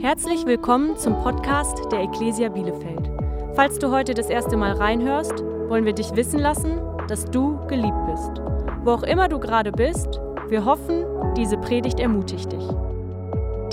Herzlich 0.00 0.46
willkommen 0.46 0.96
zum 0.96 1.12
Podcast 1.22 1.76
der 1.92 2.00
Ecclesia 2.00 2.48
Bielefeld. 2.48 3.10
Falls 3.54 3.78
du 3.78 3.90
heute 3.90 4.14
das 4.14 4.30
erste 4.30 4.56
Mal 4.56 4.72
reinhörst, 4.72 5.42
wollen 5.68 5.84
wir 5.84 5.92
dich 5.92 6.16
wissen 6.16 6.38
lassen, 6.38 6.80
dass 7.06 7.26
du 7.26 7.58
geliebt 7.66 8.06
bist. 8.06 8.40
Wo 8.82 8.92
auch 8.92 9.02
immer 9.02 9.28
du 9.28 9.38
gerade 9.38 9.70
bist, 9.70 10.08
wir 10.48 10.64
hoffen, 10.64 11.04
diese 11.36 11.58
Predigt 11.58 12.00
ermutigt 12.00 12.50
dich. 12.50 12.64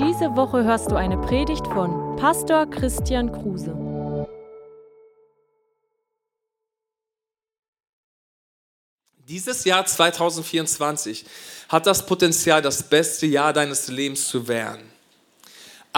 Diese 0.01 0.35
Woche 0.35 0.65
hörst 0.65 0.91
du 0.91 0.97
eine 0.97 1.17
Predigt 1.17 1.65
von 1.67 2.17
Pastor 2.17 2.69
Christian 2.69 3.31
Kruse. 3.31 3.73
Dieses 9.15 9.63
Jahr 9.63 9.85
2024 9.85 11.25
hat 11.69 11.87
das 11.87 12.05
Potenzial, 12.05 12.61
das 12.61 12.83
beste 12.83 13.27
Jahr 13.27 13.53
deines 13.53 13.87
Lebens 13.87 14.27
zu 14.27 14.49
werden. 14.49 14.96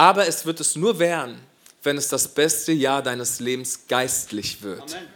Aber 0.00 0.26
es 0.26 0.46
wird 0.46 0.60
es 0.60 0.76
nur 0.76 0.98
werden, 0.98 1.38
wenn 1.82 1.98
es 1.98 2.08
das 2.08 2.26
beste 2.26 2.72
Jahr 2.72 3.02
deines 3.02 3.38
Lebens 3.38 3.80
geistlich 3.86 4.62
wird. 4.62 4.94
Amen. 4.94 5.06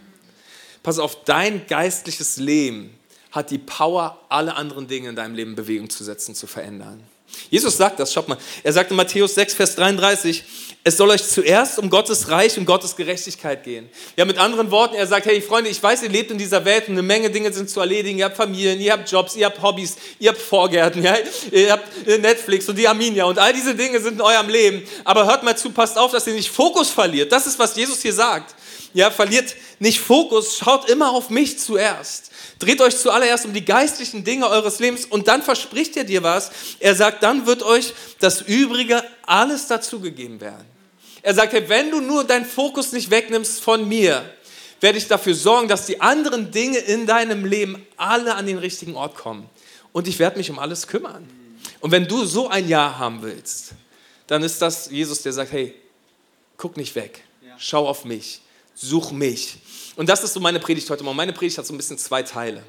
Pass 0.82 0.98
auf, 0.98 1.24
dein 1.24 1.66
geistliches 1.66 2.36
Leben 2.36 2.92
hat 3.32 3.50
die 3.50 3.56
Power, 3.56 4.20
alle 4.28 4.54
anderen 4.56 4.86
Dinge 4.86 5.08
in 5.08 5.16
deinem 5.16 5.36
Leben 5.36 5.52
in 5.52 5.56
Bewegung 5.56 5.88
zu 5.88 6.04
setzen, 6.04 6.34
zu 6.34 6.46
verändern. 6.46 7.02
Jesus 7.48 7.78
sagt 7.78 7.98
das, 7.98 8.12
schaut 8.12 8.28
mal. 8.28 8.36
Er 8.62 8.74
sagt 8.74 8.90
in 8.90 8.98
Matthäus 8.98 9.34
6, 9.34 9.54
Vers 9.54 9.74
33, 9.76 10.44
es 10.86 10.98
soll 10.98 11.08
euch 11.08 11.24
zuerst 11.24 11.78
um 11.78 11.88
Gottes 11.88 12.28
Reich 12.28 12.58
und 12.58 12.66
Gottes 12.66 12.94
Gerechtigkeit 12.94 13.64
gehen. 13.64 13.88
Ja, 14.18 14.26
mit 14.26 14.36
anderen 14.36 14.70
Worten, 14.70 14.94
er 14.94 15.06
sagt, 15.06 15.24
hey 15.24 15.40
Freunde, 15.40 15.70
ich 15.70 15.82
weiß, 15.82 16.02
ihr 16.02 16.10
lebt 16.10 16.30
in 16.30 16.36
dieser 16.36 16.66
Welt 16.66 16.88
und 16.88 16.92
eine 16.92 17.02
Menge 17.02 17.30
Dinge 17.30 17.50
sind 17.54 17.70
zu 17.70 17.80
erledigen. 17.80 18.18
Ihr 18.18 18.26
habt 18.26 18.36
Familien, 18.36 18.78
ihr 18.78 18.92
habt 18.92 19.10
Jobs, 19.10 19.34
ihr 19.34 19.46
habt 19.46 19.62
Hobbys, 19.62 19.96
ihr 20.18 20.28
habt 20.28 20.42
Vorgärten, 20.42 21.02
ja? 21.02 21.16
ihr 21.50 21.72
habt 21.72 22.06
Netflix 22.06 22.68
und 22.68 22.76
die 22.76 22.86
Arminia 22.86 23.24
und 23.24 23.38
all 23.38 23.54
diese 23.54 23.74
Dinge 23.74 23.98
sind 23.98 24.16
in 24.16 24.20
eurem 24.20 24.50
Leben. 24.50 24.82
Aber 25.04 25.24
hört 25.24 25.42
mal 25.42 25.56
zu, 25.56 25.70
passt 25.70 25.96
auf, 25.96 26.12
dass 26.12 26.26
ihr 26.26 26.34
nicht 26.34 26.50
Fokus 26.50 26.90
verliert. 26.90 27.32
Das 27.32 27.46
ist, 27.46 27.58
was 27.58 27.74
Jesus 27.74 28.02
hier 28.02 28.12
sagt. 28.12 28.54
Ja, 28.92 29.10
verliert 29.10 29.56
nicht 29.78 30.00
Fokus, 30.00 30.58
schaut 30.58 30.90
immer 30.90 31.12
auf 31.12 31.30
mich 31.30 31.58
zuerst. 31.58 32.30
Dreht 32.58 32.82
euch 32.82 32.98
zuallererst 32.98 33.46
um 33.46 33.54
die 33.54 33.64
geistlichen 33.64 34.22
Dinge 34.22 34.48
eures 34.48 34.80
Lebens 34.80 35.06
und 35.06 35.28
dann 35.28 35.42
verspricht 35.42 35.96
er 35.96 36.04
dir 36.04 36.22
was. 36.22 36.50
Er 36.78 36.94
sagt, 36.94 37.22
dann 37.22 37.46
wird 37.46 37.62
euch 37.62 37.94
das 38.20 38.42
Übrige 38.42 39.02
alles 39.22 39.66
dazugegeben 39.66 40.42
werden. 40.42 40.73
Er 41.24 41.34
sagt, 41.34 41.52
hey, 41.54 41.68
wenn 41.68 41.90
du 41.90 42.00
nur 42.00 42.22
deinen 42.22 42.44
Fokus 42.44 42.92
nicht 42.92 43.10
wegnimmst 43.10 43.60
von 43.60 43.88
mir, 43.88 44.30
werde 44.80 44.98
ich 44.98 45.08
dafür 45.08 45.34
sorgen, 45.34 45.66
dass 45.66 45.86
die 45.86 46.00
anderen 46.00 46.52
Dinge 46.52 46.78
in 46.78 47.06
deinem 47.06 47.44
Leben 47.44 47.84
alle 47.96 48.36
an 48.36 48.46
den 48.46 48.58
richtigen 48.58 48.94
Ort 48.94 49.16
kommen. 49.16 49.48
Und 49.92 50.06
ich 50.06 50.18
werde 50.20 50.38
mich 50.38 50.50
um 50.50 50.58
alles 50.58 50.86
kümmern. 50.86 51.28
Und 51.80 51.90
wenn 51.90 52.06
du 52.06 52.24
so 52.24 52.48
ein 52.48 52.68
Jahr 52.68 52.98
haben 52.98 53.22
willst, 53.22 53.72
dann 54.26 54.42
ist 54.42 54.62
das 54.62 54.90
Jesus, 54.90 55.22
der 55.22 55.32
sagt, 55.32 55.50
hey, 55.50 55.74
guck 56.56 56.76
nicht 56.76 56.94
weg, 56.94 57.24
schau 57.58 57.88
auf 57.88 58.04
mich 58.04 58.40
such 58.74 59.12
mich. 59.12 59.56
Und 59.96 60.08
das 60.08 60.24
ist 60.24 60.34
so 60.34 60.40
meine 60.40 60.60
Predigt 60.60 60.90
heute 60.90 61.04
Morgen. 61.04 61.16
Meine 61.16 61.32
Predigt 61.32 61.58
hat 61.58 61.66
so 61.66 61.72
ein 61.72 61.76
bisschen 61.76 61.98
zwei 61.98 62.22
Teile. 62.22 62.62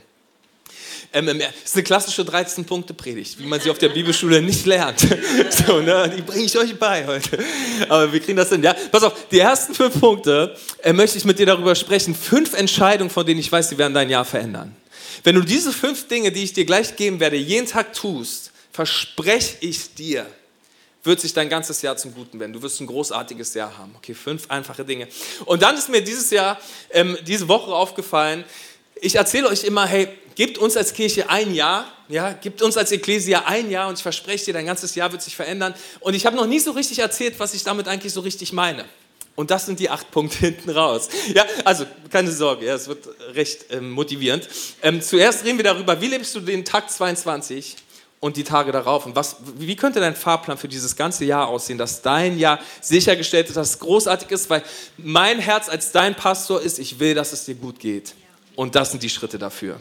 Ähm, 1.14 1.28
ähm, 1.30 1.42
es 1.42 1.70
ist 1.70 1.76
eine 1.76 1.84
klassische 1.84 2.24
13-Punkte-Predigt, 2.24 3.40
wie 3.40 3.46
man 3.46 3.60
sie 3.60 3.70
auf 3.70 3.78
der 3.78 3.90
Bibelschule 3.90 4.42
nicht 4.42 4.66
lernt. 4.66 5.00
so, 5.50 5.82
ne? 5.82 6.14
Die 6.16 6.22
bringe 6.22 6.44
ich 6.44 6.58
euch 6.58 6.78
bei 6.78 7.06
heute. 7.06 7.40
Aber 7.88 8.12
wir 8.12 8.20
kriegen 8.20 8.38
das 8.38 8.50
hin. 8.50 8.64
Ja? 8.64 8.76
Pass 8.92 9.04
auf, 9.04 9.28
die 9.30 9.40
ersten 9.40 9.74
fünf 9.74 10.00
Punkte 10.00 10.56
äh, 10.84 10.94
möchte 10.94 11.18
ich 11.18 11.26
mit 11.26 11.40
dir 11.40 11.46
darüber 11.46 11.76
sprechen. 11.76 12.14
Fünf 12.16 12.54
Entscheidungen, 12.54 13.10
von 13.10 13.26
denen 13.26 13.40
ich 13.40 13.52
weiß, 13.52 13.70
sie 13.70 13.78
werden 13.78 13.94
dein 13.94 14.10
Jahr 14.10 14.26
verändern. 14.26 14.76
Wenn 15.24 15.36
du 15.36 15.42
diese 15.42 15.72
fünf 15.72 16.08
Dinge, 16.08 16.32
die 16.32 16.44
ich 16.44 16.54
dir 16.54 16.66
gleich 16.66 16.96
geben 16.96 17.20
werde, 17.20 17.38
jeden 17.38 17.68
Tag 17.68 17.94
tust, 17.94 18.52
verspreche 18.72 19.58
ich 19.62 19.94
dir, 19.96 20.26
wird 21.06 21.22
sich 21.22 21.34
dein 21.34 21.50
ganzes 21.50 21.82
Jahr 21.82 21.98
zum 21.98 22.14
Guten 22.14 22.40
wenden. 22.40 22.54
Du 22.54 22.62
wirst 22.62 22.82
ein 22.82 22.88
großartiges 22.88 23.54
Jahr 23.54 23.78
haben. 23.78 23.94
Okay, 23.96 24.14
fünf 24.14 24.50
einfache 24.50 24.84
Dinge. 24.84 25.08
Und 25.46 25.62
dann 25.62 25.78
ist 25.78 25.90
mir 25.90 26.02
dieses 26.02 26.32
Jahr, 26.32 26.60
ähm, 26.92 27.18
diese 27.26 27.48
Woche 27.48 27.74
aufgefallen, 27.74 28.44
ich 29.02 29.16
erzähle 29.16 29.48
euch 29.48 29.64
immer, 29.64 29.86
hey, 29.86 30.08
gebt 30.36 30.58
uns 30.58 30.78
als 30.78 30.94
Kirche 30.94 31.30
ein 31.30 31.54
Jahr, 31.54 31.86
ja, 32.08 32.34
gebt 32.34 32.62
uns 32.62 32.78
als 32.78 32.92
Ekklesia 32.92 33.46
ein 33.46 33.72
Jahr 33.72 33.88
und 33.90 33.96
ich 33.96 34.04
verspreche 34.04 34.46
dir, 34.46 34.54
dein 34.54 34.66
ganzes 34.66 34.94
Jahr 34.96 35.12
wird 35.12 35.22
sich 35.22 35.36
verändern. 35.36 35.74
Und 36.02 36.14
ich 36.14 36.26
habe 36.26 36.36
noch 36.36 36.46
nie 36.46 36.60
so 36.60 36.72
richtig 36.72 37.00
erzählt, 37.00 37.36
was 37.40 37.54
ich 37.54 37.64
damit 37.64 37.88
eigentlich 37.88 38.14
so 38.14 38.22
richtig 38.22 38.54
meine. 38.54 38.86
Und 39.36 39.52
das 39.52 39.66
sind 39.66 39.80
die 39.80 39.90
acht 39.90 40.12
Punkte 40.12 40.38
hinten 40.40 40.70
raus. 40.70 41.10
Ja, 41.34 41.46
also 41.64 41.86
keine 42.10 42.32
Sorge, 42.32 42.66
ja, 42.66 42.76
es 42.76 42.88
wird 42.88 43.08
recht 43.34 43.66
ähm, 43.72 43.92
motivierend. 43.92 44.48
Ähm, 44.82 45.02
zuerst 45.02 45.44
reden 45.44 45.58
wir 45.58 45.66
darüber, 45.66 46.00
wie 46.00 46.08
lebst 46.08 46.36
du 46.36 46.40
den 46.40 46.64
Tag 46.64 46.90
22? 46.90 47.78
und 48.22 48.38
die 48.38 48.44
Tage 48.44 48.72
darauf. 48.72 49.06
Und 49.06 49.16
was, 49.16 49.36
wie 49.58 49.76
könnte 49.76 50.00
dein 50.00 50.16
Fahrplan 50.16 50.58
für 50.58 50.68
dieses 50.68 50.96
ganze 50.96 51.26
Jahr 51.26 51.48
aussehen, 51.48 51.78
dass 51.78 52.02
dein 52.02 52.40
Jahr 52.40 52.60
sichergestellt 52.82 53.50
ist, 53.50 53.56
dass 53.56 53.70
es 53.72 53.80
großartig 53.80 54.32
ist, 54.32 54.50
weil 54.50 54.64
mein 54.98 55.38
Herz 55.38 55.70
als 55.70 55.92
dein 55.92 56.16
Pastor 56.16 56.60
ist, 56.60 56.80
ich 56.80 56.98
will, 57.00 57.14
dass 57.14 57.34
es 57.34 57.46
dir 57.46 57.54
gut 57.54 57.80
geht. 57.80 58.16
Und 58.56 58.74
das 58.74 58.90
sind 58.90 59.04
die 59.04 59.10
Schritte 59.10 59.38
dafür. 59.38 59.80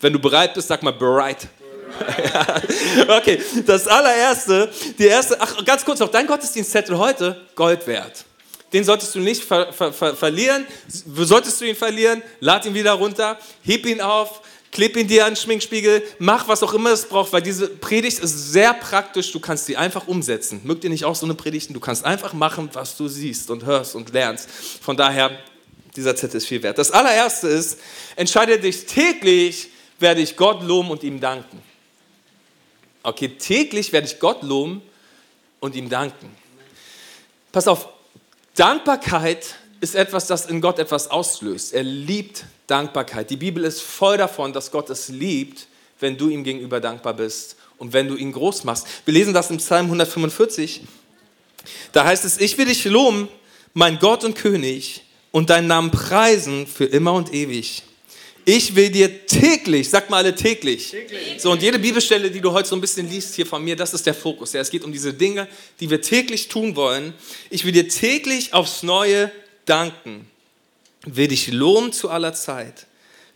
Wenn 0.00 0.12
du 0.12 0.18
bereit 0.18 0.54
bist, 0.54 0.68
sag 0.68 0.82
mal 0.82 0.92
bereit. 0.92 1.48
okay, 3.08 3.40
das 3.66 3.86
allererste, 3.86 4.70
die 4.98 5.06
erste, 5.06 5.40
ach 5.40 5.64
ganz 5.64 5.84
kurz 5.84 6.00
noch, 6.00 6.10
dein 6.10 6.26
Gottesdienstzettel 6.26 6.98
heute, 6.98 7.40
Gold 7.54 7.86
wert. 7.86 8.24
Den 8.72 8.82
solltest 8.82 9.14
du 9.14 9.20
nicht 9.20 9.44
ver, 9.44 9.72
ver, 9.72 9.92
ver, 9.92 10.16
verlieren. 10.16 10.66
Solltest 10.88 11.60
du 11.60 11.64
ihn 11.64 11.76
verlieren, 11.76 12.22
lad 12.40 12.66
ihn 12.66 12.74
wieder 12.74 12.92
runter, 12.92 13.38
heb 13.62 13.86
ihn 13.86 14.00
auf, 14.00 14.40
kleb 14.72 14.96
ihn 14.96 15.06
dir 15.06 15.24
an 15.24 15.30
den 15.30 15.36
Schminkspiegel, 15.36 16.02
mach 16.18 16.48
was 16.48 16.62
auch 16.64 16.74
immer 16.74 16.90
es 16.90 17.06
braucht, 17.06 17.32
weil 17.32 17.42
diese 17.42 17.68
Predigt 17.68 18.18
ist 18.18 18.52
sehr 18.52 18.74
praktisch, 18.74 19.30
du 19.30 19.38
kannst 19.38 19.66
sie 19.66 19.76
einfach 19.76 20.08
umsetzen. 20.08 20.60
Mögt 20.64 20.82
ihr 20.82 20.90
nicht 20.90 21.04
auch 21.04 21.14
so 21.14 21.24
eine 21.24 21.34
Predigt? 21.34 21.74
Du 21.74 21.78
kannst 21.78 22.04
einfach 22.04 22.32
machen, 22.32 22.68
was 22.72 22.96
du 22.96 23.06
siehst 23.06 23.48
und 23.50 23.64
hörst 23.64 23.94
und 23.94 24.12
lernst. 24.12 24.48
Von 24.82 24.96
daher, 24.96 25.30
dieser 25.94 26.16
Zettel 26.16 26.38
ist 26.38 26.48
viel 26.48 26.60
wert. 26.64 26.76
Das 26.76 26.90
allererste 26.90 27.46
ist, 27.46 27.78
entscheide 28.16 28.58
dich 28.58 28.86
täglich, 28.86 29.68
werde 30.04 30.20
ich 30.20 30.36
Gott 30.36 30.62
loben 30.62 30.90
und 30.90 31.02
ihm 31.02 31.18
danken. 31.18 31.60
Okay, 33.02 33.28
täglich 33.28 33.92
werde 33.92 34.06
ich 34.06 34.20
Gott 34.20 34.42
loben 34.42 34.82
und 35.60 35.74
ihm 35.74 35.88
danken. 35.88 36.30
Pass 37.50 37.66
auf, 37.66 37.88
Dankbarkeit 38.54 39.56
ist 39.80 39.94
etwas, 39.94 40.26
das 40.26 40.46
in 40.46 40.60
Gott 40.60 40.78
etwas 40.78 41.10
auslöst. 41.10 41.72
Er 41.72 41.82
liebt 41.82 42.44
Dankbarkeit. 42.66 43.30
Die 43.30 43.36
Bibel 43.36 43.64
ist 43.64 43.80
voll 43.80 44.16
davon, 44.16 44.52
dass 44.52 44.70
Gott 44.70 44.90
es 44.90 45.08
liebt, 45.08 45.66
wenn 46.00 46.16
du 46.16 46.28
ihm 46.28 46.44
gegenüber 46.44 46.80
dankbar 46.80 47.14
bist 47.14 47.56
und 47.78 47.92
wenn 47.92 48.06
du 48.06 48.14
ihn 48.14 48.32
groß 48.32 48.64
machst. 48.64 48.86
Wir 49.04 49.14
lesen 49.14 49.34
das 49.34 49.50
im 49.50 49.56
Psalm 49.56 49.86
145. 49.86 50.82
Da 51.92 52.04
heißt 52.04 52.24
es, 52.24 52.38
ich 52.38 52.56
will 52.58 52.66
dich 52.66 52.84
loben, 52.84 53.28
mein 53.72 53.98
Gott 53.98 54.22
und 54.22 54.36
König, 54.36 55.02
und 55.32 55.50
deinen 55.50 55.66
Namen 55.66 55.90
preisen 55.90 56.64
für 56.64 56.84
immer 56.84 57.12
und 57.12 57.34
ewig. 57.34 57.82
Ich 58.44 58.74
will 58.74 58.90
dir 58.90 59.26
täglich, 59.26 59.88
sag 59.88 60.10
mal 60.10 60.18
alle 60.18 60.34
täglich. 60.34 60.90
täglich. 60.90 61.40
So, 61.40 61.52
und 61.52 61.62
jede 61.62 61.78
Bibelstelle, 61.78 62.30
die 62.30 62.40
du 62.40 62.52
heute 62.52 62.68
so 62.68 62.76
ein 62.76 62.80
bisschen 62.80 63.08
liest 63.08 63.34
hier 63.34 63.46
von 63.46 63.64
mir, 63.64 63.76
das 63.76 63.94
ist 63.94 64.06
der 64.06 64.14
Fokus. 64.14 64.52
Ja, 64.52 64.60
es 64.60 64.70
geht 64.70 64.84
um 64.84 64.92
diese 64.92 65.14
Dinge, 65.14 65.48
die 65.80 65.88
wir 65.88 66.00
täglich 66.00 66.48
tun 66.48 66.76
wollen. 66.76 67.14
Ich 67.50 67.64
will 67.64 67.72
dir 67.72 67.88
täglich 67.88 68.52
aufs 68.52 68.82
Neue 68.82 69.30
danken 69.64 70.26
will 71.06 71.28
dich 71.28 71.48
loben 71.48 71.92
zu 71.92 72.10
aller 72.10 72.34
Zeit. 72.34 72.86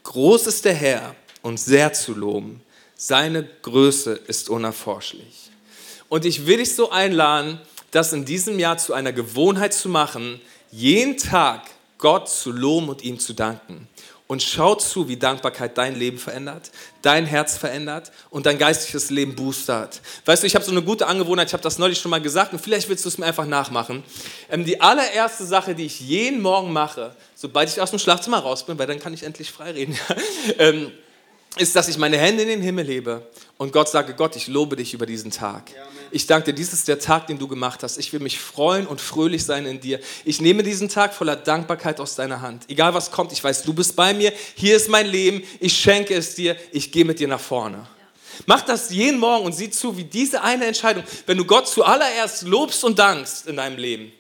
Groß 0.04 0.46
ist 0.46 0.64
der 0.64 0.74
Herr 0.74 1.14
und 1.42 1.58
sehr 1.58 1.92
zu 1.92 2.14
loben. 2.14 2.62
Seine 2.96 3.48
Größe 3.62 4.12
ist 4.26 4.48
unerforschlich. 4.48 5.50
Und 6.08 6.25
ich 6.25 6.46
will 6.46 6.58
dich 6.58 6.75
so 6.75 6.90
einladen, 6.90 7.60
das 7.90 8.12
in 8.12 8.25
diesem 8.25 8.58
Jahr 8.58 8.78
zu 8.78 8.94
einer 8.94 9.12
Gewohnheit 9.12 9.75
zu 9.75 9.88
machen, 9.88 10.40
jeden 10.70 11.16
Tag 11.16 11.62
Gott 11.98 12.28
zu 12.28 12.50
loben 12.50 12.88
und 12.88 13.02
ihm 13.02 13.19
zu 13.19 13.34
danken 13.34 13.88
und 14.28 14.42
schau 14.42 14.74
zu, 14.74 15.08
wie 15.08 15.16
Dankbarkeit 15.16 15.76
dein 15.78 15.96
Leben 15.96 16.18
verändert, 16.18 16.70
dein 17.02 17.24
Herz 17.24 17.56
verändert 17.56 18.12
und 18.30 18.44
dein 18.46 18.58
geistliches 18.58 19.08
Leben 19.10 19.34
boostert. 19.34 20.02
Weißt 20.26 20.42
du, 20.42 20.46
ich 20.46 20.54
habe 20.54 20.64
so 20.64 20.70
eine 20.70 20.82
gute 20.82 21.06
Angewohnheit, 21.06 21.48
ich 21.48 21.54
habe 21.54 21.62
das 21.62 21.78
neulich 21.78 21.98
schon 21.98 22.10
mal 22.10 22.20
gesagt 22.20 22.52
und 22.52 22.58
vielleicht 22.60 22.88
willst 22.90 23.04
du 23.06 23.08
es 23.08 23.16
mir 23.16 23.25
einfach 23.25 23.46
nachmachen. 23.46 24.04
Ähm, 24.50 24.64
die 24.64 24.80
allererste 24.80 25.46
Sache, 25.46 25.75
die 25.75 25.86
ich 25.86 26.00
jeden 26.00 26.42
Morgen 26.42 26.72
mache, 26.72 27.16
sobald 27.34 27.70
ich 27.70 27.80
aus 27.80 27.90
dem 27.90 27.98
Schlafzimmer 27.98 28.38
raus 28.38 28.66
bin, 28.66 28.78
weil 28.78 28.86
dann 28.86 29.00
kann 29.00 29.14
ich 29.14 29.22
endlich 29.22 29.50
frei 29.50 29.70
reden, 29.70 29.98
ähm, 30.58 30.92
ist, 31.56 31.74
dass 31.74 31.88
ich 31.88 31.96
meine 31.96 32.19
Hände 32.19 32.42
in 32.42 32.48
den 32.48 32.62
Himmel 32.62 32.86
hebe 32.86 33.26
und 33.56 33.72
Gott 33.72 33.88
sage, 33.88 34.12
Gott, 34.14 34.36
ich 34.36 34.46
lobe 34.46 34.76
dich 34.76 34.92
über 34.92 35.06
diesen 35.06 35.31
Tag. 35.31 35.70
Ja, 35.74 35.84
ich 36.10 36.26
danke 36.26 36.46
dir, 36.46 36.52
dies 36.55 36.72
ist 36.72 36.88
der 36.88 36.99
Tag, 36.99 37.26
den 37.26 37.38
du 37.38 37.49
gemacht 37.49 37.82
hast. 37.82 37.99
Ich 37.99 38.12
will 38.12 38.20
mich 38.20 38.38
freuen 38.38 38.87
und 38.87 39.00
fröhlich 39.00 39.44
sein 39.44 39.66
in 39.66 39.81
dir. 39.81 40.00
Ich 40.25 40.40
nehme 40.40 40.62
diesen 40.62 40.88
Tag 40.88 41.14
voller 41.14 41.37
Dankbarkeit 41.37 42.00
aus 42.00 42.14
deiner 42.14 42.40
Hand. 42.40 42.64
Egal 42.69 42.94
was 42.94 43.10
kommt, 43.10 43.32
ich 43.32 43.43
weiß, 43.43 43.62
du 43.62 43.72
bist 43.72 43.96
bei 43.96 44.14
mir. 44.14 44.32
Hier 44.55 44.76
ist 44.76 44.88
mein 44.88 45.06
Leben. 45.06 45.43
Ich 45.60 45.76
schenke 45.76 46.14
es 46.14 46.34
dir. 46.34 46.56
Ich 46.72 46.93
gehe 46.93 47.05
mit 47.05 47.20
dir 47.20 47.28
nach 47.28 47.40
vorne. 47.40 47.87
Mach 48.46 48.62
das 48.62 48.90
jeden 48.90 49.19
Morgen 49.19 49.44
und 49.46 49.52
sieh 49.52 49.70
zu, 49.70 49.96
wie 49.96 50.05
diese 50.05 50.43
eine 50.43 50.66
Entscheidung, 50.66 51.02
wenn 51.26 51.37
du 51.37 51.44
Gott 51.44 51.69
zuallererst 51.69 52.43
lobst 52.43 52.84
und 52.84 52.99
dankst 52.99 53.49
in 53.49 53.56
deinem 53.56 53.78
Leben, 53.78 54.12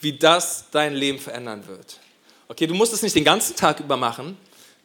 wie 0.00 0.12
das 0.12 0.66
dein 0.70 0.94
Leben 0.94 1.18
verändern 1.18 1.66
wird. 1.66 1.98
Okay, 2.46 2.66
du 2.66 2.74
musst 2.74 2.92
es 2.92 3.02
nicht 3.02 3.16
den 3.16 3.24
ganzen 3.24 3.56
Tag 3.56 3.80
über 3.80 3.96
machen, 3.96 4.36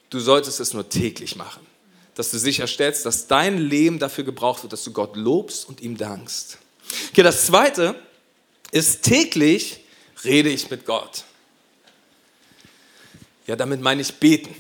du 0.10 0.20
solltest 0.20 0.60
es 0.60 0.74
nur 0.74 0.90
täglich 0.90 1.36
machen 1.36 1.69
dass 2.20 2.32
du 2.32 2.38
sicherstellst, 2.38 3.06
dass 3.06 3.28
dein 3.28 3.58
Leben 3.58 3.98
dafür 3.98 4.26
gebraucht 4.26 4.64
wird, 4.64 4.74
dass 4.74 4.84
du 4.84 4.92
Gott 4.92 5.16
lobst 5.16 5.70
und 5.70 5.80
ihm 5.80 5.96
dankst. 5.96 6.58
Okay, 7.12 7.24
das 7.24 7.46
zweite, 7.46 7.96
ist 8.74 9.04
täglich 9.04 9.80
rede 10.26 10.50
ich 10.50 10.70
mit 10.70 10.86
Gott. 10.86 11.24
Ja, 13.48 13.56
damit 13.56 13.80
meine 13.80 14.02
ich 14.02 14.14
beten. 14.16 14.54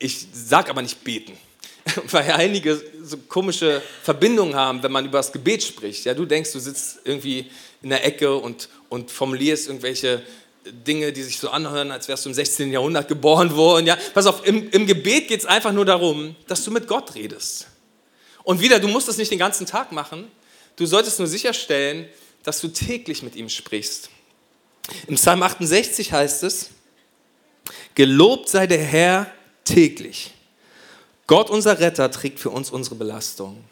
Ich 0.00 0.26
sage 0.32 0.70
aber 0.70 0.82
nicht 0.82 1.04
beten, 1.04 1.38
weil 2.10 2.32
einige 2.32 2.82
so 3.04 3.18
komische 3.18 3.80
Verbindungen 4.02 4.56
haben, 4.56 4.82
wenn 4.82 4.90
man 4.90 5.04
über 5.04 5.18
das 5.18 5.30
Gebet 5.30 5.62
spricht. 5.62 6.04
Ja, 6.06 6.12
du 6.12 6.24
denkst, 6.24 6.50
du 6.50 6.58
sitzt 6.58 6.98
irgendwie 7.04 7.52
in 7.82 7.90
der 7.90 8.04
Ecke 8.04 8.34
und, 8.34 8.68
und 8.88 9.12
formulierst 9.12 9.68
irgendwelche 9.68 10.24
Dinge, 10.64 11.12
die 11.12 11.22
sich 11.22 11.38
so 11.38 11.50
anhören, 11.50 11.90
als 11.90 12.08
wärst 12.08 12.24
du 12.24 12.30
im 12.30 12.34
16. 12.34 12.70
Jahrhundert 12.70 13.08
geboren 13.08 13.54
worden. 13.56 13.86
Ja, 13.86 13.96
pass 14.14 14.26
auf, 14.26 14.46
im, 14.46 14.70
im 14.70 14.86
Gebet 14.86 15.28
geht 15.28 15.40
es 15.40 15.46
einfach 15.46 15.72
nur 15.72 15.84
darum, 15.84 16.36
dass 16.46 16.64
du 16.64 16.70
mit 16.70 16.86
Gott 16.86 17.14
redest. 17.14 17.66
Und 18.44 18.60
wieder, 18.60 18.78
du 18.78 18.88
musst 18.88 19.08
das 19.08 19.16
nicht 19.16 19.30
den 19.30 19.38
ganzen 19.38 19.66
Tag 19.66 19.92
machen. 19.92 20.30
Du 20.76 20.86
solltest 20.86 21.18
nur 21.18 21.28
sicherstellen, 21.28 22.08
dass 22.42 22.60
du 22.60 22.68
täglich 22.68 23.22
mit 23.22 23.36
ihm 23.36 23.48
sprichst. 23.48 24.10
Im 25.06 25.16
Psalm 25.16 25.42
68 25.42 26.12
heißt 26.12 26.42
es, 26.44 26.70
Gelobt 27.94 28.48
sei 28.48 28.66
der 28.66 28.82
Herr 28.82 29.30
täglich. 29.64 30.32
Gott, 31.26 31.50
unser 31.50 31.78
Retter, 31.78 32.10
trägt 32.10 32.40
für 32.40 32.50
uns 32.50 32.70
unsere 32.70 32.96
Belastung. 32.96 33.62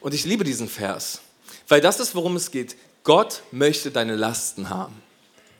Und 0.00 0.14
ich 0.14 0.24
liebe 0.24 0.44
diesen 0.44 0.68
Vers, 0.68 1.20
weil 1.68 1.80
das 1.80 2.00
ist, 2.00 2.14
worum 2.14 2.36
es 2.36 2.50
geht. 2.50 2.76
Gott 3.02 3.42
möchte 3.50 3.90
deine 3.90 4.16
Lasten 4.16 4.68
haben. 4.68 5.00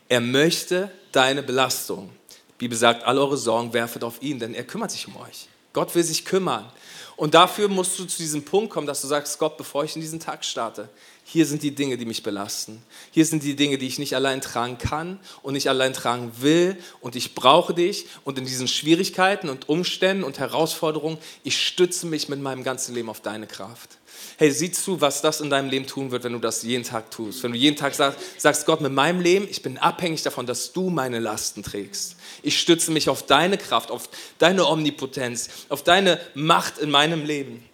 Er 0.09 0.21
möchte 0.21 0.91
deine 1.13 1.43
Belastung. 1.43 2.11
Die 2.31 2.59
Bibel 2.59 2.79
sagt, 2.79 3.05
all 3.05 3.19
eure 3.19 3.37
Sorgen 3.37 3.73
werfet 3.73 4.05
auf 4.05 4.23
ihn, 4.23 4.39
denn 4.39 4.55
er 4.55 4.65
kümmert 4.65 4.91
sich 4.91 5.07
um 5.09 5.17
euch. 5.17 5.49
Gott 5.73 5.95
will 5.95 6.05
sich 6.05 6.25
kümmern. 6.25 6.71
Und 7.17 7.35
dafür 7.35 7.69
musst 7.69 7.99
du 7.99 8.05
zu 8.05 8.19
diesem 8.19 8.45
Punkt 8.45 8.71
kommen, 8.71 8.87
dass 8.87 9.01
du 9.01 9.07
sagst, 9.07 9.39
Gott, 9.39 9.57
bevor 9.57 9.85
ich 9.85 9.95
in 9.95 10.01
diesen 10.01 10.21
Tag 10.21 10.45
starte, 10.45 10.89
hier 11.29 11.45
sind 11.45 11.65
die 11.65 11.75
Dinge, 11.75 11.97
die 11.97 12.05
mich 12.05 12.23
belasten. 12.23 12.81
Hier 13.11 13.27
sind 13.27 13.43
die 13.43 13.57
Dinge, 13.57 13.79
die 13.79 13.89
ich 13.89 13.99
nicht 13.99 14.15
allein 14.15 14.41
tragen 14.41 14.79
kann 14.79 15.19
und 15.43 15.55
nicht 15.55 15.69
allein 15.69 15.93
tragen 15.93 16.31
will. 16.39 16.77
Und 17.01 17.17
ich 17.17 17.35
brauche 17.35 17.75
dich. 17.75 18.07
Und 18.23 18.39
in 18.39 18.45
diesen 18.45 18.69
Schwierigkeiten 18.69 19.49
und 19.49 19.69
Umständen 19.69 20.23
und 20.23 20.39
Herausforderungen, 20.39 21.19
ich 21.43 21.61
stütze 21.61 22.07
mich 22.07 22.29
mit 22.29 22.41
meinem 22.41 22.63
ganzen 22.63 22.95
Leben 22.95 23.09
auf 23.09 23.23
deine 23.23 23.49
Kraft. 23.49 23.99
Hey, 24.37 24.53
sieh 24.53 24.71
zu, 24.71 25.01
was 25.01 25.21
das 25.21 25.41
in 25.41 25.51
deinem 25.51 25.69
Leben 25.69 25.89
tun 25.89 26.13
wird, 26.13 26.23
wenn 26.23 26.33
du 26.33 26.39
das 26.39 26.63
jeden 26.63 26.85
Tag 26.85 27.11
tust. 27.11 27.43
Wenn 27.43 27.51
du 27.51 27.59
jeden 27.59 27.77
Tag 27.77 27.97
sagst, 27.97 28.21
sagst 28.39 28.65
Gott, 28.65 28.81
mit 28.81 28.93
meinem 28.93 29.21
Leben, 29.21 29.49
ich 29.51 29.63
bin 29.63 29.79
abhängig 29.79 30.23
davon, 30.23 30.47
dass 30.47 30.73
du 30.73 30.91
meine 30.91 31.19
Lasten 31.19 31.65
trägst. 31.65 32.15
Ich 32.45 32.57
stütze 32.57 32.93
mich 32.93 33.09
auf 33.09 33.27
deine 33.27 33.59
Kraft, 33.59 33.91
auf 33.91 34.09
deine 34.39 34.65
Omnipotenz, 34.65 35.49
auf 35.71 35.83
deine 35.83 36.21
Macht 36.35 36.79
in 36.79 36.89
meinem 36.89 37.25
Leben. 37.25 37.65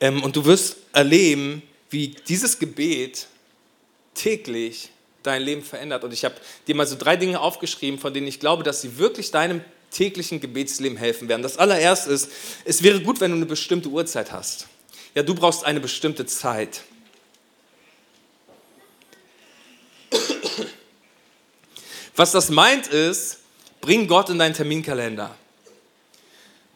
Ähm, 0.00 0.22
und 0.22 0.36
du 0.36 0.44
wirst 0.44 0.76
erleben, 0.92 1.64
wie 1.94 2.08
dieses 2.08 2.58
Gebet 2.58 3.28
täglich 4.14 4.90
dein 5.22 5.40
Leben 5.40 5.62
verändert. 5.62 6.04
Und 6.04 6.12
ich 6.12 6.24
habe 6.24 6.34
dir 6.66 6.74
mal 6.74 6.86
so 6.86 6.96
drei 6.98 7.16
Dinge 7.16 7.40
aufgeschrieben, 7.40 7.98
von 7.98 8.12
denen 8.12 8.26
ich 8.26 8.40
glaube, 8.40 8.64
dass 8.64 8.82
sie 8.82 8.98
wirklich 8.98 9.30
deinem 9.30 9.62
täglichen 9.90 10.40
Gebetsleben 10.40 10.98
helfen 10.98 11.28
werden. 11.28 11.42
Das 11.42 11.56
allererste 11.56 12.10
ist, 12.10 12.30
es 12.64 12.82
wäre 12.82 13.00
gut, 13.00 13.20
wenn 13.20 13.30
du 13.30 13.36
eine 13.36 13.46
bestimmte 13.46 13.88
Uhrzeit 13.88 14.32
hast. 14.32 14.66
Ja, 15.14 15.22
du 15.22 15.34
brauchst 15.34 15.64
eine 15.64 15.80
bestimmte 15.80 16.26
Zeit. 16.26 16.82
Was 22.16 22.32
das 22.32 22.50
meint 22.50 22.88
ist, 22.88 23.38
bring 23.80 24.08
Gott 24.08 24.30
in 24.30 24.38
deinen 24.38 24.54
Terminkalender. 24.54 25.34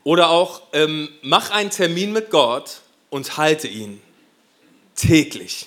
Oder 0.05 0.31
auch 0.31 0.63
ähm, 0.73 1.09
mach 1.23 1.51
einen 1.51 1.71
Termin 1.71 2.13
mit 2.13 2.31
Gott 2.31 2.83
und 3.11 3.37
halte 3.37 3.67
ihn 3.67 4.01
täglich. 4.99 5.67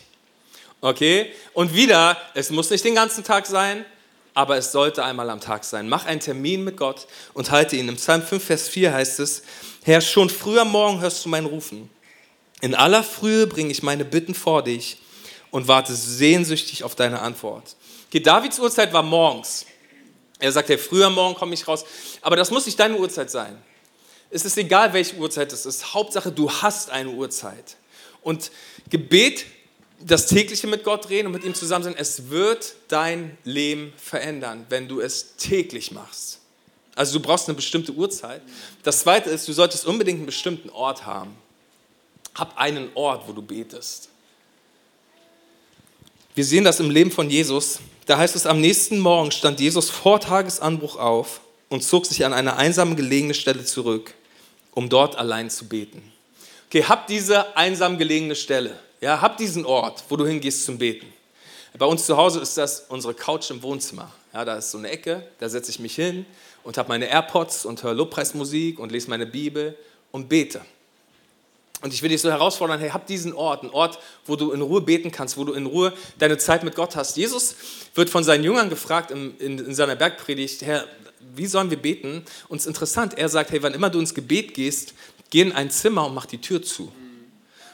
Okay? 0.81 1.31
Und 1.53 1.73
wieder, 1.73 2.17
es 2.33 2.49
muss 2.49 2.69
nicht 2.69 2.83
den 2.85 2.95
ganzen 2.95 3.23
Tag 3.23 3.47
sein, 3.47 3.85
aber 4.33 4.57
es 4.57 4.71
sollte 4.71 5.03
einmal 5.03 5.29
am 5.29 5.41
Tag 5.41 5.63
sein. 5.63 5.89
Mach 5.89 6.05
einen 6.05 6.19
Termin 6.19 6.63
mit 6.63 6.77
Gott 6.77 7.07
und 7.33 7.51
halte 7.51 7.75
ihn. 7.75 7.89
Im 7.89 7.95
Psalm 7.95 8.21
5, 8.21 8.43
Vers 8.43 8.69
4 8.69 8.93
heißt 8.93 9.19
es, 9.19 9.43
Herr, 9.83 10.01
schon 10.01 10.29
früh 10.29 10.59
am 10.59 10.71
Morgen 10.71 11.01
hörst 11.01 11.25
du 11.25 11.29
mein 11.29 11.45
Rufen. 11.45 11.89
In 12.61 12.75
aller 12.75 13.03
Frühe 13.03 13.47
bringe 13.47 13.71
ich 13.71 13.83
meine 13.83 14.05
Bitten 14.05 14.35
vor 14.35 14.63
dich 14.63 15.01
und 15.49 15.67
warte 15.67 15.93
sehnsüchtig 15.93 16.83
auf 16.83 16.95
deine 16.95 17.19
Antwort. 17.19 17.75
Okay, 18.07 18.19
Davids 18.19 18.59
Uhrzeit 18.59 18.93
war 18.93 19.03
morgens. 19.03 19.65
Er 20.39 20.51
sagt, 20.51 20.69
hey, 20.69 20.77
früher 20.77 21.07
am 21.07 21.15
Morgen 21.15 21.35
komme 21.35 21.53
ich 21.53 21.67
raus. 21.67 21.85
Aber 22.21 22.35
das 22.35 22.51
muss 22.51 22.65
nicht 22.65 22.79
deine 22.79 22.97
Uhrzeit 22.97 23.29
sein. 23.29 23.57
Es 24.29 24.45
ist 24.45 24.57
egal, 24.57 24.93
welche 24.93 25.15
Uhrzeit 25.17 25.51
es 25.51 25.65
ist. 25.65 25.93
Hauptsache, 25.93 26.31
du 26.31 26.49
hast 26.49 26.89
eine 26.89 27.09
Uhrzeit. 27.09 27.75
Und 28.21 28.51
Gebet, 28.89 29.45
das 29.99 30.27
tägliche 30.27 30.67
mit 30.67 30.83
Gott 30.83 31.09
reden 31.09 31.27
und 31.27 31.33
mit 31.33 31.43
ihm 31.43 31.53
zusammen 31.53 31.83
sein, 31.83 31.95
es 31.97 32.29
wird 32.29 32.75
dein 32.87 33.37
Leben 33.43 33.93
verändern, 33.97 34.65
wenn 34.69 34.87
du 34.87 34.99
es 34.99 35.35
täglich 35.37 35.91
machst. 35.91 36.39
Also 36.95 37.17
du 37.17 37.25
brauchst 37.25 37.47
eine 37.47 37.55
bestimmte 37.55 37.93
Uhrzeit. 37.93 38.41
Das 38.83 38.99
zweite 38.99 39.29
ist, 39.29 39.47
du 39.47 39.53
solltest 39.53 39.85
unbedingt 39.85 40.17
einen 40.17 40.25
bestimmten 40.25 40.69
Ort 40.69 41.05
haben. 41.05 41.35
Hab 42.35 42.57
einen 42.57 42.89
Ort, 42.95 43.27
wo 43.27 43.33
du 43.33 43.41
betest. 43.41 44.09
Wir 46.35 46.45
sehen 46.45 46.63
das 46.63 46.79
im 46.79 46.89
Leben 46.89 47.11
von 47.11 47.29
Jesus. 47.29 47.79
Da 48.05 48.17
heißt 48.17 48.35
es, 48.35 48.45
am 48.45 48.61
nächsten 48.61 48.99
Morgen 48.99 49.31
stand 49.31 49.59
Jesus 49.59 49.89
vor 49.89 50.19
Tagesanbruch 50.19 50.95
auf 50.95 51.41
und 51.69 51.83
zog 51.83 52.05
sich 52.05 52.25
an 52.25 52.33
eine 52.33 52.55
einsam 52.55 52.95
gelegene 52.95 53.33
Stelle 53.33 53.65
zurück, 53.65 54.13
um 54.71 54.89
dort 54.89 55.17
allein 55.17 55.49
zu 55.49 55.67
beten. 55.67 56.10
Okay, 56.71 56.85
hab 56.85 57.05
diese 57.07 57.57
einsam 57.57 57.97
gelegene 57.97 58.33
Stelle. 58.33 58.79
Ja, 59.01 59.19
hab 59.19 59.35
diesen 59.35 59.65
Ort, 59.65 60.05
wo 60.07 60.15
du 60.15 60.25
hingehst 60.25 60.63
zum 60.63 60.77
Beten. 60.77 61.05
Bei 61.77 61.85
uns 61.85 62.05
zu 62.05 62.15
Hause 62.15 62.39
ist 62.39 62.57
das 62.57 62.85
unsere 62.87 63.13
Couch 63.13 63.51
im 63.51 63.61
Wohnzimmer. 63.61 64.09
Ja, 64.31 64.45
da 64.45 64.55
ist 64.55 64.71
so 64.71 64.77
eine 64.77 64.89
Ecke, 64.89 65.21
da 65.39 65.49
setze 65.49 65.69
ich 65.69 65.79
mich 65.79 65.95
hin 65.95 66.25
und 66.63 66.77
habe 66.77 66.87
meine 66.87 67.09
AirPods 67.09 67.65
und 67.65 67.83
höre 67.83 67.93
Lobpreismusik 67.93 68.79
und 68.79 68.89
lese 68.89 69.09
meine 69.09 69.25
Bibel 69.25 69.77
und 70.11 70.29
bete. 70.29 70.61
Und 71.81 71.93
ich 71.93 72.01
will 72.03 72.09
dich 72.09 72.21
so 72.21 72.31
herausfordern, 72.31 72.79
hey, 72.79 72.91
hab 72.91 73.05
diesen 73.05 73.33
Ort, 73.33 73.63
einen 73.63 73.71
Ort, 73.71 73.99
wo 74.25 74.37
du 74.37 74.53
in 74.53 74.61
Ruhe 74.61 74.79
beten 74.79 75.11
kannst, 75.11 75.35
wo 75.35 75.43
du 75.43 75.51
in 75.51 75.65
Ruhe 75.65 75.91
deine 76.19 76.37
Zeit 76.37 76.63
mit 76.63 76.75
Gott 76.75 76.95
hast. 76.95 77.17
Jesus 77.17 77.57
wird 77.95 78.09
von 78.09 78.23
seinen 78.23 78.45
Jüngern 78.45 78.69
gefragt 78.69 79.11
in, 79.11 79.37
in, 79.39 79.59
in 79.59 79.75
seiner 79.75 79.97
Bergpredigt, 79.97 80.61
Herr, 80.61 80.87
wie 81.35 81.45
sollen 81.45 81.69
wir 81.69 81.77
beten? 81.77 82.23
Und 82.47 82.57
es 82.57 82.63
ist 82.63 82.67
interessant, 82.67 83.17
er 83.17 83.29
sagt, 83.29 83.51
hey, 83.51 83.61
wann 83.61 83.73
immer 83.73 83.89
du 83.89 83.99
ins 83.99 84.13
Gebet 84.13 84.53
gehst, 84.53 84.93
geh 85.31 85.41
in 85.41 85.51
ein 85.51 85.71
Zimmer 85.71 86.05
und 86.05 86.13
mach 86.13 86.27
die 86.27 86.39
Tür 86.39 86.61
zu. 86.61 86.91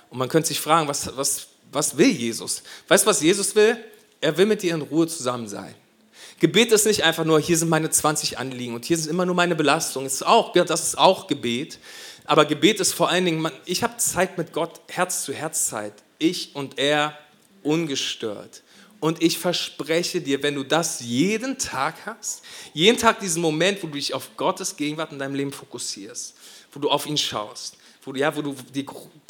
Und 0.10 0.18
man 0.18 0.30
könnte 0.30 0.48
sich 0.48 0.62
fragen, 0.62 0.88
was, 0.88 1.16
was, 1.18 1.48
was 1.72 1.98
will 1.98 2.10
Jesus? 2.10 2.64
Weißt 2.88 3.04
du, 3.04 3.10
was 3.10 3.22
Jesus 3.22 3.54
will? 3.56 3.78
Er 4.22 4.38
will 4.38 4.46
mit 4.46 4.62
dir 4.62 4.74
in 4.74 4.82
Ruhe 4.82 5.08
zusammen 5.08 5.50
sein. 5.50 5.76
Gebet 6.40 6.72
ist 6.72 6.86
nicht 6.86 7.04
einfach 7.04 7.26
nur, 7.26 7.40
hier 7.40 7.58
sind 7.58 7.70
meine 7.70 7.90
20 7.90 8.38
Anliegen 8.38 8.76
und 8.76 8.86
hier 8.86 8.98
sind 8.98 9.10
immer 9.10 9.26
nur 9.26 9.36
meine 9.36 9.56
Belastungen. 9.56 10.08
Ist 10.08 10.26
auch, 10.26 10.54
das 10.54 10.84
ist 10.88 10.98
auch 10.98 11.28
Gebet. 11.28 11.80
Aber 12.26 12.46
Gebet 12.46 12.80
ist 12.80 12.94
vor 12.94 13.10
allen 13.10 13.26
Dingen, 13.26 13.50
ich 13.66 13.84
habe 13.84 13.98
Zeit 13.98 14.38
mit 14.38 14.54
Gott, 14.54 14.82
Herz 14.88 15.24
zu 15.24 15.34
Herz 15.34 15.68
Zeit. 15.68 15.94
Ich 16.20 16.56
und 16.56 16.78
er 16.78 17.18
ungestört. 17.64 18.64
Und 19.00 19.22
ich 19.22 19.38
verspreche 19.38 20.22
dir, 20.22 20.42
wenn 20.42 20.56
du 20.56 20.64
das 20.64 21.02
jeden 21.02 21.58
Tag 21.58 21.96
hast, 22.06 22.44
jeden 22.74 22.98
Tag 22.98 23.20
diesen 23.20 23.42
Moment, 23.42 23.82
wo 23.84 23.88
du 23.88 23.94
dich 23.94 24.14
auf 24.14 24.36
Gottes 24.38 24.76
Gegenwart 24.76 25.12
in 25.12 25.20
deinem 25.20 25.36
Leben 25.36 25.52
fokussierst, 25.52 26.36
wo 26.78 26.82
du 26.82 26.92
auf 26.92 27.08
ihn 27.08 27.18
schaust, 27.18 27.76
wo 28.04 28.12
du, 28.12 28.20
ja, 28.20 28.36
wo 28.36 28.44
du 28.44 28.56
dir 28.72 28.86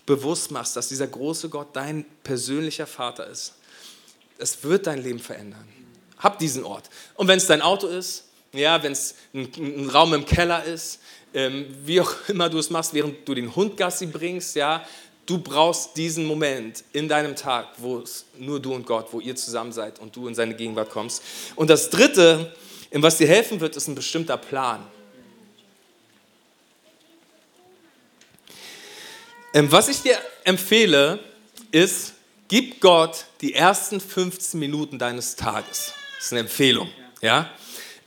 bewusst 0.06 0.51
machst, 0.51 0.75
dass 0.75 0.89
dieser 0.89 1.08
große 1.08 1.48
Gott 1.48 1.70
dein 1.72 2.04
persönlicher 2.22 2.86
Vater 2.86 3.25
ist. 3.25 3.54
Es 4.38 4.62
wird 4.66 4.86
dein 4.86 5.01
Leben 5.01 5.20
verändern. 5.20 5.66
Hab 6.18 6.39
diesen 6.39 6.66
Ort. 6.66 6.89
Und 7.16 7.30
wenn 7.30 7.38
es 7.38 7.48
dein 7.48 7.62
Auto 7.62 7.88
ist, 7.88 8.25
ja, 8.51 8.84
wenn 8.84 8.92
es 8.92 9.16
ein, 9.34 9.50
ein, 9.56 9.89
Raum 9.89 10.13
im 10.13 10.25
Keller 10.25 10.66
ist, 10.66 11.00
ähm, 11.34 11.68
wie 11.86 12.01
auch 12.01 12.12
immer 12.27 12.50
du 12.50 12.60
es 12.60 12.70
machst, 12.70 12.94
während 12.94 13.25
du 13.25 13.34
den 13.34 13.56
Hund 13.56 13.77
Gassi 13.77 14.08
bringst, 14.08 14.58
ja, 14.58 14.86
du 15.25 15.38
brauchst 15.38 15.96
diesen 15.96 16.25
Moment 16.25 16.84
in 16.92 17.08
deinem 17.08 17.38
Tag, 17.38 17.68
wo 17.77 18.00
es 18.00 18.25
nur 18.38 18.60
du 18.60 18.74
und 18.74 18.86
Gott, 18.86 19.08
wo 19.13 19.22
ihr 19.22 19.38
zusammen 19.38 19.72
seid 19.72 20.00
und 20.00 20.13
du 20.13 20.27
in 20.27 20.36
seine 20.36 20.54
Gegenwart 20.54 20.89
kommst. 20.89 21.24
Und 21.56 21.70
das 21.70 21.89
Dritte, 21.89 22.54
in 22.89 23.01
was 23.01 23.18
dir 23.18 23.27
helfen 23.27 23.62
wird, 23.62 23.77
ist 23.77 23.88
ein 23.88 23.96
bestimmter 23.96 24.36
Plan. 24.36 24.86
Was 29.54 29.88
ich 29.88 30.01
dir 30.01 30.18
empfehle, 30.44 31.20
ist, 31.72 32.13
gib 32.48 32.82
Gott 32.82 33.25
die 33.42 33.54
ersten 33.54 34.00
15 34.00 34.60
Minuten 34.60 35.00
deines 35.00 35.36
Tages. 35.36 35.94
Das 36.16 36.25
ist 36.25 36.34
eine 36.34 36.42
Empfehlung. 36.42 36.89
Ja? 37.22 37.51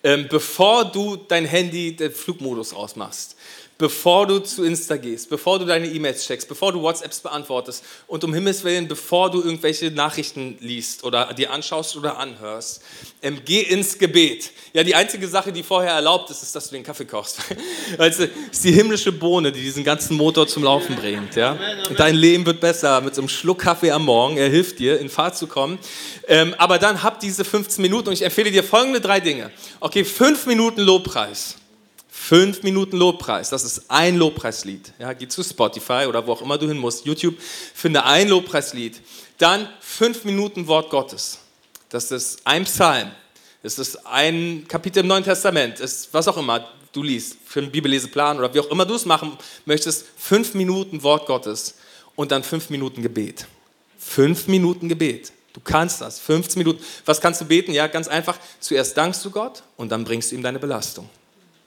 Ähm, 0.02 0.26
bevor 0.30 0.84
du 0.84 1.16
dein 1.16 1.44
Handy, 1.44 1.94
den 1.94 2.12
Flugmodus 2.12 2.72
ausmachst. 2.72 3.36
Bevor 3.80 4.26
du 4.26 4.40
zu 4.40 4.62
Insta 4.62 4.98
gehst, 4.98 5.30
bevor 5.30 5.58
du 5.58 5.64
deine 5.64 5.86
E-Mails 5.86 6.26
checkst, 6.26 6.46
bevor 6.46 6.70
du 6.70 6.82
WhatsApps 6.82 7.20
beantwortest 7.20 7.82
und 8.06 8.22
um 8.22 8.34
Himmels 8.34 8.62
Willen, 8.62 8.86
bevor 8.86 9.30
du 9.30 9.42
irgendwelche 9.42 9.90
Nachrichten 9.90 10.58
liest 10.60 11.02
oder 11.02 11.32
dir 11.32 11.50
anschaust 11.50 11.96
oder 11.96 12.18
anhörst, 12.18 12.82
ähm, 13.22 13.40
geh 13.42 13.62
ins 13.62 13.96
Gebet. 13.96 14.50
Ja, 14.74 14.82
die 14.82 14.94
einzige 14.94 15.26
Sache, 15.26 15.50
die 15.50 15.62
vorher 15.62 15.94
erlaubt 15.94 16.28
ist, 16.28 16.42
ist, 16.42 16.54
dass 16.54 16.68
du 16.68 16.74
den 16.74 16.82
Kaffee 16.82 17.06
kochst. 17.06 17.38
also, 17.98 18.24
ist 18.52 18.62
die 18.62 18.72
himmlische 18.72 19.12
Bohne, 19.12 19.50
die 19.50 19.62
diesen 19.62 19.82
ganzen 19.82 20.14
Motor 20.14 20.46
zum 20.46 20.62
Laufen 20.62 20.94
bringt. 20.96 21.34
Ja? 21.34 21.58
Und 21.88 21.98
dein 21.98 22.14
Leben 22.14 22.44
wird 22.44 22.60
besser 22.60 23.00
mit 23.00 23.14
so 23.14 23.22
einem 23.22 23.30
Schluck 23.30 23.60
Kaffee 23.60 23.92
am 23.92 24.04
Morgen. 24.04 24.36
Er 24.36 24.50
hilft 24.50 24.78
dir, 24.78 25.00
in 25.00 25.08
Fahrt 25.08 25.38
zu 25.38 25.46
kommen. 25.46 25.78
Ähm, 26.28 26.54
aber 26.58 26.78
dann 26.78 27.02
hab 27.02 27.18
diese 27.18 27.46
15 27.46 27.80
Minuten 27.80 28.08
und 28.08 28.14
ich 28.14 28.22
empfehle 28.22 28.50
dir 28.50 28.62
folgende 28.62 29.00
drei 29.00 29.20
Dinge. 29.20 29.50
Okay, 29.80 30.04
fünf 30.04 30.44
Minuten 30.44 30.82
Lobpreis. 30.82 31.56
Fünf 32.10 32.62
Minuten 32.62 32.96
Lobpreis, 32.96 33.50
das 33.50 33.64
ist 33.64 33.84
ein 33.88 34.16
Lobpreislied. 34.16 34.92
Ja, 34.98 35.12
geh 35.12 35.28
zu 35.28 35.42
Spotify 35.42 36.06
oder 36.08 36.26
wo 36.26 36.32
auch 36.32 36.42
immer 36.42 36.58
du 36.58 36.68
hin 36.68 36.78
musst, 36.78 37.06
YouTube, 37.06 37.36
finde 37.74 38.04
ein 38.04 38.28
Lobpreislied. 38.28 39.00
Dann 39.38 39.68
fünf 39.80 40.24
Minuten 40.24 40.66
Wort 40.66 40.90
Gottes. 40.90 41.38
Das 41.88 42.10
ist 42.10 42.40
ein 42.44 42.64
Psalm. 42.64 43.10
Das 43.62 43.78
ist 43.78 44.06
ein 44.06 44.64
Kapitel 44.68 45.00
im 45.00 45.06
Neuen 45.06 45.24
Testament. 45.24 45.80
Ist 45.80 46.12
was 46.12 46.28
auch 46.28 46.36
immer 46.36 46.68
du 46.92 47.02
liest, 47.02 47.36
für 47.44 47.60
einen 47.60 47.70
Bibelleseplan 47.70 48.38
oder 48.38 48.52
wie 48.52 48.60
auch 48.60 48.70
immer 48.70 48.86
du 48.86 48.94
es 48.94 49.04
machen 49.04 49.36
möchtest. 49.64 50.06
Fünf 50.16 50.54
Minuten 50.54 51.02
Wort 51.02 51.26
Gottes 51.26 51.76
und 52.16 52.32
dann 52.32 52.42
fünf 52.42 52.70
Minuten 52.70 53.02
Gebet. 53.02 53.46
Fünf 53.98 54.48
Minuten 54.48 54.88
Gebet. 54.88 55.32
Du 55.52 55.60
kannst 55.60 56.00
das. 56.00 56.20
15 56.20 56.58
Minuten. 56.58 56.82
Was 57.04 57.20
kannst 57.20 57.40
du 57.40 57.44
beten? 57.44 57.72
Ja, 57.72 57.86
ganz 57.86 58.08
einfach. 58.08 58.38
Zuerst 58.60 58.96
dankst 58.96 59.24
du 59.24 59.30
Gott 59.30 59.62
und 59.76 59.90
dann 59.90 60.04
bringst 60.04 60.30
du 60.30 60.36
ihm 60.36 60.42
deine 60.42 60.58
Belastung. 60.58 61.08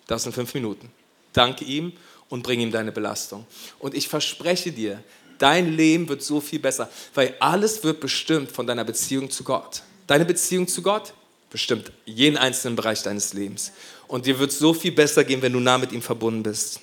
Das 0.08 0.24
sind 0.24 0.34
fünf 0.34 0.54
Minuten. 0.54 0.92
Danke 1.34 1.66
ihm 1.66 1.94
und 2.30 2.44
bring 2.44 2.60
ihm 2.60 2.72
deine 2.72 2.92
Belastung. 2.92 3.46
Und 3.80 3.94
ich 3.94 4.08
verspreche 4.08 4.72
dir, 4.72 5.04
dein 5.38 5.76
Leben 5.76 6.08
wird 6.10 6.24
so 6.24 6.42
viel 6.42 6.60
besser, 6.60 6.90
weil 7.14 7.36
alles 7.40 7.84
wird 7.84 8.00
bestimmt 8.00 8.52
von 8.52 8.68
deiner 8.68 8.84
Beziehung 8.84 9.30
zu 9.30 9.44
Gott. 9.44 9.84
Deine 10.08 10.26
Beziehung 10.26 10.68
zu 10.68 10.82
Gott 10.82 11.14
bestimmt 11.50 11.92
jeden 12.06 12.38
einzelnen 12.38 12.76
Bereich 12.76 13.04
deines 13.04 13.34
Lebens. 13.34 13.72
Und 14.08 14.26
dir 14.26 14.40
wird 14.40 14.52
so 14.52 14.74
viel 14.74 14.92
besser 14.92 15.24
gehen, 15.24 15.42
wenn 15.42 15.54
du 15.54 15.60
nah 15.60 15.78
mit 15.78 15.92
ihm 15.92 16.02
verbunden 16.02 16.44
bist. 16.44 16.80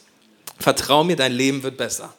Vertrau 0.59 1.03
mir, 1.05 1.17
dein 1.17 1.33
Leben 1.33 1.63
wird 1.63 1.77
besser. 1.77 2.15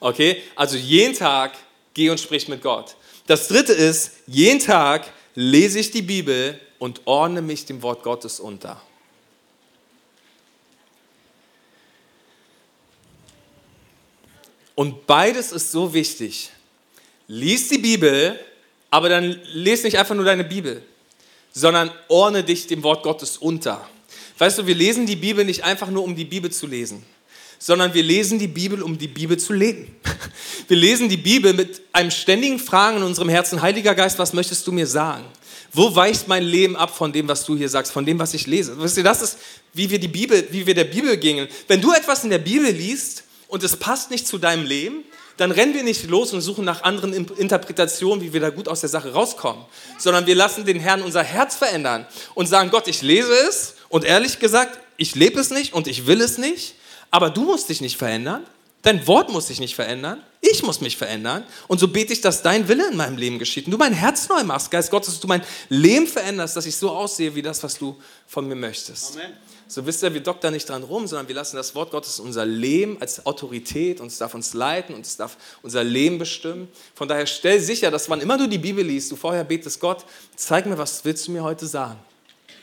Okay? 0.00 0.42
Also 0.54 0.76
jeden 0.76 1.14
Tag 1.14 1.52
geh 1.94 2.10
und 2.10 2.20
sprich 2.20 2.48
mit 2.48 2.62
Gott. 2.62 2.96
Das 3.26 3.48
dritte 3.48 3.72
ist, 3.72 4.12
jeden 4.26 4.60
Tag 4.60 5.10
lese 5.34 5.78
ich 5.78 5.90
die 5.90 6.02
Bibel 6.02 6.60
und 6.78 7.00
ordne 7.06 7.40
mich 7.40 7.64
dem 7.64 7.80
Wort 7.82 8.02
Gottes 8.02 8.38
unter. 8.38 8.80
Und 14.74 15.06
beides 15.06 15.52
ist 15.52 15.70
so 15.70 15.94
wichtig. 15.94 16.50
Lies 17.28 17.68
die 17.68 17.78
Bibel, 17.78 18.38
aber 18.90 19.08
dann 19.08 19.40
lese 19.52 19.84
nicht 19.84 19.98
einfach 19.98 20.14
nur 20.14 20.24
deine 20.24 20.44
Bibel, 20.44 20.82
sondern 21.52 21.90
ordne 22.08 22.44
dich 22.44 22.66
dem 22.66 22.82
Wort 22.82 23.02
Gottes 23.02 23.38
unter. 23.38 23.88
Weißt 24.38 24.58
du, 24.58 24.66
wir 24.66 24.74
lesen 24.74 25.06
die 25.06 25.16
Bibel 25.16 25.44
nicht 25.44 25.64
einfach 25.64 25.90
nur, 25.90 26.02
um 26.02 26.16
die 26.16 26.24
Bibel 26.24 26.50
zu 26.50 26.66
lesen, 26.66 27.04
sondern 27.58 27.94
wir 27.94 28.02
lesen 28.02 28.38
die 28.38 28.48
Bibel, 28.48 28.82
um 28.82 28.98
die 28.98 29.08
Bibel 29.08 29.38
zu 29.38 29.52
leben. 29.52 29.96
Wir 30.66 30.78
lesen 30.78 31.10
die 31.10 31.18
Bibel 31.18 31.52
mit 31.52 31.82
einem 31.92 32.10
ständigen 32.10 32.58
Fragen 32.58 32.96
in 32.96 33.02
unserem 33.02 33.28
Herzen, 33.28 33.60
Heiliger 33.60 33.94
Geist, 33.94 34.18
was 34.18 34.32
möchtest 34.32 34.66
du 34.66 34.72
mir 34.72 34.86
sagen? 34.86 35.24
Wo 35.74 35.94
weicht 35.94 36.26
mein 36.26 36.42
Leben 36.42 36.74
ab 36.74 36.96
von 36.96 37.12
dem, 37.12 37.28
was 37.28 37.44
du 37.44 37.54
hier 37.54 37.68
sagst, 37.68 37.92
von 37.92 38.06
dem, 38.06 38.18
was 38.18 38.32
ich 38.32 38.46
lese? 38.46 38.74
Wisst 38.80 38.96
ihr, 38.96 39.02
das 39.02 39.20
ist, 39.20 39.38
wie 39.74 39.90
wir 39.90 39.98
die 39.98 40.08
Bibel, 40.08 40.46
wie 40.50 40.66
wir 40.66 40.74
der 40.74 40.84
Bibel 40.84 41.18
gingen. 41.18 41.48
Wenn 41.68 41.82
du 41.82 41.92
etwas 41.92 42.24
in 42.24 42.30
der 42.30 42.38
Bibel 42.38 42.70
liest, 42.70 43.24
und 43.54 43.62
es 43.62 43.76
passt 43.76 44.10
nicht 44.10 44.26
zu 44.26 44.38
deinem 44.38 44.66
Leben, 44.66 45.04
dann 45.36 45.52
rennen 45.52 45.74
wir 45.74 45.84
nicht 45.84 46.10
los 46.10 46.32
und 46.32 46.40
suchen 46.40 46.64
nach 46.64 46.82
anderen 46.82 47.12
Interpretationen, 47.14 48.20
wie 48.20 48.32
wir 48.32 48.40
da 48.40 48.50
gut 48.50 48.66
aus 48.66 48.80
der 48.80 48.88
Sache 48.88 49.12
rauskommen, 49.12 49.64
sondern 49.96 50.26
wir 50.26 50.34
lassen 50.34 50.64
den 50.64 50.80
Herrn 50.80 51.02
unser 51.02 51.22
Herz 51.22 51.54
verändern 51.54 52.04
und 52.34 52.46
sagen, 52.46 52.70
Gott, 52.70 52.88
ich 52.88 53.00
lese 53.02 53.32
es 53.48 53.74
und 53.88 54.04
ehrlich 54.04 54.40
gesagt, 54.40 54.80
ich 54.96 55.14
lebe 55.14 55.38
es 55.38 55.50
nicht 55.50 55.72
und 55.72 55.86
ich 55.86 56.08
will 56.08 56.20
es 56.20 56.36
nicht, 56.36 56.74
aber 57.12 57.30
du 57.30 57.42
musst 57.42 57.68
dich 57.68 57.80
nicht 57.80 57.96
verändern, 57.96 58.44
dein 58.82 59.06
Wort 59.06 59.30
muss 59.30 59.46
sich 59.46 59.60
nicht 59.60 59.76
verändern, 59.76 60.20
ich 60.40 60.64
muss 60.64 60.80
mich 60.80 60.96
verändern 60.96 61.44
und 61.68 61.78
so 61.78 61.86
bete 61.86 62.12
ich, 62.12 62.22
dass 62.22 62.42
dein 62.42 62.66
Wille 62.66 62.88
in 62.90 62.96
meinem 62.96 63.16
Leben 63.16 63.38
geschieht 63.38 63.66
und 63.66 63.70
du 63.70 63.78
mein 63.78 63.92
Herz 63.92 64.28
neu 64.28 64.42
machst, 64.42 64.72
Geist 64.72 64.90
Gottes, 64.90 65.14
dass 65.14 65.20
du 65.20 65.28
mein 65.28 65.42
Leben 65.68 66.08
veränderst, 66.08 66.56
dass 66.56 66.66
ich 66.66 66.76
so 66.76 66.90
aussehe 66.90 67.32
wie 67.36 67.42
das, 67.42 67.62
was 67.62 67.78
du 67.78 67.96
von 68.26 68.48
mir 68.48 68.56
möchtest. 68.56 69.14
Amen. 69.14 69.32
So 69.66 69.86
wisst 69.86 70.02
ihr, 70.02 70.12
wir 70.12 70.22
doktern 70.22 70.52
nicht 70.52 70.68
dran 70.68 70.82
rum, 70.82 71.06
sondern 71.06 71.26
wir 71.28 71.34
lassen 71.34 71.56
das 71.56 71.74
Wort 71.74 71.90
Gottes 71.90 72.20
unser 72.20 72.44
Leben 72.44 73.00
als 73.00 73.24
Autorität 73.24 74.00
und 74.00 74.08
es 74.08 74.18
darf 74.18 74.34
uns 74.34 74.54
leiten 74.54 74.94
und 74.94 75.06
es 75.06 75.16
darf 75.16 75.36
unser 75.62 75.82
Leben 75.82 76.18
bestimmen. 76.18 76.68
Von 76.94 77.08
daher 77.08 77.26
stell 77.26 77.60
sicher, 77.60 77.90
dass 77.90 78.08
wann 78.10 78.20
immer 78.20 78.36
du 78.36 78.46
die 78.46 78.58
Bibel 78.58 78.84
liest, 78.84 79.10
du 79.10 79.16
vorher 79.16 79.44
betest, 79.44 79.80
Gott, 79.80 80.04
zeig 80.36 80.66
mir, 80.66 80.76
was 80.76 81.04
willst 81.04 81.26
du 81.26 81.32
mir 81.32 81.42
heute 81.42 81.66
sagen? 81.66 81.98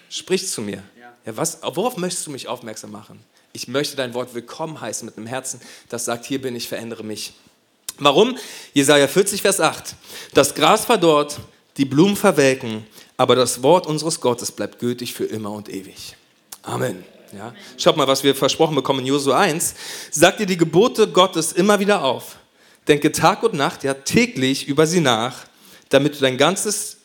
Sprich 0.10 0.48
zu 0.48 0.62
mir. 0.62 0.84
Ja, 1.26 1.38
was, 1.38 1.60
worauf 1.62 1.98
möchtest 1.98 2.28
du 2.28 2.32
mich 2.32 2.48
aufmerksam 2.48 2.92
machen? 2.92 3.20
Ich 3.54 3.68
möchte 3.68 3.96
dein 3.96 4.14
Wort 4.14 4.34
willkommen 4.34 4.80
heißen 4.80 5.06
mit 5.06 5.18
einem 5.18 5.28
Herzen, 5.28 5.60
das 5.90 6.06
sagt, 6.06 6.26
hier 6.26 6.42
bin 6.42 6.56
ich, 6.56 6.68
verändere 6.68 7.04
mich. 7.04 7.34
Warum? 7.98 8.38
Jesaja 8.74 9.08
40, 9.08 9.42
Vers 9.42 9.60
8. 9.60 9.96
Das 10.34 10.56
Gras 10.56 10.86
verdorrt, 10.86 11.40
die 11.78 11.86
Blumen 11.86 12.16
verwelken, 12.16 12.86
aber 13.18 13.36
das 13.36 13.62
Wort 13.62 13.86
unseres 13.86 14.22
Gottes 14.22 14.52
bleibt 14.52 14.80
gültig 14.80 15.14
für 15.14 15.26
immer 15.26 15.52
und 15.52 15.70
ewig. 15.70 16.16
Amen. 16.64 17.04
Ja? 17.34 17.54
Schaut 17.78 17.98
mal, 17.98 18.08
was 18.08 18.24
wir 18.24 18.36
versprochen 18.36 18.76
bekommen 18.76 19.00
in 19.00 19.08
Josua 19.08 19.40
1. 19.40 19.74
Sagt 20.12 20.40
dir 20.40 20.46
die 20.46 20.58
Gebote 20.58 21.08
Gottes 21.08 21.54
immer 21.54 21.80
wieder 21.80 22.04
auf. 22.04 22.38
Denke 22.88 23.12
Tag 23.12 23.44
und 23.44 23.54
Nacht, 23.54 23.84
ja 23.84 23.94
täglich 23.94 24.68
über 24.68 24.88
sie 24.88 25.02
nach, 25.02 25.46
damit 25.90 26.16
du 26.16 26.20
dein 26.20 26.38
ganzes 26.38 26.98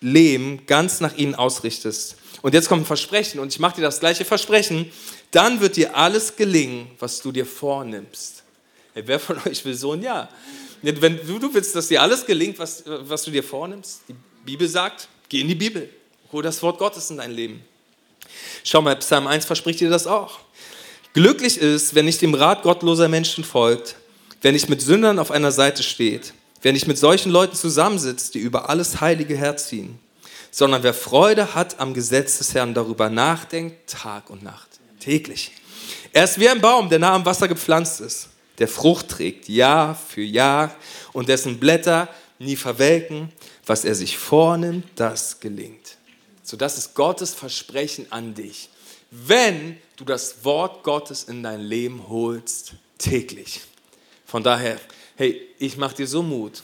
Leben 0.00 0.66
ganz 0.66 1.00
nach 1.00 1.16
ihnen 1.16 1.34
ausrichtest. 1.34 2.16
Und 2.42 2.54
jetzt 2.54 2.68
kommt 2.68 2.82
ein 2.82 2.86
Versprechen 2.86 3.40
und 3.40 3.52
ich 3.52 3.60
mache 3.60 3.76
dir 3.76 3.82
das 3.82 4.00
gleiche 4.00 4.24
Versprechen. 4.24 4.90
Dann 5.30 5.60
wird 5.60 5.76
dir 5.76 5.96
alles 5.96 6.36
gelingen, 6.36 6.90
was 6.98 7.22
du 7.22 7.32
dir 7.32 7.46
vornimmst. 7.46 8.42
Hey, 8.94 9.04
wer 9.06 9.18
von 9.18 9.38
euch 9.46 9.64
will 9.64 9.74
so 9.74 9.92
ein 9.92 10.02
Ja? 10.02 10.28
Wenn 10.82 11.18
du, 11.24 11.38
du 11.38 11.54
willst, 11.54 11.76
dass 11.76 11.88
dir 11.88 12.02
alles 12.02 12.26
gelingt, 12.26 12.58
was, 12.58 12.82
was 12.84 13.22
du 13.22 13.30
dir 13.30 13.44
vornimmst, 13.44 14.02
die 14.08 14.16
Bibel 14.44 14.68
sagt, 14.68 15.08
geh 15.28 15.40
in 15.40 15.48
die 15.48 15.54
Bibel. 15.54 15.88
Hol 16.32 16.42
das 16.42 16.60
Wort 16.62 16.78
Gottes 16.78 17.08
in 17.10 17.18
dein 17.18 17.30
Leben. 17.30 17.62
Schau 18.64 18.82
mal, 18.82 18.96
Psalm 18.96 19.26
1 19.26 19.44
verspricht 19.44 19.80
dir 19.80 19.90
das 19.90 20.06
auch. 20.06 20.40
Glücklich 21.14 21.58
ist, 21.58 21.94
wer 21.94 22.02
nicht 22.02 22.22
dem 22.22 22.34
Rat 22.34 22.62
gottloser 22.62 23.08
Menschen 23.08 23.44
folgt, 23.44 23.96
wer 24.40 24.52
nicht 24.52 24.68
mit 24.68 24.80
Sündern 24.80 25.18
auf 25.18 25.30
einer 25.30 25.52
Seite 25.52 25.82
steht, 25.82 26.32
wer 26.62 26.72
nicht 26.72 26.86
mit 26.86 26.98
solchen 26.98 27.30
Leuten 27.30 27.56
zusammensitzt, 27.56 28.34
die 28.34 28.38
über 28.38 28.70
alles 28.70 29.00
Heilige 29.00 29.36
herziehen, 29.36 29.98
sondern 30.50 30.82
wer 30.82 30.94
Freude 30.94 31.54
hat 31.54 31.80
am 31.80 31.92
Gesetz 31.92 32.38
des 32.38 32.54
Herrn, 32.54 32.74
darüber 32.74 33.10
nachdenkt, 33.10 33.90
Tag 33.90 34.30
und 34.30 34.42
Nacht, 34.42 34.68
täglich. 35.00 35.52
Er 36.12 36.24
ist 36.24 36.38
wie 36.38 36.48
ein 36.48 36.60
Baum, 36.60 36.88
der 36.88 36.98
nah 36.98 37.14
am 37.14 37.24
Wasser 37.24 37.48
gepflanzt 37.48 38.00
ist, 38.00 38.28
der 38.58 38.68
Frucht 38.68 39.08
trägt 39.08 39.48
Jahr 39.48 39.94
für 39.94 40.22
Jahr 40.22 40.74
und 41.12 41.28
dessen 41.28 41.58
Blätter 41.58 42.08
nie 42.38 42.56
verwelken. 42.56 43.32
Was 43.66 43.84
er 43.84 43.94
sich 43.94 44.18
vornimmt, 44.18 44.86
das 44.96 45.40
gelingt. 45.40 45.81
So, 46.42 46.56
das 46.56 46.78
ist 46.78 46.94
Gottes 46.94 47.34
Versprechen 47.34 48.06
an 48.10 48.34
dich. 48.34 48.68
Wenn 49.10 49.78
du 49.96 50.04
das 50.04 50.44
Wort 50.44 50.82
Gottes 50.82 51.24
in 51.24 51.42
dein 51.42 51.60
Leben 51.60 52.08
holst, 52.08 52.74
täglich. 52.98 53.60
Von 54.24 54.42
daher, 54.42 54.80
hey, 55.16 55.40
ich 55.58 55.76
mache 55.76 55.96
dir 55.96 56.06
so 56.06 56.22
Mut, 56.22 56.62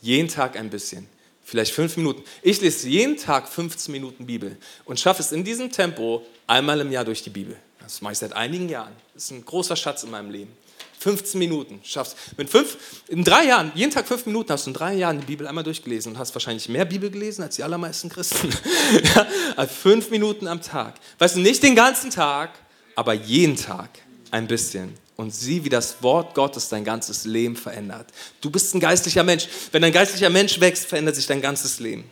jeden 0.00 0.28
Tag 0.28 0.56
ein 0.56 0.70
bisschen, 0.70 1.08
vielleicht 1.44 1.72
fünf 1.72 1.96
Minuten. 1.96 2.22
Ich 2.42 2.60
lese 2.60 2.88
jeden 2.88 3.16
Tag 3.16 3.48
15 3.48 3.92
Minuten 3.92 4.26
Bibel 4.26 4.56
und 4.84 5.00
schaffe 5.00 5.22
es 5.22 5.32
in 5.32 5.44
diesem 5.44 5.70
Tempo 5.70 6.24
einmal 6.46 6.80
im 6.80 6.92
Jahr 6.92 7.04
durch 7.04 7.22
die 7.22 7.30
Bibel. 7.30 7.56
Das 7.82 8.00
mache 8.02 8.12
ich 8.12 8.18
seit 8.18 8.32
einigen 8.32 8.68
Jahren. 8.68 8.92
Das 9.14 9.24
ist 9.24 9.30
ein 9.30 9.44
großer 9.44 9.76
Schatz 9.76 10.02
in 10.02 10.10
meinem 10.10 10.30
Leben. 10.30 10.52
15 11.00 11.38
Minuten 11.38 11.80
schaffst. 11.82 12.14
Mit 12.36 12.50
fünf, 12.50 12.76
in 13.08 13.24
drei 13.24 13.46
Jahren, 13.46 13.72
jeden 13.74 13.90
Tag 13.90 14.06
fünf 14.06 14.26
Minuten 14.26 14.52
hast 14.52 14.66
du 14.66 14.70
in 14.70 14.74
drei 14.74 14.94
Jahren 14.94 15.18
die 15.18 15.26
Bibel 15.26 15.46
einmal 15.46 15.64
durchgelesen 15.64 16.12
und 16.12 16.18
hast 16.18 16.34
wahrscheinlich 16.34 16.68
mehr 16.68 16.84
Bibel 16.84 17.10
gelesen 17.10 17.42
als 17.42 17.56
die 17.56 17.62
allermeisten 17.62 18.10
Christen. 18.10 18.50
ja, 19.14 19.26
also 19.56 19.72
fünf 19.72 20.10
Minuten 20.10 20.46
am 20.46 20.60
Tag. 20.60 20.96
Weißt 21.18 21.36
du, 21.36 21.40
nicht 21.40 21.62
den 21.62 21.74
ganzen 21.74 22.10
Tag, 22.10 22.50
aber 22.96 23.14
jeden 23.14 23.56
Tag 23.56 23.88
ein 24.30 24.46
bisschen. 24.46 24.92
Und 25.16 25.34
sieh, 25.34 25.64
wie 25.64 25.68
das 25.70 26.02
Wort 26.02 26.34
Gottes 26.34 26.68
dein 26.68 26.84
ganzes 26.84 27.24
Leben 27.24 27.56
verändert. 27.56 28.08
Du 28.40 28.50
bist 28.50 28.74
ein 28.74 28.80
geistlicher 28.80 29.22
Mensch. 29.22 29.48
Wenn 29.72 29.84
ein 29.84 29.92
geistlicher 29.92 30.30
Mensch 30.30 30.60
wächst, 30.60 30.86
verändert 30.86 31.16
sich 31.16 31.26
dein 31.26 31.40
ganzes 31.40 31.78
Leben. 31.80 32.04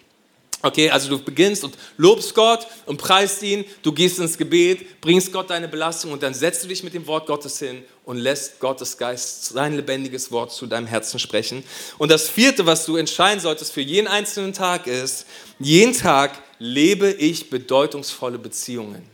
Okay, 0.61 0.91
also 0.91 1.09
du 1.09 1.19
beginnst 1.23 1.62
und 1.62 1.79
lobst 1.97 2.35
Gott 2.35 2.67
und 2.87 2.97
preist 2.97 3.43
ihn, 3.45 3.65
du 3.83 3.93
gehst 3.93 4.19
ins 4.19 4.37
Gebet, 4.37 5.00
bringst 5.00 5.33
Gott 5.33 5.50
deine 5.50 5.69
Belastung 5.69 6.11
und 6.11 6.23
dann 6.23 6.35
setzt 6.35 6.65
du 6.65 6.69
dich 6.69 6.83
mit 6.83 6.95
dem 6.95 7.07
Wort 7.07 7.27
Gottes 7.27 7.61
hin 7.61 7.85
und 8.05 8.17
lässt 8.17 8.59
Gottes 8.59 8.99
Geist 8.99 9.45
sein 9.45 9.77
lebendiges 9.77 10.33
Wort 10.33 10.53
zu 10.53 10.67
deinem 10.67 10.88
Herzen 10.88 11.21
sprechen. 11.21 11.62
Und 11.99 12.11
das 12.11 12.29
vierte, 12.29 12.67
was 12.67 12.85
du 12.87 12.97
entscheiden 12.97 13.41
solltest 13.41 13.73
für 13.73 13.83
jeden 13.83 14.09
einzelnen 14.09 14.53
Tag 14.53 14.88
ist, 14.88 15.27
jeden 15.61 15.93
Tag 15.93 16.43
lebe 16.59 17.11
ich 17.11 17.50
bedeutungsvolle 17.50 18.38
Beziehungen. 18.38 19.09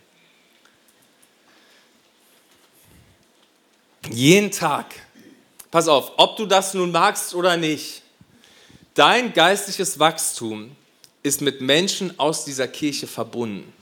jeden 4.11 4.51
Tag, 4.51 4.87
pass 5.71 5.89
auf, 5.89 6.13
ob 6.17 6.37
du 6.37 6.47
das 6.47 6.75
nun 6.75 6.91
magst 6.91 7.35
oder 7.35 7.57
nicht, 7.57 8.03
dein 8.95 9.33
geistliches 9.33 9.99
Wachstum 9.99 10.77
ist 11.25 11.41
mit 11.41 11.61
Menschen 11.61 12.17
aus 12.21 12.45
dieser 12.45 12.69
Kirche 12.69 13.09
verbunden. 13.09 13.73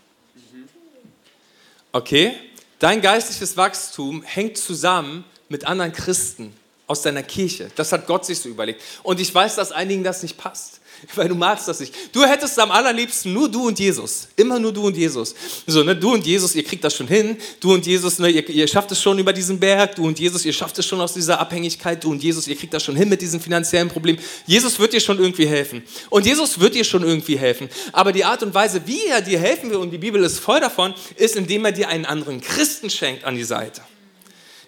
Okay? 1.92 2.34
Dein 2.78 3.02
geistliches 3.02 3.58
Wachstum 3.58 4.22
hängt 4.22 4.56
zusammen 4.56 5.24
mit 5.50 5.66
anderen 5.66 5.92
Christen 5.92 6.54
aus 6.92 7.02
deiner 7.02 7.22
Kirche. 7.22 7.70
Das 7.74 7.92
hat 7.92 8.06
Gott 8.06 8.24
sich 8.24 8.38
so 8.38 8.48
überlegt. 8.48 8.80
Und 9.02 9.20
ich 9.20 9.34
weiß, 9.34 9.56
dass 9.56 9.72
einigen 9.72 10.04
das 10.04 10.22
nicht 10.22 10.38
passt. 10.38 10.82
weil 11.14 11.28
du 11.28 11.34
magst 11.34 11.68
das 11.68 11.80
nicht. 11.80 11.94
Du 12.12 12.24
hättest 12.24 12.58
am 12.58 12.70
allerliebsten 12.70 13.32
nur 13.32 13.50
du 13.50 13.68
und 13.68 13.78
Jesus. 13.78 14.28
Immer 14.36 14.58
nur 14.58 14.72
du 14.72 14.86
und 14.86 14.96
Jesus. 14.96 15.34
So, 15.66 15.82
ne, 15.82 15.96
du 15.96 16.12
und 16.12 16.26
Jesus, 16.26 16.54
ihr 16.54 16.64
kriegt 16.64 16.84
das 16.84 16.94
schon 16.94 17.08
hin. 17.08 17.36
Du 17.60 17.72
und 17.74 17.86
Jesus, 17.86 18.18
ne, 18.18 18.28
ihr, 18.28 18.48
ihr 18.48 18.68
schafft 18.68 18.90
es 18.92 19.00
schon 19.00 19.18
über 19.18 19.32
diesen 19.32 19.58
Berg. 19.58 19.96
Du 19.96 20.06
und 20.06 20.18
Jesus, 20.18 20.44
ihr 20.44 20.52
schafft 20.52 20.78
es 20.78 20.86
schon 20.86 21.00
aus 21.00 21.14
dieser 21.14 21.40
Abhängigkeit. 21.40 22.02
Du 22.02 22.10
und 22.10 22.22
Jesus, 22.22 22.46
ihr 22.46 22.56
kriegt 22.56 22.74
das 22.74 22.82
schon 22.82 22.96
hin 22.96 23.08
mit 23.08 23.20
diesem 23.20 23.40
finanziellen 23.40 23.88
Problem. 23.88 24.18
Jesus 24.46 24.78
wird 24.78 24.92
dir 24.92 25.00
schon 25.00 25.18
irgendwie 25.18 25.46
helfen. 25.46 25.82
Und 26.10 26.26
Jesus 26.26 26.60
wird 26.60 26.74
dir 26.74 26.84
schon 26.84 27.02
irgendwie 27.02 27.38
helfen. 27.38 27.68
Aber 27.92 28.12
die 28.12 28.24
Art 28.24 28.42
und 28.42 28.54
Weise, 28.54 28.82
wie 28.86 29.06
er 29.06 29.20
dir 29.20 29.38
helfen 29.38 29.70
will, 29.70 29.78
und 29.78 29.90
die 29.90 29.98
Bibel 29.98 30.22
ist 30.22 30.38
voll 30.38 30.60
davon, 30.60 30.94
ist, 31.16 31.36
indem 31.36 31.64
er 31.64 31.72
dir 31.72 31.88
einen 31.88 32.04
anderen 32.04 32.40
Christen 32.40 32.90
schenkt 32.90 33.24
an 33.24 33.36
die 33.36 33.44
Seite. 33.44 33.82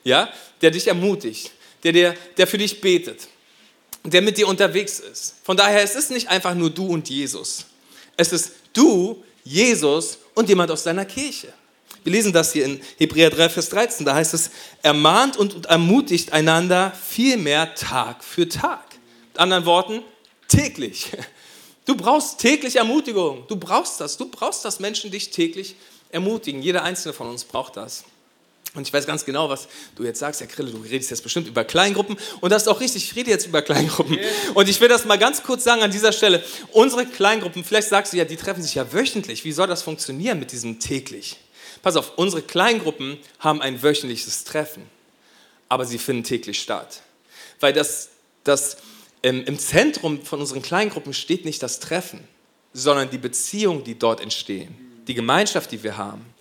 Ja, 0.02 0.28
der 0.60 0.70
dich 0.70 0.86
ermutigt, 0.86 1.50
der, 1.84 1.92
der, 1.92 2.14
der 2.36 2.46
für 2.46 2.58
dich 2.58 2.80
betet 2.80 3.28
der 4.04 4.22
mit 4.22 4.36
dir 4.36 4.46
unterwegs 4.46 5.00
ist. 5.00 5.36
Von 5.42 5.56
daher 5.56 5.82
es 5.82 5.94
ist 5.94 6.04
es 6.04 6.10
nicht 6.10 6.28
einfach 6.28 6.54
nur 6.54 6.70
du 6.70 6.86
und 6.86 7.08
Jesus. 7.08 7.66
Es 8.16 8.32
ist 8.32 8.52
du, 8.72 9.22
Jesus 9.42 10.18
und 10.34 10.48
jemand 10.48 10.70
aus 10.70 10.82
deiner 10.82 11.04
Kirche. 11.04 11.52
Wir 12.02 12.12
lesen 12.12 12.32
das 12.32 12.52
hier 12.52 12.66
in 12.66 12.80
Hebräer 12.98 13.30
3, 13.30 13.48
Vers 13.48 13.70
13. 13.70 14.04
Da 14.04 14.14
heißt 14.14 14.34
es, 14.34 14.50
ermahnt 14.82 15.38
und 15.38 15.66
ermutigt 15.66 16.32
einander 16.32 16.92
vielmehr 16.92 17.74
Tag 17.74 18.22
für 18.22 18.46
Tag. 18.46 18.84
Mit 19.28 19.38
anderen 19.38 19.64
Worten, 19.64 20.02
täglich. 20.48 21.12
Du 21.86 21.96
brauchst 21.96 22.38
täglich 22.38 22.76
Ermutigung. 22.76 23.44
Du 23.48 23.56
brauchst 23.56 24.00
das. 24.00 24.16
Du 24.18 24.28
brauchst, 24.28 24.64
dass 24.64 24.80
Menschen 24.80 25.10
dich 25.10 25.30
täglich 25.30 25.76
ermutigen. 26.10 26.62
Jeder 26.62 26.82
einzelne 26.82 27.14
von 27.14 27.28
uns 27.28 27.44
braucht 27.44 27.76
das. 27.76 28.04
Und 28.74 28.86
ich 28.88 28.92
weiß 28.92 29.06
ganz 29.06 29.24
genau, 29.24 29.48
was 29.48 29.68
du 29.94 30.02
jetzt 30.02 30.18
sagst, 30.18 30.40
Herr 30.40 30.48
Krille, 30.48 30.72
du 30.72 30.78
redest 30.78 31.10
jetzt 31.10 31.22
bestimmt 31.22 31.46
über 31.46 31.64
Kleingruppen. 31.64 32.16
Und 32.40 32.50
das 32.50 32.62
ist 32.62 32.68
auch 32.68 32.80
richtig, 32.80 33.04
ich 33.04 33.16
rede 33.16 33.30
jetzt 33.30 33.46
über 33.46 33.62
Kleingruppen. 33.62 34.18
Und 34.54 34.68
ich 34.68 34.80
will 34.80 34.88
das 34.88 35.04
mal 35.04 35.16
ganz 35.16 35.44
kurz 35.44 35.62
sagen 35.62 35.82
an 35.82 35.92
dieser 35.92 36.12
Stelle. 36.12 36.42
Unsere 36.72 37.06
Kleingruppen, 37.06 37.62
vielleicht 37.62 37.88
sagst 37.88 38.12
du 38.12 38.16
ja, 38.16 38.24
die 38.24 38.36
treffen 38.36 38.62
sich 38.62 38.74
ja 38.74 38.92
wöchentlich. 38.92 39.44
Wie 39.44 39.52
soll 39.52 39.68
das 39.68 39.82
funktionieren 39.82 40.40
mit 40.40 40.50
diesem 40.50 40.80
täglich? 40.80 41.38
Pass 41.82 41.94
auf, 41.94 42.12
unsere 42.16 42.42
Kleingruppen 42.42 43.18
haben 43.38 43.62
ein 43.62 43.82
wöchentliches 43.82 44.42
Treffen, 44.42 44.82
aber 45.68 45.84
sie 45.84 45.98
finden 45.98 46.24
täglich 46.24 46.60
statt. 46.60 47.02
Weil 47.60 47.72
das, 47.72 48.08
das 48.42 48.78
ähm, 49.22 49.44
im 49.46 49.58
Zentrum 49.58 50.24
von 50.24 50.40
unseren 50.40 50.62
Kleingruppen 50.62 51.14
steht 51.14 51.44
nicht 51.44 51.62
das 51.62 51.78
Treffen, 51.78 52.26
sondern 52.72 53.10
die 53.10 53.18
Beziehungen, 53.18 53.84
die 53.84 53.96
dort 53.96 54.20
entstehen, 54.20 54.74
die 55.06 55.14
Gemeinschaft, 55.14 55.70
die 55.70 55.82
wir 55.82 55.96
haben. 55.96 56.33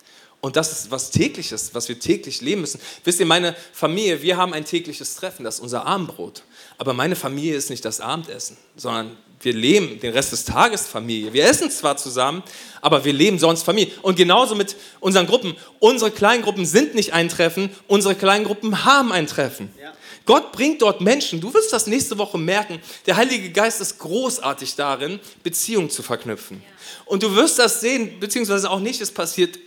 Und 0.44 0.58
das 0.58 0.74
ist 0.74 0.92
was 0.92 1.10
tägliches, 1.10 1.74
was 1.74 1.88
wir 1.88 1.98
täglich 1.98 2.42
leben 2.42 2.60
müssen. 2.60 2.82
Wisst 3.06 3.18
ihr, 3.22 3.26
meine 3.26 3.56
Familie, 3.72 4.22
wir 4.22 4.36
haben 4.36 4.54
ein 4.54 4.66
tägliches 4.66 5.16
Treffen, 5.16 5.46
das 5.46 5.56
ist 5.56 5.62
unser 5.62 5.86
Abendbrot. 5.86 6.44
Aber 6.78 6.92
meine 6.92 7.16
Familie 7.16 7.56
ist 7.56 7.70
nicht 7.70 7.86
das 7.86 8.02
Abendessen, 8.02 8.58
sondern 8.76 9.16
wir 9.40 9.54
leben 9.54 10.02
den 10.02 10.12
Rest 10.12 10.34
des 10.34 10.44
Tages 10.44 10.86
Familie. 10.86 11.32
Wir 11.32 11.46
essen 11.46 11.72
zwar 11.72 11.96
zusammen, 11.96 12.44
aber 12.82 13.06
wir 13.06 13.14
leben 13.14 13.40
sonst 13.40 13.64
Familie. 13.64 13.94
Und 14.02 14.18
genauso 14.18 14.54
mit 14.54 14.76
unseren 15.00 15.28
Gruppen. 15.28 15.56
Unsere 15.80 16.12
Kleingruppen 16.12 16.66
sind 16.66 16.94
nicht 16.94 17.14
ein 17.14 17.30
Treffen, 17.30 17.70
unsere 17.88 18.14
Kleingruppen 18.14 18.84
haben 18.84 19.14
ein 19.14 19.28
Treffen. 19.28 19.72
Ja. 19.82 19.94
Gott 20.26 20.52
bringt 20.52 20.82
dort 20.82 21.00
Menschen. 21.00 21.40
Du 21.40 21.54
wirst 21.54 21.72
das 21.72 21.88
nächste 21.88 22.18
Woche 22.18 22.38
merken. 22.38 22.82
Der 23.06 23.16
Heilige 23.16 23.50
Geist 23.50 23.80
ist 23.80 23.98
großartig 23.98 24.76
darin, 24.76 25.22
Beziehungen 25.42 25.90
zu 25.90 26.04
verknüpfen. 26.04 26.62
Ja. 26.62 26.74
Und 27.06 27.24
du 27.24 27.34
wirst 27.34 27.60
das 27.60 27.80
sehen, 27.80 28.20
beziehungsweise 28.20 28.70
auch 28.70 28.82
nicht, 28.82 29.00
es 29.00 29.12
passiert 29.12 29.58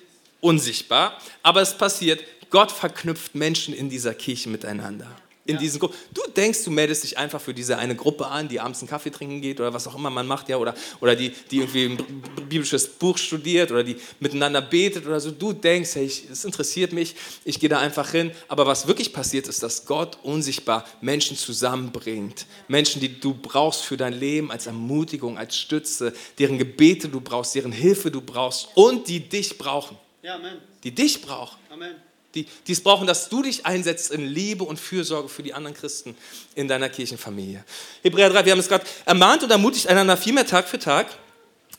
unsichtbar, 0.40 1.18
aber 1.42 1.62
es 1.62 1.76
passiert, 1.76 2.22
Gott 2.50 2.70
verknüpft 2.70 3.34
Menschen 3.34 3.74
in 3.74 3.90
dieser 3.90 4.14
Kirche 4.14 4.48
miteinander. 4.48 5.08
In 5.48 5.54
ja. 5.54 5.60
diesen 5.60 5.78
Gruppen. 5.78 5.96
Du 6.12 6.22
denkst, 6.28 6.64
du 6.64 6.72
meldest 6.72 7.04
dich 7.04 7.18
einfach 7.18 7.40
für 7.40 7.54
diese 7.54 7.78
eine 7.78 7.94
Gruppe 7.94 8.26
an, 8.26 8.48
die 8.48 8.58
abends 8.58 8.80
einen 8.80 8.88
Kaffee 8.88 9.10
trinken 9.10 9.40
geht 9.40 9.60
oder 9.60 9.72
was 9.72 9.86
auch 9.86 9.94
immer 9.94 10.10
man 10.10 10.26
macht, 10.26 10.48
ja, 10.48 10.56
oder, 10.56 10.74
oder 11.00 11.14
die, 11.14 11.30
die 11.50 11.58
irgendwie 11.58 11.84
ein 11.84 12.22
biblisches 12.48 12.88
Buch 12.88 13.16
studiert 13.16 13.70
oder 13.70 13.84
die 13.84 13.96
miteinander 14.18 14.60
betet 14.60 15.06
oder 15.06 15.20
so. 15.20 15.30
Du 15.30 15.52
denkst, 15.52 15.94
hey, 15.94 16.06
es 16.06 16.44
interessiert 16.44 16.92
mich, 16.92 17.14
ich 17.44 17.60
gehe 17.60 17.68
da 17.68 17.78
einfach 17.78 18.10
hin. 18.10 18.32
Aber 18.48 18.66
was 18.66 18.88
wirklich 18.88 19.12
passiert 19.12 19.46
ist, 19.46 19.62
dass 19.62 19.86
Gott 19.86 20.18
unsichtbar 20.24 20.84
Menschen 21.00 21.36
zusammenbringt. 21.36 22.46
Menschen, 22.66 23.00
die 23.00 23.20
du 23.20 23.32
brauchst 23.32 23.82
für 23.82 23.96
dein 23.96 24.14
Leben 24.14 24.50
als 24.50 24.66
Ermutigung, 24.66 25.38
als 25.38 25.56
Stütze, 25.56 26.12
deren 26.40 26.58
Gebete 26.58 27.08
du 27.08 27.20
brauchst, 27.20 27.54
deren 27.54 27.72
Hilfe 27.72 28.10
du 28.10 28.20
brauchst 28.20 28.68
und 28.74 29.06
die 29.06 29.20
dich 29.20 29.58
brauchen. 29.58 29.96
Ja. 30.26 30.40
Die 30.82 30.90
dich 30.92 31.22
brauchen. 31.22 31.56
Amen. 31.70 31.94
Die, 32.34 32.48
die 32.66 32.72
es 32.72 32.82
brauchen, 32.82 33.06
dass 33.06 33.28
du 33.28 33.42
dich 33.42 33.64
einsetzt 33.64 34.10
in 34.10 34.26
Liebe 34.26 34.64
und 34.64 34.80
Fürsorge 34.80 35.28
für 35.28 35.44
die 35.44 35.54
anderen 35.54 35.76
Christen 35.76 36.16
in 36.56 36.66
deiner 36.66 36.88
Kirchenfamilie. 36.88 37.64
Hebräer 38.02 38.30
3, 38.30 38.44
wir 38.44 38.50
haben 38.50 38.58
es 38.58 38.66
gerade 38.66 38.84
ermahnt 39.04 39.44
und 39.44 39.52
ermutigt 39.52 39.86
einander 39.86 40.16
viel 40.16 40.32
mehr 40.32 40.44
Tag 40.44 40.68
für 40.68 40.80
Tag, 40.80 41.06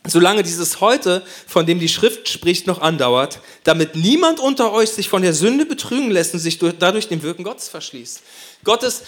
solange 0.07 0.43
dieses 0.43 0.79
heute, 0.79 1.23
von 1.45 1.65
dem 1.65 1.77
die 1.77 1.89
Schrift 1.89 2.29
spricht, 2.29 2.67
noch 2.67 2.79
andauert, 2.79 3.41
damit 3.65 3.97
niemand 3.97 4.39
unter 4.39 4.71
euch 4.71 4.91
sich 4.91 5.09
von 5.09 5.23
der 5.23 5.33
Sünde 5.33 5.65
betrügen 5.65 6.09
lässt 6.09 6.33
und 6.33 6.39
sich 6.39 6.57
dadurch 6.57 7.09
dem 7.09 7.23
Wirken 7.23 7.43
Gottes 7.43 7.67
verschließt. 7.67 8.21
Gottes 8.63 9.03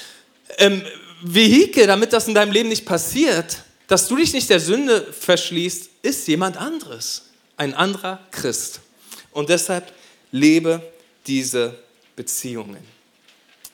ähm, 0.58 0.84
Vehikel, 1.22 1.88
damit 1.88 2.12
das 2.12 2.28
in 2.28 2.36
deinem 2.36 2.52
Leben 2.52 2.68
nicht 2.68 2.86
passiert, 2.86 3.64
dass 3.88 4.10
du 4.10 4.18
dich 4.18 4.34
nicht 4.34 4.50
der 4.50 4.60
Sünde 4.60 5.14
verschließt, 5.14 5.90
ist 6.02 6.28
jemand 6.28 6.58
anderes, 6.58 7.30
ein 7.56 7.74
anderer 7.74 8.20
Christ. 8.32 8.82
Und 9.32 9.50
deshalb 9.50 9.92
lebe 10.32 10.82
diese 11.28 11.78
Beziehungen. 12.16 12.86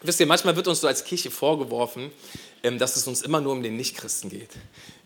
Wisst 0.01 0.19
ihr, 0.19 0.25
manchmal 0.25 0.55
wird 0.55 0.67
uns 0.67 0.81
so 0.81 0.87
als 0.87 1.03
Kirche 1.03 1.31
vorgeworfen, 1.31 2.11
ähm, 2.61 2.77
dass 2.77 2.95
es 2.95 3.07
uns 3.07 3.21
immer 3.21 3.41
nur 3.41 3.53
um 3.53 3.63
den 3.63 3.75
Nichtchristen 3.75 4.29
geht. 4.29 4.49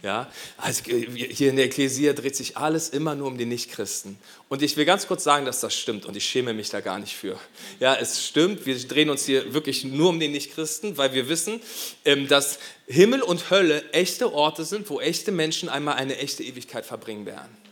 Ja, 0.01 0.31
also 0.57 0.89
äh, 0.89 1.05
hier 1.09 1.49
in 1.49 1.57
der 1.57 1.65
Ekklesia 1.65 2.13
dreht 2.13 2.35
sich 2.35 2.57
alles 2.57 2.89
immer 2.89 3.15
nur 3.15 3.27
um 3.27 3.37
die 3.37 3.45
Nichtchristen. 3.45 4.17
Und 4.47 4.61
ich 4.61 4.77
will 4.77 4.85
ganz 4.85 5.07
kurz 5.07 5.23
sagen, 5.23 5.45
dass 5.45 5.59
das 5.59 5.75
stimmt 5.75 6.05
und 6.05 6.17
ich 6.17 6.23
schäme 6.23 6.53
mich 6.53 6.69
da 6.69 6.81
gar 6.81 6.99
nicht 6.99 7.15
für. 7.15 7.39
Ja, 7.79 7.95
es 7.95 8.25
stimmt, 8.25 8.65
wir 8.65 8.77
drehen 8.87 9.09
uns 9.09 9.25
hier 9.25 9.53
wirklich 9.53 9.83
nur 9.83 10.09
um 10.09 10.19
den 10.19 10.31
Nichtchristen, 10.31 10.97
weil 10.97 11.13
wir 11.13 11.29
wissen, 11.29 11.61
ähm, 12.05 12.27
dass 12.27 12.59
Himmel 12.87 13.21
und 13.21 13.51
Hölle 13.51 13.89
echte 13.91 14.33
Orte 14.33 14.65
sind, 14.65 14.89
wo 14.89 14.99
echte 14.99 15.31
Menschen 15.31 15.69
einmal 15.69 15.95
eine 15.95 16.17
echte 16.17 16.43
Ewigkeit 16.43 16.85
verbringen 16.85 17.25
werden. 17.25 17.68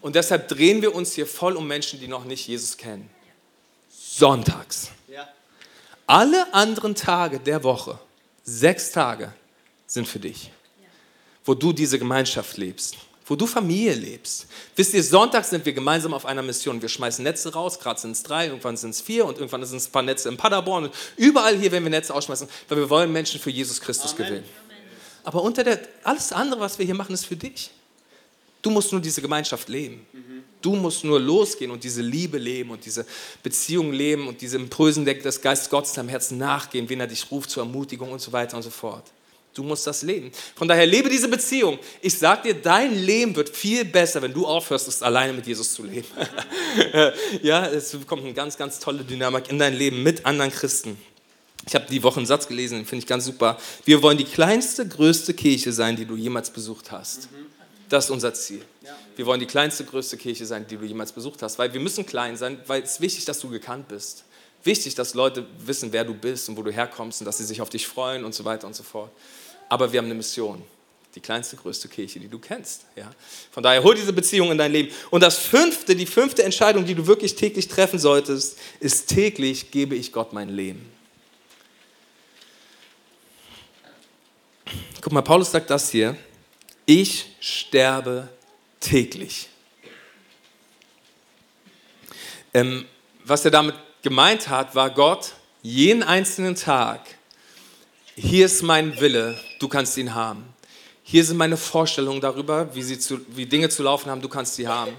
Und 0.00 0.14
deshalb 0.14 0.48
drehen 0.48 0.82
wir 0.82 0.94
uns 0.94 1.14
hier 1.14 1.26
voll 1.26 1.56
um 1.56 1.66
Menschen, 1.66 2.00
die 2.00 2.08
noch 2.08 2.24
nicht 2.24 2.46
Jesus 2.46 2.76
kennen. 2.76 3.10
Sonntags. 3.90 4.90
Alle 6.08 6.54
anderen 6.54 6.94
Tage 6.94 7.38
der 7.38 7.62
Woche, 7.62 7.98
sechs 8.42 8.92
Tage, 8.92 9.30
sind 9.86 10.08
für 10.08 10.18
dich, 10.18 10.50
wo 11.44 11.52
du 11.52 11.70
diese 11.70 11.98
Gemeinschaft 11.98 12.56
lebst, 12.56 12.96
wo 13.26 13.36
du 13.36 13.46
Familie 13.46 13.92
lebst. 13.92 14.46
Wisst 14.74 14.94
ihr, 14.94 15.04
sonntags 15.04 15.50
sind 15.50 15.66
wir 15.66 15.74
gemeinsam 15.74 16.14
auf 16.14 16.24
einer 16.24 16.42
Mission. 16.42 16.80
Wir 16.80 16.88
schmeißen 16.88 17.22
Netze 17.22 17.52
raus, 17.52 17.78
gerade 17.78 18.00
sind 18.00 18.12
es 18.12 18.22
drei, 18.22 18.46
irgendwann 18.46 18.78
sind 18.78 18.90
es 18.90 19.02
vier 19.02 19.26
und 19.26 19.36
irgendwann 19.36 19.62
sind 19.66 19.76
es 19.76 19.88
ein 19.88 19.92
paar 19.92 20.02
Netze 20.02 20.30
in 20.30 20.38
Paderborn. 20.38 20.84
Und 20.84 20.94
überall 21.18 21.54
hier 21.58 21.70
werden 21.72 21.84
wir 21.84 21.90
Netze 21.90 22.14
ausschmeißen, 22.14 22.48
weil 22.70 22.78
wir 22.78 22.88
wollen 22.88 23.12
Menschen 23.12 23.38
für 23.38 23.50
Jesus 23.50 23.78
Christus 23.78 24.14
Amen. 24.14 24.28
gewinnen. 24.28 24.44
Aber 25.24 25.42
unter 25.42 25.62
der, 25.62 25.78
alles 26.04 26.32
andere, 26.32 26.60
was 26.60 26.78
wir 26.78 26.86
hier 26.86 26.94
machen, 26.94 27.12
ist 27.12 27.26
für 27.26 27.36
dich. 27.36 27.70
Du 28.62 28.70
musst 28.70 28.92
nur 28.92 29.00
diese 29.00 29.22
Gemeinschaft 29.22 29.68
leben. 29.68 30.06
Du 30.60 30.74
musst 30.74 31.04
nur 31.04 31.20
losgehen 31.20 31.70
und 31.70 31.84
diese 31.84 32.02
Liebe 32.02 32.38
leben 32.38 32.70
und 32.70 32.84
diese 32.84 33.06
Beziehung 33.42 33.92
leben 33.92 34.26
und 34.26 34.40
diese 34.40 34.56
Impulsen 34.56 35.04
des 35.04 35.40
Geistes 35.40 35.70
Gottes 35.70 35.92
deinem 35.92 36.08
Herzen 36.08 36.36
nachgehen, 36.38 36.88
wen 36.88 37.00
er 37.00 37.06
dich 37.06 37.30
ruft 37.30 37.50
zur 37.50 37.62
Ermutigung 37.62 38.10
und 38.10 38.20
so 38.20 38.32
weiter 38.32 38.56
und 38.56 38.64
so 38.64 38.70
fort. 38.70 39.04
Du 39.54 39.62
musst 39.62 39.86
das 39.86 40.02
leben. 40.02 40.30
Von 40.54 40.68
daher 40.68 40.86
lebe 40.86 41.08
diese 41.08 41.28
Beziehung. 41.28 41.78
Ich 42.00 42.16
sage 42.16 42.42
dir, 42.42 42.54
dein 42.54 42.94
Leben 42.94 43.34
wird 43.34 43.48
viel 43.48 43.84
besser, 43.84 44.22
wenn 44.22 44.32
du 44.32 44.46
aufhörst, 44.46 44.86
es 44.88 45.02
alleine 45.02 45.32
mit 45.32 45.46
Jesus 45.46 45.74
zu 45.74 45.84
leben. 45.84 46.06
ja, 47.42 47.66
es 47.66 47.96
kommt 48.06 48.24
eine 48.24 48.34
ganz, 48.34 48.56
ganz 48.56 48.78
tolle 48.78 49.04
Dynamik 49.04 49.50
in 49.50 49.58
dein 49.58 49.74
Leben 49.74 50.02
mit 50.02 50.26
anderen 50.26 50.52
Christen. 50.52 50.96
Ich 51.66 51.74
habe 51.74 51.86
die 51.90 52.02
Woche 52.02 52.18
einen 52.18 52.26
Satz 52.26 52.46
gelesen, 52.46 52.78
den 52.78 52.86
finde 52.86 53.02
ich 53.02 53.08
ganz 53.08 53.24
super. 53.24 53.58
Wir 53.84 54.00
wollen 54.02 54.18
die 54.18 54.24
kleinste, 54.24 54.86
größte 54.86 55.34
Kirche 55.34 55.72
sein, 55.72 55.96
die 55.96 56.04
du 56.04 56.16
jemals 56.16 56.50
besucht 56.50 56.92
hast. 56.92 57.30
Mhm. 57.32 57.57
Das 57.88 58.04
ist 58.04 58.10
unser 58.10 58.34
Ziel. 58.34 58.62
Wir 59.16 59.26
wollen 59.26 59.40
die 59.40 59.46
kleinste, 59.46 59.84
größte 59.84 60.16
Kirche 60.16 60.46
sein, 60.46 60.66
die 60.66 60.76
du 60.76 60.84
jemals 60.84 61.12
besucht 61.12 61.42
hast, 61.42 61.58
weil 61.58 61.72
wir 61.72 61.80
müssen 61.80 62.04
klein 62.04 62.36
sein, 62.36 62.60
weil 62.66 62.82
es 62.82 63.00
wichtig 63.00 63.20
ist, 63.20 63.28
dass 63.28 63.40
du 63.40 63.48
gekannt 63.48 63.88
bist. 63.88 64.24
Wichtig, 64.62 64.94
dass 64.94 65.14
Leute 65.14 65.46
wissen, 65.64 65.92
wer 65.92 66.04
du 66.04 66.14
bist 66.14 66.48
und 66.48 66.56
wo 66.56 66.62
du 66.62 66.70
herkommst 66.70 67.20
und 67.20 67.24
dass 67.24 67.38
sie 67.38 67.44
sich 67.44 67.60
auf 67.60 67.70
dich 67.70 67.86
freuen 67.86 68.24
und 68.24 68.34
so 68.34 68.44
weiter 68.44 68.66
und 68.66 68.74
so 68.74 68.82
fort. 68.82 69.10
Aber 69.68 69.90
wir 69.92 69.98
haben 69.98 70.06
eine 70.06 70.14
Mission. 70.14 70.62
Die 71.14 71.20
kleinste, 71.20 71.56
größte 71.56 71.88
Kirche, 71.88 72.20
die 72.20 72.28
du 72.28 72.38
kennst. 72.38 72.82
Ja? 72.94 73.10
Von 73.50 73.62
daher 73.62 73.82
hol 73.82 73.94
diese 73.94 74.12
Beziehung 74.12 74.50
in 74.50 74.58
dein 74.58 74.70
Leben. 74.70 74.92
Und 75.10 75.22
das 75.22 75.38
fünfte, 75.38 75.96
die 75.96 76.06
fünfte 76.06 76.42
Entscheidung, 76.42 76.84
die 76.84 76.94
du 76.94 77.06
wirklich 77.06 77.34
täglich 77.34 77.66
treffen 77.66 77.98
solltest, 77.98 78.58
ist 78.78 79.08
täglich 79.08 79.70
gebe 79.70 79.94
ich 79.94 80.12
Gott 80.12 80.32
mein 80.32 80.50
Leben. 80.50 80.92
Guck 85.00 85.12
mal, 85.12 85.22
Paulus 85.22 85.50
sagt 85.50 85.70
das 85.70 85.90
hier. 85.90 86.16
Ich 86.90 87.26
sterbe 87.38 88.30
täglich. 88.80 89.50
Ähm, 92.54 92.86
was 93.26 93.44
er 93.44 93.50
damit 93.50 93.74
gemeint 94.02 94.48
hat, 94.48 94.74
war 94.74 94.88
Gott, 94.88 95.34
jeden 95.60 96.02
einzelnen 96.02 96.54
Tag, 96.54 97.02
hier 98.16 98.46
ist 98.46 98.62
mein 98.62 98.98
Wille, 98.98 99.38
du 99.58 99.68
kannst 99.68 99.98
ihn 99.98 100.14
haben. 100.14 100.44
Hier 101.02 101.26
sind 101.26 101.36
meine 101.36 101.58
Vorstellungen 101.58 102.22
darüber, 102.22 102.74
wie, 102.74 102.82
sie 102.82 102.98
zu, 102.98 103.20
wie 103.36 103.44
Dinge 103.44 103.68
zu 103.68 103.82
laufen 103.82 104.10
haben, 104.10 104.22
du 104.22 104.30
kannst 104.30 104.54
sie 104.54 104.66
haben. 104.66 104.92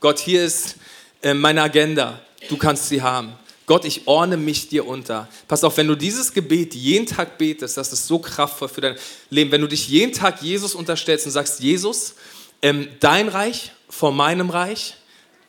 Gott, 0.00 0.18
hier 0.18 0.44
ist 0.44 0.74
äh, 1.22 1.34
meine 1.34 1.62
Agenda, 1.62 2.20
du 2.48 2.56
kannst 2.56 2.88
sie 2.88 3.00
haben. 3.00 3.32
Gott, 3.68 3.84
ich 3.84 4.06
ordne 4.08 4.38
mich 4.38 4.68
dir 4.68 4.86
unter. 4.86 5.28
Pass 5.46 5.62
auf, 5.62 5.76
wenn 5.76 5.86
du 5.86 5.94
dieses 5.94 6.32
Gebet 6.32 6.74
jeden 6.74 7.04
Tag 7.04 7.36
betest, 7.36 7.76
das 7.76 7.92
ist 7.92 8.06
so 8.06 8.18
kraftvoll 8.18 8.68
für 8.68 8.80
dein 8.80 8.96
Leben. 9.28 9.52
Wenn 9.52 9.60
du 9.60 9.68
dich 9.68 9.88
jeden 9.90 10.14
Tag 10.14 10.40
Jesus 10.40 10.74
unterstellst 10.74 11.26
und 11.26 11.32
sagst, 11.32 11.60
Jesus, 11.60 12.14
ähm, 12.62 12.88
dein 12.98 13.28
Reich 13.28 13.72
vor 13.90 14.10
meinem 14.10 14.48
Reich, 14.48 14.96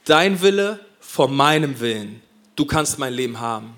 dein 0.04 0.42
Wille 0.42 0.82
vor 1.00 1.30
meinem 1.30 1.80
Willen. 1.80 2.22
Du 2.58 2.66
kannst 2.66 3.00
mein 3.00 3.14
Leben 3.14 3.40
haben. 3.40 3.74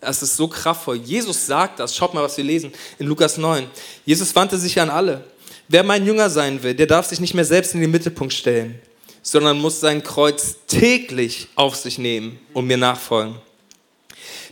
Das 0.00 0.22
ist 0.22 0.36
so 0.36 0.48
kraftvoll. 0.48 0.96
Jesus 0.96 1.44
sagt 1.44 1.78
das. 1.78 1.94
Schaut 1.94 2.14
mal, 2.14 2.22
was 2.22 2.38
wir 2.38 2.44
lesen 2.44 2.72
in 2.98 3.06
Lukas 3.06 3.36
9. 3.36 3.66
Jesus 4.06 4.34
wandte 4.34 4.56
sich 4.56 4.80
an 4.80 4.88
alle. 4.88 5.22
Wer 5.68 5.82
mein 5.82 6.06
Jünger 6.06 6.30
sein 6.30 6.62
will, 6.62 6.74
der 6.74 6.86
darf 6.86 7.06
sich 7.06 7.20
nicht 7.20 7.34
mehr 7.34 7.44
selbst 7.44 7.74
in 7.74 7.82
den 7.82 7.90
Mittelpunkt 7.90 8.32
stellen, 8.32 8.80
sondern 9.20 9.58
muss 9.58 9.80
sein 9.80 10.02
Kreuz 10.02 10.56
täglich 10.66 11.48
auf 11.56 11.76
sich 11.76 11.98
nehmen 11.98 12.38
und 12.54 12.66
mir 12.66 12.78
nachfolgen. 12.78 13.36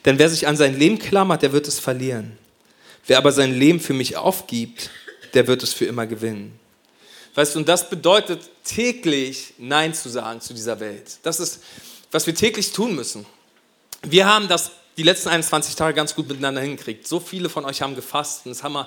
Denn 0.05 0.19
wer 0.19 0.29
sich 0.29 0.47
an 0.47 0.57
sein 0.57 0.79
Leben 0.79 0.99
klammert, 0.99 1.43
der 1.43 1.53
wird 1.53 1.69
es 1.69 1.79
verlieren. 1.79 2.39
Wer 3.07 3.19
aber 3.19 3.33
sein 3.33 3.55
Leben 3.55 3.81
für 3.81 3.95
mich 3.95 4.17
aufgibt, 4.17 4.91
der 5.35 5.47
wird 5.47 5.63
es 5.63 5.73
für 5.73 5.85
immer 5.85 6.07
gewinnen. 6.07 6.59
Weißt 7.35 7.55
du, 7.55 7.59
und 7.59 7.69
das 7.69 7.91
bedeutet 7.91 8.41
täglich 8.65 9.55
Nein 9.59 9.93
zu 9.93 10.09
sagen 10.09 10.41
zu 10.41 10.55
dieser 10.55 10.79
Welt. 10.79 11.19
Das 11.23 11.41
ist 11.41 11.61
was 12.15 12.29
wir 12.29 12.35
täglich 12.37 12.71
tun 12.71 12.95
müssen. 12.95 13.27
Wir 14.03 14.27
haben 14.27 14.47
das 14.47 14.71
die 14.97 15.03
letzten 15.03 15.31
21 15.31 15.75
Tage 15.75 15.95
ganz 15.95 16.15
gut 16.15 16.29
miteinander 16.29 16.61
hingekriegt. 16.61 17.09
So 17.09 17.19
viele 17.19 17.49
von 17.49 17.65
euch 17.65 17.83
haben 17.83 17.97
gefasst. 17.97 18.47
Es 18.47 18.59
ist 18.59 18.63
Hammer 18.63 18.87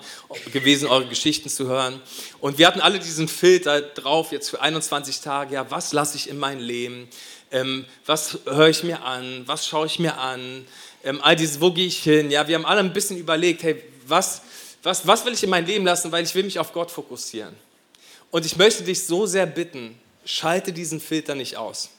gewesen, 0.53 0.87
eure 0.87 1.09
Geschichten 1.09 1.49
zu 1.49 1.67
hören. 1.67 2.01
Und 2.39 2.57
wir 2.57 2.67
hatten 2.67 2.79
alle 2.79 2.99
diesen 2.99 3.27
Filter 3.27 3.81
drauf 3.81 4.31
jetzt 4.31 4.49
für 4.49 4.61
21 4.61 5.19
Tage. 5.19 5.55
Ja, 5.55 5.69
was 5.69 5.91
lasse 5.91 6.15
ich 6.15 6.29
in 6.29 6.37
mein 6.37 6.61
Leben? 6.61 7.09
Ähm, 7.51 7.85
was 8.05 8.39
höre 8.45 8.69
ich 8.69 8.83
mir 8.83 9.03
an? 9.03 9.43
Was 9.45 9.67
schaue 9.67 9.85
ich 9.85 9.99
mir 9.99 10.17
an? 10.17 10.65
Ähm, 11.03 11.21
all 11.21 11.35
dieses, 11.35 11.61
wo 11.61 11.71
gehe 11.71 11.87
ich 11.87 12.03
hin? 12.03 12.31
Ja, 12.31 12.47
wir 12.47 12.55
haben 12.55 12.65
alle 12.65 12.81
ein 12.81 12.93
bisschen 12.93 13.17
überlegt, 13.17 13.63
hey, 13.63 13.81
was, 14.05 14.41
was, 14.83 15.07
was 15.07 15.25
will 15.25 15.33
ich 15.33 15.43
in 15.43 15.49
mein 15.49 15.65
Leben 15.65 15.85
lassen? 15.85 16.11
Weil 16.11 16.23
ich 16.23 16.35
will 16.35 16.43
mich 16.43 16.59
auf 16.59 16.73
Gott 16.73 16.91
fokussieren. 16.91 17.55
Und 18.31 18.45
ich 18.45 18.57
möchte 18.57 18.83
dich 18.83 19.05
so 19.05 19.25
sehr 19.25 19.45
bitten, 19.45 19.97
schalte 20.25 20.73
diesen 20.73 20.99
Filter 20.99 21.35
nicht 21.35 21.55
aus. 21.55 21.89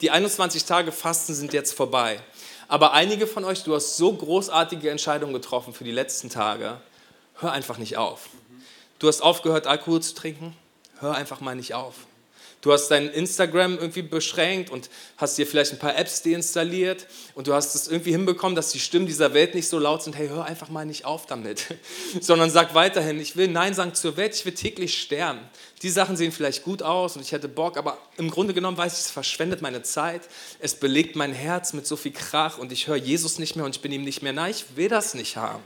Die 0.00 0.10
21 0.10 0.64
Tage 0.64 0.92
Fasten 0.92 1.34
sind 1.34 1.52
jetzt 1.52 1.74
vorbei. 1.74 2.20
Aber 2.66 2.92
einige 2.92 3.26
von 3.26 3.44
euch, 3.44 3.62
du 3.62 3.74
hast 3.74 3.96
so 3.96 4.12
großartige 4.12 4.90
Entscheidungen 4.90 5.32
getroffen 5.32 5.72
für 5.72 5.84
die 5.84 5.92
letzten 5.92 6.28
Tage. 6.28 6.80
Hör 7.34 7.52
einfach 7.52 7.78
nicht 7.78 7.96
auf. 7.96 8.28
Du 8.98 9.08
hast 9.08 9.22
aufgehört, 9.22 9.66
Alkohol 9.66 10.02
zu 10.02 10.14
trinken. 10.14 10.56
Hör 11.00 11.14
einfach 11.14 11.40
mal 11.40 11.54
nicht 11.54 11.74
auf. 11.74 11.94
Du 12.60 12.72
hast 12.72 12.88
dein 12.88 13.08
Instagram 13.08 13.78
irgendwie 13.78 14.02
beschränkt 14.02 14.70
und 14.70 14.90
hast 15.16 15.38
dir 15.38 15.46
vielleicht 15.46 15.72
ein 15.72 15.78
paar 15.78 15.96
Apps 15.96 16.22
deinstalliert 16.22 17.06
und 17.36 17.46
du 17.46 17.54
hast 17.54 17.76
es 17.76 17.86
irgendwie 17.86 18.10
hinbekommen, 18.10 18.56
dass 18.56 18.72
die 18.72 18.80
Stimmen 18.80 19.06
dieser 19.06 19.32
Welt 19.32 19.54
nicht 19.54 19.68
so 19.68 19.78
laut 19.78 20.02
sind, 20.02 20.16
hey, 20.16 20.26
hör 20.26 20.44
einfach 20.44 20.68
mal 20.68 20.84
nicht 20.84 21.04
auf 21.04 21.26
damit, 21.26 21.66
sondern 22.20 22.50
sag 22.50 22.74
weiterhin, 22.74 23.20
ich 23.20 23.36
will 23.36 23.46
Nein 23.46 23.74
sagen 23.74 23.94
zur 23.94 24.16
Welt, 24.16 24.34
ich 24.34 24.44
will 24.44 24.54
täglich 24.54 25.00
sterben. 25.00 25.38
Die 25.82 25.88
Sachen 25.88 26.16
sehen 26.16 26.32
vielleicht 26.32 26.64
gut 26.64 26.82
aus 26.82 27.14
und 27.14 27.22
ich 27.22 27.30
hätte 27.30 27.48
Bock, 27.48 27.76
aber 27.76 27.96
im 28.16 28.28
Grunde 28.28 28.54
genommen 28.54 28.76
weiß 28.76 28.94
ich, 28.94 29.06
es 29.06 29.10
verschwendet 29.10 29.62
meine 29.62 29.84
Zeit, 29.84 30.22
es 30.58 30.74
belegt 30.74 31.14
mein 31.14 31.32
Herz 31.32 31.74
mit 31.74 31.86
so 31.86 31.94
viel 31.94 32.12
Krach 32.12 32.58
und 32.58 32.72
ich 32.72 32.88
höre 32.88 32.96
Jesus 32.96 33.38
nicht 33.38 33.54
mehr 33.54 33.66
und 33.66 33.76
ich 33.76 33.82
bin 33.82 33.92
ihm 33.92 34.02
nicht 34.02 34.22
mehr 34.22 34.32
nah, 34.32 34.48
ich 34.48 34.64
will 34.74 34.88
das 34.88 35.14
nicht 35.14 35.36
haben. 35.36 35.62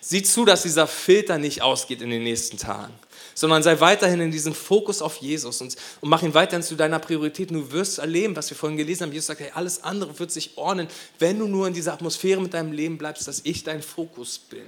Sieh 0.00 0.24
zu, 0.24 0.44
dass 0.44 0.62
dieser 0.62 0.88
Filter 0.88 1.38
nicht 1.38 1.62
ausgeht 1.62 2.02
in 2.02 2.10
den 2.10 2.24
nächsten 2.24 2.56
Tagen 2.56 2.94
sondern 3.38 3.62
sei 3.62 3.78
weiterhin 3.78 4.20
in 4.20 4.32
diesem 4.32 4.52
Fokus 4.52 5.00
auf 5.00 5.18
Jesus 5.18 5.60
und, 5.60 5.76
und 6.00 6.08
mach 6.08 6.24
ihn 6.24 6.34
weiterhin 6.34 6.64
zu 6.64 6.74
deiner 6.74 6.98
Priorität. 6.98 7.52
Du 7.52 7.70
wirst 7.70 8.00
erleben, 8.00 8.34
was 8.34 8.50
wir 8.50 8.56
vorhin 8.56 8.76
gelesen 8.76 9.04
haben. 9.04 9.12
Jesus 9.12 9.28
sagt, 9.28 9.38
hey, 9.38 9.52
alles 9.54 9.84
andere 9.84 10.18
wird 10.18 10.32
sich 10.32 10.56
ordnen, 10.56 10.88
wenn 11.20 11.38
du 11.38 11.46
nur 11.46 11.68
in 11.68 11.72
dieser 11.72 11.92
Atmosphäre 11.92 12.40
mit 12.40 12.52
deinem 12.52 12.72
Leben 12.72 12.98
bleibst, 12.98 13.28
dass 13.28 13.42
ich 13.44 13.62
dein 13.62 13.80
Fokus 13.80 14.38
bin. 14.38 14.66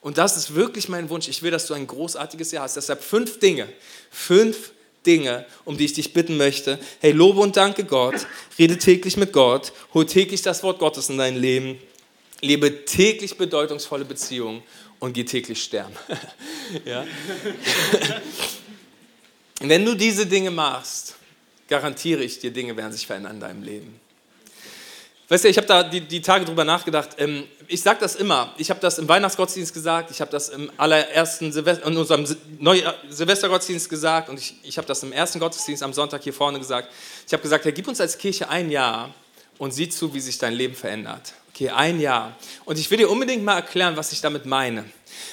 Und 0.00 0.16
das 0.16 0.38
ist 0.38 0.54
wirklich 0.54 0.88
mein 0.88 1.10
Wunsch. 1.10 1.28
Ich 1.28 1.42
will, 1.42 1.50
dass 1.50 1.66
du 1.66 1.74
ein 1.74 1.86
großartiges 1.86 2.50
Jahr 2.50 2.64
hast. 2.64 2.76
Deshalb 2.76 3.04
fünf 3.04 3.40
Dinge, 3.40 3.68
fünf 4.10 4.70
Dinge, 5.04 5.44
um 5.66 5.76
die 5.76 5.84
ich 5.84 5.92
dich 5.92 6.14
bitten 6.14 6.38
möchte. 6.38 6.78
Hey, 7.00 7.12
lobe 7.12 7.40
und 7.40 7.58
danke 7.58 7.84
Gott, 7.84 8.26
rede 8.58 8.78
täglich 8.78 9.18
mit 9.18 9.34
Gott, 9.34 9.74
hol 9.92 10.06
täglich 10.06 10.40
das 10.40 10.62
Wort 10.62 10.78
Gottes 10.78 11.10
in 11.10 11.18
dein 11.18 11.36
Leben, 11.36 11.78
lebe 12.40 12.84
täglich 12.84 13.36
bedeutungsvolle 13.36 14.04
Beziehungen 14.04 14.62
und 14.98 15.12
geh 15.12 15.24
täglich 15.24 15.62
sterben. 15.62 15.94
ja? 16.84 17.04
Wenn 19.60 19.84
du 19.84 19.94
diese 19.94 20.26
Dinge 20.26 20.50
machst, 20.50 21.14
garantiere 21.68 22.22
ich 22.22 22.38
dir, 22.38 22.50
Dinge 22.50 22.76
werden 22.76 22.92
sich 22.92 23.06
verändern 23.06 23.36
in 23.36 23.40
deinem 23.40 23.62
Leben. 23.62 24.00
Weißt 25.28 25.42
du, 25.42 25.48
ich 25.48 25.56
habe 25.56 25.66
da 25.66 25.82
die, 25.82 26.00
die, 26.00 26.20
Tage 26.20 26.44
drüber 26.44 26.64
nachgedacht. 26.64 27.10
Ähm, 27.18 27.44
ich 27.66 27.82
sage 27.82 27.98
das 28.00 28.14
immer. 28.14 28.54
Ich 28.58 28.70
habe 28.70 28.78
das 28.78 28.98
im 28.98 29.08
Weihnachtsgottesdienst 29.08 29.74
gesagt, 29.74 30.12
ich 30.12 30.20
habe 30.20 30.30
das 30.30 30.50
im 30.50 30.70
allerersten 30.76 31.50
Silvester, 31.50 31.84
in 31.84 31.96
unserem 31.96 32.24
Silvestergottesdienst 33.08 33.88
gesagt 33.88 34.28
und 34.28 34.38
ich, 34.38 34.54
ich 34.62 34.78
habe 34.78 34.86
das 34.86 35.02
im 35.02 35.12
ersten 35.12 35.40
Gottesdienst 35.40 35.82
am 35.82 35.92
Sonntag 35.92 36.22
hier 36.22 36.32
vorne 36.32 36.60
gesagt. 36.60 36.92
Ich 37.26 37.32
habe 37.32 37.42
gesagt, 37.42 37.64
Herr, 37.64 37.72
gib 37.72 37.88
uns 37.88 38.00
als 38.00 38.18
Kirche 38.18 38.48
ein 38.48 38.70
Jahr 38.70 39.12
und 39.58 39.72
sieh 39.72 39.88
zu, 39.88 40.14
wie 40.14 40.20
sich 40.20 40.38
dein 40.38 40.52
Leben 40.52 40.76
verändert. 40.76 41.32
Okay, 41.56 41.70
ein 41.70 42.00
Jahr. 42.00 42.36
Und 42.66 42.78
ich 42.78 42.90
will 42.90 42.98
dir 42.98 43.08
unbedingt 43.08 43.42
mal 43.42 43.54
erklären, 43.54 43.96
was 43.96 44.12
ich 44.12 44.20
damit 44.20 44.44
meine. 44.44 44.84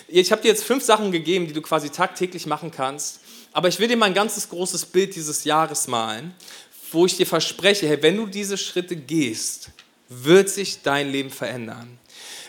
Ich 0.08 0.32
habe 0.32 0.42
dir 0.42 0.48
jetzt 0.48 0.64
fünf 0.64 0.82
Sachen 0.82 1.12
gegeben, 1.12 1.48
die 1.48 1.54
du 1.54 1.62
quasi 1.62 1.90
tagtäglich 1.90 2.46
machen 2.46 2.72
kannst. 2.72 3.20
Aber 3.52 3.68
ich 3.68 3.78
will 3.78 3.90
dir 3.90 3.98
mal 3.98 4.06
ein 4.06 4.14
ganzes 4.14 4.48
großes 4.48 4.86
Bild 4.86 5.18
dieses 5.18 5.44
Jahres 5.44 5.90
malen, 5.90 6.34
wo 6.94 7.06
ich 7.06 7.18
dir 7.18 7.28
verspreche, 7.28 7.90
hey, 7.90 8.02
wenn 8.02 8.16
du 8.16 8.26
diese 8.26 8.58
Schritte 8.58 8.96
gehst, 8.96 9.72
wird 10.08 10.48
sich 10.48 10.82
dein 10.82 11.12
Leben 11.12 11.30
verändern. 11.30 12.00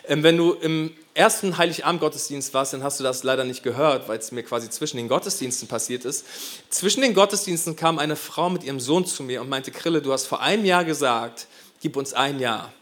Ähm, 0.07 0.23
wenn 0.23 0.37
du 0.37 0.53
im 0.53 0.93
ersten 1.15 1.59
Heiligabend-Gottesdienst 1.59 2.55
warst, 2.55 2.75
dann 2.75 2.85
hast 2.85 3.01
du 3.01 3.03
das 3.03 3.25
leider 3.25 3.43
nicht 3.43 3.65
gehört, 3.65 4.07
weil 4.07 4.21
es 4.21 4.31
mir 4.31 4.45
quasi 4.45 4.71
zwischen 4.71 4.99
den 4.99 5.09
Gottesdiensten 5.09 5.67
passiert 5.67 6.05
ist. 6.05 6.25
Zwischen 6.71 7.01
den 7.01 7.13
Gottesdiensten 7.13 7.75
kam 7.75 7.99
eine 7.99 8.15
Frau 8.15 8.51
mit 8.51 8.63
ihrem 8.63 8.79
Sohn 8.79 9.05
zu 9.05 9.25
mir 9.25 9.41
und 9.41 9.49
meinte, 9.49 9.73
Krille, 9.73 10.01
du 10.01 10.13
hast 10.13 10.27
vor 10.27 10.41
einem 10.41 10.65
Jahr 10.65 10.85
gesagt, 10.85 11.49
gib 11.81 11.97
uns 11.97 12.15
ein 12.15 12.39
Jahr 12.39 12.73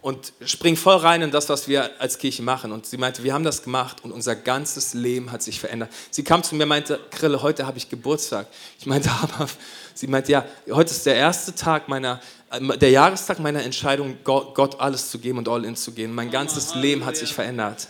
und 0.00 0.32
spring 0.44 0.76
voll 0.76 0.96
rein 0.96 1.22
in 1.22 1.30
das, 1.30 1.48
was 1.48 1.66
wir 1.68 2.00
als 2.00 2.18
Kirche 2.18 2.42
machen. 2.42 2.72
Und 2.72 2.86
sie 2.86 2.96
meinte, 2.96 3.24
wir 3.24 3.34
haben 3.34 3.44
das 3.44 3.62
gemacht 3.62 4.04
und 4.04 4.12
unser 4.12 4.36
ganzes 4.36 4.94
Leben 4.94 5.32
hat 5.32 5.42
sich 5.42 5.58
verändert. 5.58 5.90
Sie 6.10 6.22
kam 6.22 6.42
zu 6.42 6.54
mir 6.54 6.64
und 6.64 6.68
meinte, 6.68 7.00
Krille, 7.10 7.42
heute 7.42 7.66
habe 7.66 7.78
ich 7.78 7.88
Geburtstag. 7.88 8.46
Ich 8.78 8.86
meinte, 8.86 9.10
aber, 9.22 9.48
sie 9.94 10.06
meinte, 10.06 10.32
ja, 10.32 10.44
heute 10.70 10.90
ist 10.90 11.06
der 11.06 11.16
erste 11.16 11.54
Tag 11.54 11.88
meiner, 11.88 12.20
äh, 12.50 12.78
der 12.78 12.90
Jahrestag 12.90 13.38
meiner 13.40 13.62
Entscheidung, 13.62 14.18
Gott 14.22 14.80
alles 14.80 15.10
zu 15.10 15.18
geben 15.18 15.38
und 15.38 15.48
all 15.48 15.64
in 15.64 15.76
zu 15.76 15.92
gehen. 15.92 16.14
Mein 16.14 16.30
ganzes 16.30 16.74
Leben 16.74 17.04
hat 17.04 17.16
sich 17.16 17.32
verändert. 17.32 17.88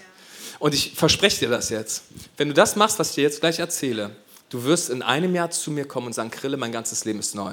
Und 0.59 0.73
ich 0.75 0.95
verspreche 0.95 1.41
dir 1.41 1.51
das 1.51 1.69
jetzt. 1.69 2.05
Wenn 2.37 2.49
du 2.49 2.55
das 2.55 2.77
machst, 2.77 2.99
was 2.99 3.11
ich 3.11 3.17
dir 3.17 3.25
jetzt 3.25 3.41
gleich 3.41 3.59
erzähle, 3.59 4.17
du 4.49 4.65
wirst 4.65 4.91
in 4.91 5.03
einem 5.03 5.35
Jahr 5.35 5.51
zu 5.51 5.71
mir 5.71 5.87
kommen 5.87 6.07
und 6.07 6.13
sagen, 6.15 6.31
Krille, 6.31 6.57
mein 6.57 6.73
ganzes 6.73 7.05
Leben 7.05 7.19
ist 7.19 7.35
neu. 7.35 7.53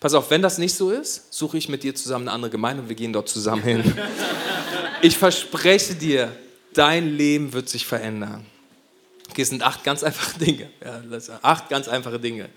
Pass 0.00 0.14
auf, 0.14 0.30
wenn 0.30 0.42
das 0.42 0.58
nicht 0.58 0.74
so 0.74 0.90
ist, 0.90 1.32
suche 1.32 1.58
ich 1.58 1.68
mit 1.68 1.82
dir 1.82 1.94
zusammen 1.94 2.28
eine 2.28 2.34
andere 2.34 2.50
Gemeinde 2.50 2.82
und 2.82 2.88
wir 2.88 2.96
gehen 2.96 3.12
dort 3.12 3.28
zusammen 3.28 3.62
hin. 3.62 3.94
Ich 5.02 5.16
verspreche 5.16 5.94
dir, 5.94 6.30
dein 6.74 7.16
Leben 7.16 7.54
wird 7.54 7.70
sich 7.70 7.86
verändern. 7.86 8.44
Okay, 9.30 9.42
es 9.42 9.48
sind 9.48 9.62
acht 9.62 9.82
ganz 9.82 10.02
einfache 10.02 10.38
Dinge. 10.38 10.68
Ja, 10.84 11.02
acht 11.40 11.70
ganz 11.70 11.88
einfache 11.88 12.18
Dinge, 12.18 12.50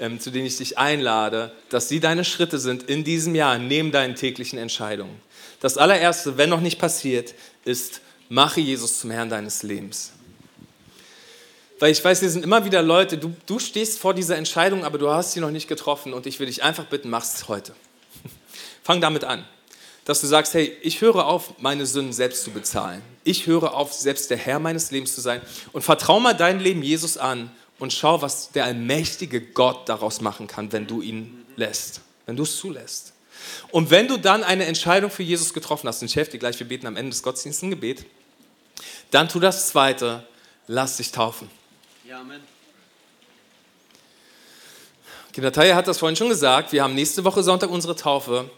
ähm, 0.00 0.18
zu 0.18 0.30
denen 0.30 0.46
ich 0.46 0.56
dich 0.56 0.76
einlade, 0.76 1.52
dass 1.68 1.88
sie 1.88 2.00
deine 2.00 2.24
Schritte 2.24 2.58
sind 2.58 2.84
in 2.84 3.04
diesem 3.04 3.36
Jahr 3.36 3.58
neben 3.58 3.92
deinen 3.92 4.16
täglichen 4.16 4.58
Entscheidungen. 4.58 5.20
Das 5.60 5.78
allererste, 5.78 6.36
wenn 6.36 6.50
noch 6.50 6.60
nicht 6.60 6.78
passiert, 6.78 7.34
ist, 7.64 8.00
mache 8.28 8.60
Jesus 8.60 8.98
zum 8.98 9.10
Herrn 9.10 9.28
deines 9.28 9.62
Lebens. 9.62 10.12
Weil 11.84 11.92
ich 11.92 12.02
weiß, 12.02 12.20
hier 12.20 12.30
sind 12.30 12.44
immer 12.44 12.64
wieder 12.64 12.80
Leute, 12.80 13.18
du, 13.18 13.36
du 13.44 13.58
stehst 13.58 13.98
vor 13.98 14.14
dieser 14.14 14.38
Entscheidung, 14.38 14.86
aber 14.86 14.96
du 14.96 15.10
hast 15.10 15.32
sie 15.32 15.40
noch 15.40 15.50
nicht 15.50 15.68
getroffen 15.68 16.14
und 16.14 16.24
ich 16.24 16.40
will 16.40 16.46
dich 16.46 16.62
einfach 16.62 16.86
bitten, 16.86 17.10
mach 17.10 17.22
es 17.22 17.46
heute. 17.46 17.74
Fang 18.82 19.02
damit 19.02 19.22
an, 19.22 19.44
dass 20.06 20.22
du 20.22 20.26
sagst, 20.26 20.54
hey, 20.54 20.74
ich 20.80 21.02
höre 21.02 21.26
auf, 21.26 21.58
meine 21.58 21.84
Sünden 21.84 22.14
selbst 22.14 22.42
zu 22.42 22.52
bezahlen. 22.52 23.02
Ich 23.22 23.46
höre 23.46 23.74
auf, 23.74 23.92
selbst 23.92 24.30
der 24.30 24.38
Herr 24.38 24.60
meines 24.60 24.92
Lebens 24.92 25.14
zu 25.14 25.20
sein 25.20 25.42
und 25.74 25.82
vertraue 25.82 26.22
mal 26.22 26.32
dein 26.32 26.58
Leben 26.58 26.82
Jesus 26.82 27.18
an 27.18 27.50
und 27.78 27.92
schau, 27.92 28.22
was 28.22 28.50
der 28.52 28.64
allmächtige 28.64 29.42
Gott 29.42 29.86
daraus 29.86 30.22
machen 30.22 30.46
kann, 30.46 30.72
wenn 30.72 30.86
du 30.86 31.02
ihn 31.02 31.44
lässt, 31.56 32.00
wenn 32.24 32.36
du 32.36 32.44
es 32.44 32.56
zulässt. 32.56 33.12
Und 33.72 33.90
wenn 33.90 34.08
du 34.08 34.16
dann 34.16 34.42
eine 34.42 34.64
Entscheidung 34.64 35.10
für 35.10 35.22
Jesus 35.22 35.52
getroffen 35.52 35.86
hast, 35.86 36.00
und 36.00 36.06
ich 36.06 36.16
helfe 36.16 36.30
dir 36.30 36.38
gleich, 36.38 36.58
wir 36.58 36.66
beten 36.66 36.86
am 36.86 36.96
Ende 36.96 37.10
des 37.10 37.22
Gottesdienstes 37.22 37.62
ein 37.62 37.68
Gebet, 37.68 38.06
dann 39.10 39.28
tu 39.28 39.38
das 39.38 39.68
Zweite, 39.68 40.26
lass 40.66 40.96
dich 40.96 41.12
taufen. 41.12 41.50
Ja, 42.06 42.20
Amen. 42.20 42.42
Okay, 45.30 45.40
Natalia 45.40 45.74
hat 45.74 45.88
das 45.88 45.98
vorhin 45.98 46.16
schon 46.16 46.28
gesagt. 46.28 46.72
Wir 46.72 46.82
haben 46.82 46.94
nächste 46.94 47.24
Woche 47.24 47.42
Sonntag 47.42 47.70
unsere 47.70 47.96
Taufe. 47.96 48.50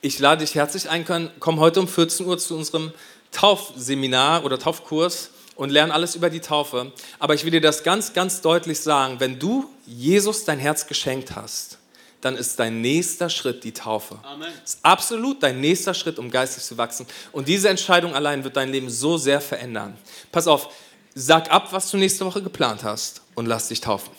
Ich 0.00 0.18
lade 0.20 0.42
dich 0.42 0.54
herzlich 0.54 0.88
ein, 0.88 1.04
komm 1.38 1.60
heute 1.60 1.80
um 1.80 1.88
14 1.88 2.24
Uhr 2.24 2.38
zu 2.38 2.56
unserem 2.56 2.92
Taufseminar 3.30 4.46
oder 4.46 4.58
Taufkurs 4.58 5.32
und 5.54 5.68
lern 5.68 5.90
alles 5.90 6.14
über 6.14 6.30
die 6.30 6.40
Taufe. 6.40 6.92
Aber 7.18 7.34
ich 7.34 7.44
will 7.44 7.50
dir 7.50 7.60
das 7.60 7.82
ganz, 7.82 8.14
ganz 8.14 8.40
deutlich 8.40 8.80
sagen. 8.80 9.20
Wenn 9.20 9.38
du 9.38 9.68
Jesus 9.84 10.46
dein 10.46 10.58
Herz 10.58 10.86
geschenkt 10.86 11.36
hast, 11.36 11.76
dann 12.22 12.36
ist 12.36 12.58
dein 12.58 12.80
nächster 12.80 13.28
Schritt 13.28 13.64
die 13.64 13.72
Taufe. 13.72 14.18
Amen. 14.22 14.50
Das 14.62 14.76
ist 14.76 14.78
absolut 14.82 15.42
dein 15.42 15.60
nächster 15.60 15.92
Schritt, 15.92 16.18
um 16.18 16.30
geistig 16.30 16.62
zu 16.62 16.78
wachsen. 16.78 17.06
Und 17.32 17.48
diese 17.48 17.68
Entscheidung 17.68 18.14
allein 18.14 18.44
wird 18.44 18.56
dein 18.56 18.70
Leben 18.70 18.88
so 18.88 19.18
sehr 19.18 19.42
verändern. 19.42 19.98
Pass 20.32 20.46
auf, 20.46 20.70
sag 21.14 21.50
ab, 21.50 21.72
was 21.72 21.90
du 21.90 21.96
nächste 21.96 22.24
Woche 22.26 22.42
geplant 22.42 22.84
hast 22.84 23.22
und 23.34 23.46
lass 23.46 23.68
dich 23.68 23.80
taufen. 23.80 24.12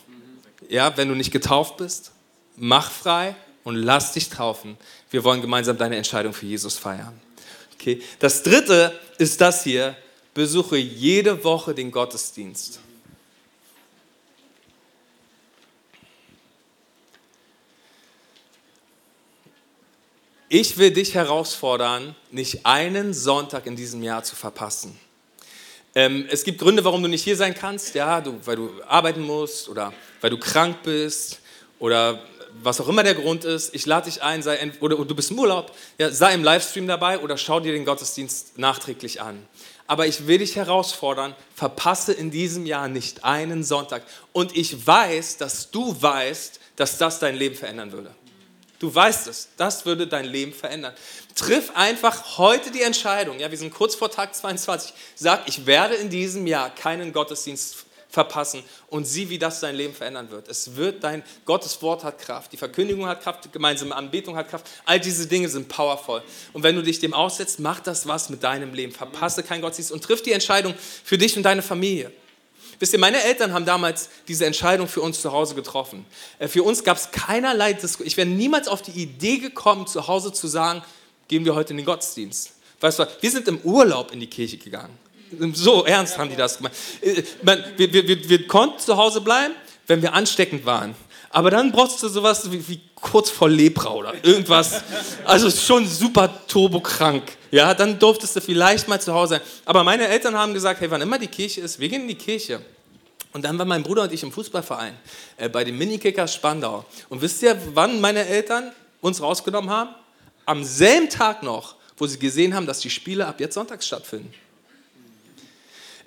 Ja, 0.70 0.96
wenn 0.98 1.10
du 1.10 1.16
nicht 1.16 1.32
getauft 1.32 1.78
bist, 1.78 2.12
mach 2.56 2.90
frei 2.90 3.36
und 3.64 3.76
lass 3.76 4.14
dich 4.14 4.30
taufen. 4.30 4.78
Wir 5.10 5.24
wollen 5.24 5.42
gemeinsam 5.42 5.78
deine 5.78 5.98
Entscheidung 5.98 6.34
für 6.34 6.46
Jesus 6.46 6.78
feiern. 6.78 7.20
Okay. 7.74 8.02
Das 8.20 8.44
dritte 8.44 8.98
ist 9.18 9.42
das 9.42 9.64
hier. 9.64 9.96
Besuche 10.34 10.78
jede 10.78 11.44
Woche 11.44 11.74
den 11.74 11.92
Gottesdienst. 11.92 12.80
Ich 20.50 20.78
will 20.78 20.92
dich 20.92 21.16
herausfordern, 21.16 22.16
nicht 22.32 22.66
einen 22.66 23.14
Sonntag 23.14 23.66
in 23.66 23.76
diesem 23.76 24.04
Jahr 24.04 24.24
zu 24.24 24.36
verpassen. 24.36 24.98
Ähm, 25.98 26.28
es 26.30 26.44
gibt 26.44 26.60
Gründe, 26.60 26.84
warum 26.84 27.02
du 27.02 27.08
nicht 27.08 27.24
hier 27.24 27.38
sein 27.38 27.56
kannst, 27.56 27.96
ja, 27.96 28.20
du, 28.20 28.38
weil 28.44 28.58
du 28.58 28.70
arbeiten 28.86 29.22
musst 29.22 29.70
oder 29.70 29.94
weil 30.20 30.30
du 30.30 30.38
krank 30.38 30.84
bist 30.84 31.40
oder 31.80 32.22
was 32.62 32.82
auch 32.82 32.90
immer 32.90 33.04
der 33.04 33.16
Grund 33.16 33.46
ist. 33.46 33.74
Ich 33.74 33.86
lade 33.86 34.10
dich 34.10 34.22
ein, 34.22 34.44
sei, 34.44 34.60
oder, 34.82 34.98
du 34.98 35.16
bist 35.16 35.32
im 35.32 35.40
Urlaub, 35.40 35.72
ja, 35.98 36.12
sei 36.12 36.34
im 36.34 36.44
Livestream 36.44 36.86
dabei 36.88 37.20
oder 37.20 37.38
schau 37.38 37.62
dir 37.62 37.72
den 37.72 37.86
Gottesdienst 37.86 38.58
nachträglich 38.58 39.22
an. 39.22 39.48
Aber 39.88 40.06
ich 40.06 40.28
will 40.28 40.40
dich 40.40 40.58
herausfordern, 40.58 41.34
verpasse 41.54 42.12
in 42.12 42.30
diesem 42.30 42.66
Jahr 42.66 42.90
nicht 42.90 43.24
einen 43.24 43.64
Sonntag. 43.64 44.04
Und 44.34 44.56
ich 44.58 44.86
weiß, 44.86 45.38
dass 45.38 45.72
du 45.72 45.96
weißt, 46.02 46.60
dass 46.76 46.98
das 46.98 47.20
dein 47.20 47.36
Leben 47.36 47.56
verändern 47.56 47.94
würde. 47.94 48.14
Du 48.80 48.94
weißt 48.94 49.28
es, 49.28 49.50
das 49.58 49.86
würde 49.86 50.08
dein 50.08 50.26
Leben 50.26 50.54
verändern. 50.54 50.94
Triff 51.34 51.72
einfach 51.76 52.38
heute 52.38 52.72
die 52.72 52.82
Entscheidung. 52.82 53.40
Ja, 53.40 53.50
wir 53.50 53.58
sind 53.58 53.74
kurz 53.74 53.96
vor 53.96 54.12
Tag 54.12 54.36
22. 54.36 54.94
Sag, 55.16 55.48
ich 55.48 55.66
werde 55.66 55.96
in 55.96 56.10
diesem 56.10 56.46
Jahr 56.46 56.74
keinen 56.74 57.14
Gottesdienst 57.14 57.86
verpassen 58.10 58.64
und 58.88 59.06
sieh, 59.06 59.30
wie 59.30 59.38
das 59.38 59.60
dein 59.60 59.76
Leben 59.76 59.94
verändern 59.94 60.32
wird. 60.32 60.48
Es 60.48 60.76
wird 60.76 61.04
dein 61.04 61.22
Gottes 61.46 61.82
Wort 61.82 62.04
hat 62.04 62.18
Kraft, 62.18 62.54
die 62.54 62.58
Verkündigung 62.58 63.06
hat 63.06 63.22
Kraft, 63.22 63.52
gemeinsame 63.52 63.94
Anbetung 63.96 64.36
hat 64.38 64.50
Kraft. 64.50 64.68
All 64.86 65.00
diese 65.00 65.28
Dinge 65.28 65.50
sind 65.50 65.68
powerful. 65.68 66.24
Und 66.54 66.64
wenn 66.64 66.76
du 66.76 66.82
dich 66.82 67.00
dem 67.00 67.14
aussetzt, 67.14 67.60
mach 67.60 67.82
das 67.82 68.08
was 68.08 68.30
mit 68.30 68.44
deinem 68.44 68.74
Leben. 68.74 68.94
Verpasse 68.94 69.44
keinen 69.44 69.62
Gottesdienst 69.62 69.92
und 69.92 70.04
triff 70.04 70.22
die 70.22 70.32
Entscheidung 70.32 70.74
für 71.04 71.18
dich 71.18 71.36
und 71.38 71.44
deine 71.44 71.62
Familie. 71.62 72.12
Wisst 72.80 72.94
ihr, 72.94 73.00
meine 73.00 73.22
Eltern 73.24 73.54
haben 73.54 73.66
damals 73.66 74.10
diese 74.28 74.46
Entscheidung 74.46 74.88
für 74.88 75.02
uns 75.02 75.22
zu 75.22 75.32
Hause 75.32 75.56
getroffen. 75.56 76.06
Äh, 76.40 76.48
für 76.48 76.64
uns 76.64 76.84
gab 76.84 76.98
es 76.98 77.12
keinerlei 77.12 77.74
Diskussion. 77.74 78.08
Ich 78.08 78.18
wäre 78.18 78.28
niemals 78.28 78.68
auf 78.68 78.82
die 78.82 78.92
Idee 78.92 79.38
gekommen, 79.38 79.88
zu 79.88 80.08
Hause 80.08 80.34
zu 80.34 80.48
sagen, 80.48 80.82
gehen 81.28 81.46
wir 81.46 81.56
heute 81.56 81.72
in 81.72 81.78
den 81.78 81.86
Gottesdienst. 81.86 82.52
Weißt 82.80 83.00
du, 83.00 83.08
wir 83.22 83.32
sind 83.32 83.48
im 83.48 83.60
Urlaub 83.60 84.12
in 84.12 84.20
die 84.20 84.28
Kirche 84.28 84.58
gegangen. 84.58 84.98
So 85.54 85.86
ernst 85.86 86.18
haben 86.18 86.30
die 86.30 86.36
das 86.36 86.58
gemacht. 86.58 86.74
Äh, 87.02 87.24
wir, 87.78 87.94
wir, 87.94 88.30
wir, 88.30 88.48
konnten 88.48 88.80
zu 88.80 88.96
Hause 88.98 89.22
bleiben, 89.22 89.54
wenn 89.88 90.02
wir 90.02 90.14
ansteckend 90.14 90.66
waren. 90.66 90.96
Aber 91.30 91.52
dann 91.52 91.72
brauchst 91.72 92.02
du 92.02 92.08
sowas 92.08 92.52
wie, 92.52 92.68
wie 92.68 92.80
kurz 93.06 93.30
vor 93.30 93.48
Lepra 93.48 93.92
oder 93.92 94.14
irgendwas. 94.24 94.82
Also 95.26 95.52
schon 95.52 95.88
super 95.88 96.28
turbokrank. 96.48 97.24
Ja, 97.52 97.74
dann 97.76 98.00
durftest 98.00 98.36
du 98.36 98.42
vielleicht 98.42 98.88
mal 98.88 99.00
zu 99.00 99.14
Hause 99.14 99.36
sein. 99.36 99.42
Aber 99.64 99.84
meine 99.84 100.08
Eltern 100.08 100.36
haben 100.36 100.54
gesagt, 100.54 100.82
hey, 100.82 100.90
wann 100.90 101.02
immer 101.02 101.20
die 101.20 101.28
Kirche 101.28 101.62
ist, 101.62 101.80
wir 101.80 101.88
gehen 101.88 102.02
in 102.02 102.08
die 102.08 102.16
Kirche. 102.16 102.62
Und 103.32 103.46
dann 103.46 103.60
waren 103.60 103.68
mein 103.68 103.84
Bruder 103.84 104.04
und 104.04 104.12
ich 104.12 104.24
im 104.24 104.32
Fußballverein 104.32 104.94
äh, 105.38 105.50
bei 105.50 105.64
den 105.64 105.78
Minikickers 105.78 106.34
Spandau. 106.34 106.86
Und 107.10 107.22
wisst 107.22 107.44
ihr, 107.44 107.56
wann 107.74 108.02
meine 108.02 108.26
Eltern 108.26 108.72
uns 109.02 109.22
rausgenommen 109.22 109.70
haben? 109.70 109.92
Am 110.48 110.64
selben 110.64 111.10
Tag 111.10 111.44
noch, 111.44 111.76
wo 111.98 112.08
sie 112.08 112.18
gesehen 112.18 112.56
haben, 112.56 112.66
dass 112.66 112.80
die 112.80 112.90
Spiele 112.90 113.28
ab 113.28 113.40
jetzt 113.40 113.54
sonntags 113.54 113.86
stattfinden. 113.86 114.34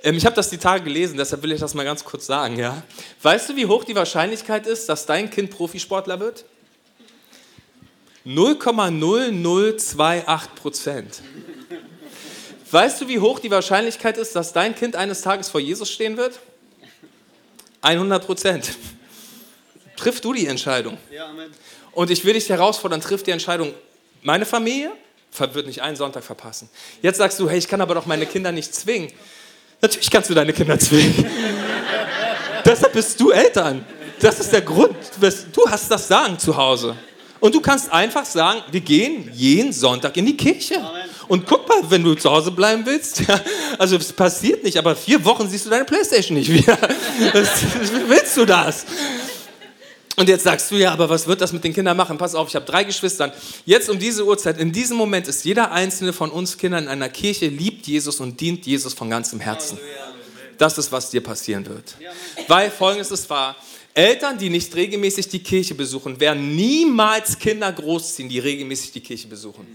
Ähm, 0.02 0.16
ich 0.16 0.26
habe 0.26 0.34
das 0.34 0.50
die 0.50 0.58
Tage 0.58 0.82
gelesen, 0.82 1.16
deshalb 1.16 1.42
will 1.42 1.52
ich 1.52 1.60
das 1.60 1.74
mal 1.74 1.84
ganz 1.84 2.04
kurz 2.04 2.26
sagen. 2.26 2.58
Ja? 2.58 2.82
Weißt 3.22 3.48
du, 3.48 3.56
wie 3.56 3.66
hoch 3.66 3.84
die 3.84 3.94
Wahrscheinlichkeit 3.94 4.66
ist, 4.66 4.88
dass 4.88 5.06
dein 5.06 5.30
Kind 5.30 5.50
Profisportler 5.50 6.18
wird? 6.18 6.44
0,0028 8.28 10.48
Prozent. 10.54 11.22
Weißt 12.70 13.00
du, 13.00 13.08
wie 13.08 13.18
hoch 13.18 13.38
die 13.38 13.50
Wahrscheinlichkeit 13.50 14.18
ist, 14.18 14.36
dass 14.36 14.52
dein 14.52 14.74
Kind 14.74 14.96
eines 14.96 15.22
Tages 15.22 15.48
vor 15.48 15.60
Jesus 15.60 15.90
stehen 15.90 16.18
wird? 16.18 16.38
100 17.80 18.26
Prozent. 18.26 18.76
Triff 19.96 20.20
du 20.20 20.34
die 20.34 20.46
Entscheidung. 20.46 20.98
Und 21.92 22.10
ich 22.10 22.26
will 22.26 22.34
dich 22.34 22.50
herausfordern, 22.50 23.00
triff 23.00 23.22
die 23.22 23.30
Entscheidung. 23.30 23.72
Meine 24.22 24.44
Familie 24.44 24.92
wird 25.38 25.66
nicht 25.66 25.80
einen 25.80 25.96
Sonntag 25.96 26.22
verpassen. 26.22 26.68
Jetzt 27.00 27.16
sagst 27.16 27.40
du, 27.40 27.48
hey, 27.48 27.56
ich 27.58 27.66
kann 27.66 27.80
aber 27.80 27.94
doch 27.94 28.04
meine 28.04 28.26
Kinder 28.26 28.52
nicht 28.52 28.74
zwingen. 28.74 29.10
Natürlich 29.80 30.10
kannst 30.10 30.28
du 30.28 30.34
deine 30.34 30.52
Kinder 30.52 30.78
zwingen. 30.78 31.14
Deshalb 32.64 32.92
bist 32.92 33.18
du 33.20 33.30
Eltern. 33.30 33.86
Das 34.20 34.40
ist 34.40 34.52
der 34.52 34.62
Grund. 34.62 34.96
Du 35.52 35.66
hast 35.66 35.90
das 35.90 36.08
Sagen 36.08 36.38
zu 36.38 36.54
Hause. 36.54 36.94
Und 37.40 37.54
du 37.54 37.60
kannst 37.60 37.92
einfach 37.92 38.24
sagen, 38.24 38.62
wir 38.70 38.80
gehen 38.80 39.30
jeden 39.34 39.72
Sonntag 39.72 40.16
in 40.16 40.26
die 40.26 40.36
Kirche. 40.36 40.80
Und 41.28 41.46
guck 41.46 41.68
mal, 41.68 41.82
wenn 41.88 42.02
du 42.02 42.14
zu 42.14 42.30
Hause 42.30 42.50
bleiben 42.50 42.84
willst, 42.84 43.20
ja, 43.28 43.40
also 43.78 43.96
es 43.96 44.12
passiert 44.12 44.64
nicht, 44.64 44.76
aber 44.76 44.96
vier 44.96 45.24
Wochen 45.24 45.48
siehst 45.48 45.66
du 45.66 45.70
deine 45.70 45.84
Playstation 45.84 46.36
nicht 46.36 46.52
wieder. 46.52 46.76
Wie 47.18 48.08
willst 48.08 48.36
du 48.36 48.44
das? 48.44 48.86
Und 50.16 50.28
jetzt 50.28 50.42
sagst 50.42 50.68
du, 50.72 50.74
ja, 50.74 50.92
aber 50.92 51.08
was 51.08 51.28
wird 51.28 51.40
das 51.40 51.52
mit 51.52 51.62
den 51.62 51.72
Kindern 51.72 51.96
machen? 51.96 52.18
Pass 52.18 52.34
auf, 52.34 52.48
ich 52.48 52.56
habe 52.56 52.66
drei 52.66 52.82
Geschwister. 52.82 53.32
Jetzt 53.64 53.88
um 53.88 54.00
diese 54.00 54.26
Uhrzeit, 54.26 54.58
in 54.58 54.72
diesem 54.72 54.96
Moment 54.96 55.28
ist 55.28 55.44
jeder 55.44 55.70
einzelne 55.70 56.12
von 56.12 56.30
uns 56.32 56.58
Kindern 56.58 56.84
in 56.84 56.88
einer 56.88 57.08
Kirche, 57.08 57.46
liebt 57.46 57.86
Jesus 57.86 58.18
und 58.18 58.40
dient 58.40 58.66
Jesus 58.66 58.94
von 58.94 59.08
ganzem 59.10 59.38
Herzen. 59.38 59.78
Das 60.58 60.76
ist, 60.76 60.90
was 60.90 61.10
dir 61.10 61.20
passieren 61.20 61.64
wird. 61.66 61.94
Weil 62.48 62.68
folgendes 62.72 63.12
ist 63.12 63.30
wahr. 63.30 63.54
Eltern, 63.98 64.38
die 64.38 64.48
nicht 64.48 64.76
regelmäßig 64.76 65.26
die 65.26 65.42
Kirche 65.42 65.74
besuchen, 65.74 66.20
werden 66.20 66.54
niemals 66.54 67.36
Kinder 67.36 67.72
großziehen, 67.72 68.28
die 68.28 68.38
regelmäßig 68.38 68.92
die 68.92 69.00
Kirche 69.00 69.26
besuchen. 69.26 69.66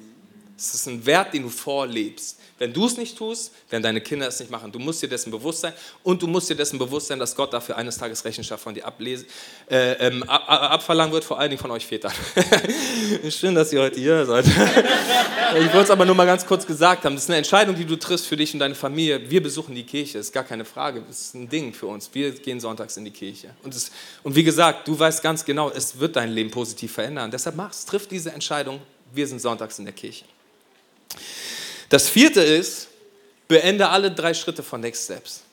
Das 0.56 0.74
ist 0.74 0.88
ein 0.88 1.06
Wert, 1.06 1.34
den 1.34 1.44
du 1.44 1.50
vorlebst. 1.50 2.40
Wenn 2.60 2.72
du 2.72 2.86
es 2.86 2.98
nicht 2.98 3.18
tust, 3.18 3.52
werden 3.70 3.82
deine 3.82 4.00
Kinder 4.00 4.28
es 4.28 4.40
nicht 4.40 4.52
machen. 4.52 4.72
Du 4.72 4.78
musst 4.78 5.02
dir 5.02 5.10
dessen 5.10 5.32
bewusst 5.32 5.62
sein 5.62 5.74
und 6.04 6.22
du 6.22 6.28
musst 6.28 6.50
dir 6.50 6.56
dessen 6.56 6.78
bewusst 6.78 7.08
sein, 7.08 7.18
dass 7.18 7.36
Gott 7.36 7.52
dafür 7.52 7.78
eines 7.78 7.98
Tages 7.98 8.24
Rechenschaft 8.24 8.64
von 8.64 8.76
dir 8.76 8.86
ablesen, 8.86 9.26
äh, 9.70 9.94
ähm, 9.94 10.24
ab, 10.24 10.44
abverlangen 10.48 11.12
wird, 11.12 11.24
vor 11.24 11.40
allen 11.40 11.50
Dingen 11.50 11.62
von 11.62 11.72
euch 11.72 11.88
Vätern. 11.88 12.14
Schön, 13.30 13.56
dass 13.56 13.74
ihr 13.74 13.82
heute 13.82 14.00
hier 14.00 14.26
seid. 14.26 14.46
ich 15.56 15.66
wollte 15.66 15.80
es 15.80 15.90
aber 15.90 16.06
nur 16.06 16.14
mal 16.14 16.28
ganz 16.28 16.46
kurz 16.46 16.66
gesagt 16.66 17.06
haben. 17.06 17.16
Das 17.16 17.24
ist 17.24 17.30
eine 17.30 17.38
Entscheidung, 17.38 17.76
die 17.76 17.86
du 17.86 17.96
triffst 17.96 18.28
für 18.28 18.38
dich 18.38 18.54
und 18.54 18.60
deine 18.60 18.76
Familie. 18.76 19.30
Wir 19.30 19.42
besuchen 19.42 19.74
die 19.74 19.84
Kirche, 19.84 20.20
ist 20.20 20.32
gar 20.32 20.44
keine 20.44 20.64
Frage. 20.64 21.02
Das 21.08 21.20
ist 21.20 21.36
ein 21.36 21.50
Ding 21.50 21.74
für 21.74 21.88
uns. 21.88 22.10
Wir 22.14 22.32
gehen 22.32 22.60
sonntags 22.60 22.98
in 22.98 23.06
die 23.06 23.12
Kirche. 23.12 23.50
Und, 23.64 23.74
es, 23.74 23.92
und 24.22 24.36
wie 24.36 24.44
gesagt, 24.44 24.88
du 24.88 24.98
weißt 24.98 25.24
ganz 25.24 25.44
genau, 25.44 25.72
es 25.72 26.00
wird 26.00 26.16
dein 26.16 26.32
Leben 26.32 26.52
positiv 26.52 26.94
verändern. 26.94 27.32
Deshalb 27.32 27.56
mach's, 27.56 27.86
triff 27.86 28.08
diese 28.08 28.32
Entscheidung. 28.32 28.80
Wir 29.12 29.28
sind 29.28 29.42
sonntags 29.42 29.80
in 29.80 29.86
der 29.86 29.94
Kirche. 29.94 30.26
Das 31.94 32.10
vierte 32.10 32.42
ist, 32.42 32.88
beende 33.48 33.88
alle 33.88 34.10
drei 34.10 34.34
Schritte 34.34 34.64
von 34.64 34.82
Next 34.82 35.04
Steps. 35.04 35.44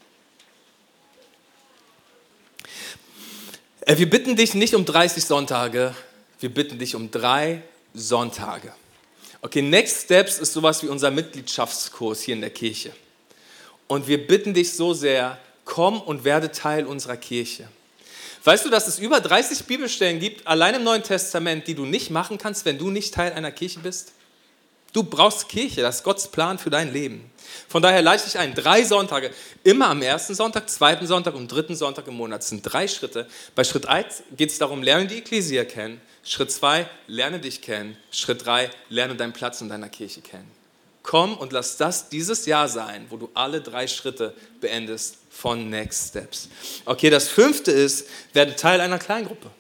Äh, 3.83 3.99
wir 3.99 4.09
bitten 4.09 4.37
dich 4.37 4.55
nicht 4.55 4.75
um 4.75 4.87
30 4.87 5.23
Sonntage, 5.23 5.95
wir 6.39 6.49
bitten 6.49 6.79
dich 6.79 6.95
um 6.95 7.11
drei 7.11 7.63
Sonntage. 7.93 8.73
Okay, 9.43 9.61
Next 9.61 10.05
Steps 10.05 10.39
ist 10.39 10.55
sowas 10.55 10.83
wie 10.83 10.87
unser 10.87 11.11
Mitgliedschaftskurs 11.11 12.23
hier 12.23 12.37
in 12.37 12.41
der 12.41 12.49
Kirche. 12.49 12.93
Und 13.87 14.09
wir 14.09 14.27
bitten 14.27 14.55
dich 14.55 14.73
so 14.73 14.95
sehr, 14.95 15.39
komm 15.67 16.01
und 16.01 16.25
werde 16.25 16.51
Teil 16.51 16.87
unserer 16.87 17.19
Kirche. 17.19 17.69
Weißt 18.45 18.65
du, 18.65 18.71
dass 18.71 18.89
es 18.89 18.99
über 18.99 19.21
30 19.21 19.67
Bibelstellen 19.67 20.19
gibt, 20.21 20.47
allein 20.47 20.77
im 20.77 20.85
Neuen 20.85 21.03
Testament, 21.03 21.67
die 21.67 21.75
du 21.75 21.85
nicht 21.85 22.09
machen 22.09 22.39
kannst, 22.39 22.65
wenn 22.65 22.79
du 22.79 22.89
nicht 22.89 23.13
Teil 23.13 23.35
einer 23.35 23.53
Kirche 23.53 23.81
bist? 23.81 24.13
Du 24.93 25.05
brauchst 25.05 25.49
Kirche, 25.49 25.83
das 25.83 25.97
ist 25.97 26.05
Gottes 26.05 26.29
Plan 26.29 26.59
für 26.59 26.71
dein 26.71 26.93
Leben. 26.93 27.31
Von 27.69 27.83
daher 27.83 28.03
leite 28.03 28.25
ich 28.27 28.39
ein, 28.39 28.55
drei 28.55 28.85
Sonntage, 28.85 29.31
immer 29.63 29.89
am 29.89 30.03
ersten 30.03 30.35
Sonntag, 30.35 30.69
zweiten 30.69 31.07
Sonntag 31.07 31.35
und 31.35 31.49
dritten 31.49 31.77
Sonntag 31.77 32.09
im 32.09 32.15
Monat. 32.15 32.41
Das 32.41 32.49
sind 32.49 32.63
drei 32.63 32.89
Schritte. 32.89 33.29
Bei 33.55 33.63
Schritt 33.63 33.87
1 33.87 34.25
geht 34.37 34.51
es 34.51 34.59
darum, 34.59 34.83
lerne 34.83 35.07
die 35.07 35.19
Ekklesia 35.19 35.65
kennen. 35.65 36.01
Schritt 36.25 36.51
2, 36.51 36.89
lerne 37.07 37.39
dich 37.39 37.63
kennen. 37.63 37.97
Schritt 38.11 38.45
3, 38.45 38.71
lerne 38.89 39.15
deinen 39.15 39.33
Platz 39.33 39.61
in 39.61 39.69
deiner 39.69 39.89
Kirche 39.89 40.21
kennen. 40.21 40.51
Komm 41.03 41.37
und 41.37 41.53
lass 41.53 41.77
das 41.77 42.09
dieses 42.09 42.47
Jahr 42.47 42.69
sein, 42.69 43.07
wo 43.09 43.17
du 43.17 43.31
alle 43.35 43.61
drei 43.61 43.87
Schritte 43.87 44.35
beendest 44.61 45.17
von 45.31 45.71
Next 45.71 46.09
Steps. 46.09 46.49
Okay, 46.85 47.11
das 47.11 47.29
fünfte 47.29 47.71
ist, 47.71 48.07
werde 48.33 48.55
Teil 48.55 48.81
einer 48.81 48.99
Kleingruppe. 48.99 49.51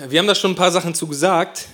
Wir 0.00 0.18
haben 0.20 0.26
da 0.26 0.34
schon 0.34 0.52
ein 0.52 0.56
paar 0.56 0.72
Sachen 0.72 0.94
zu 0.94 1.06
gesagt. 1.06 1.66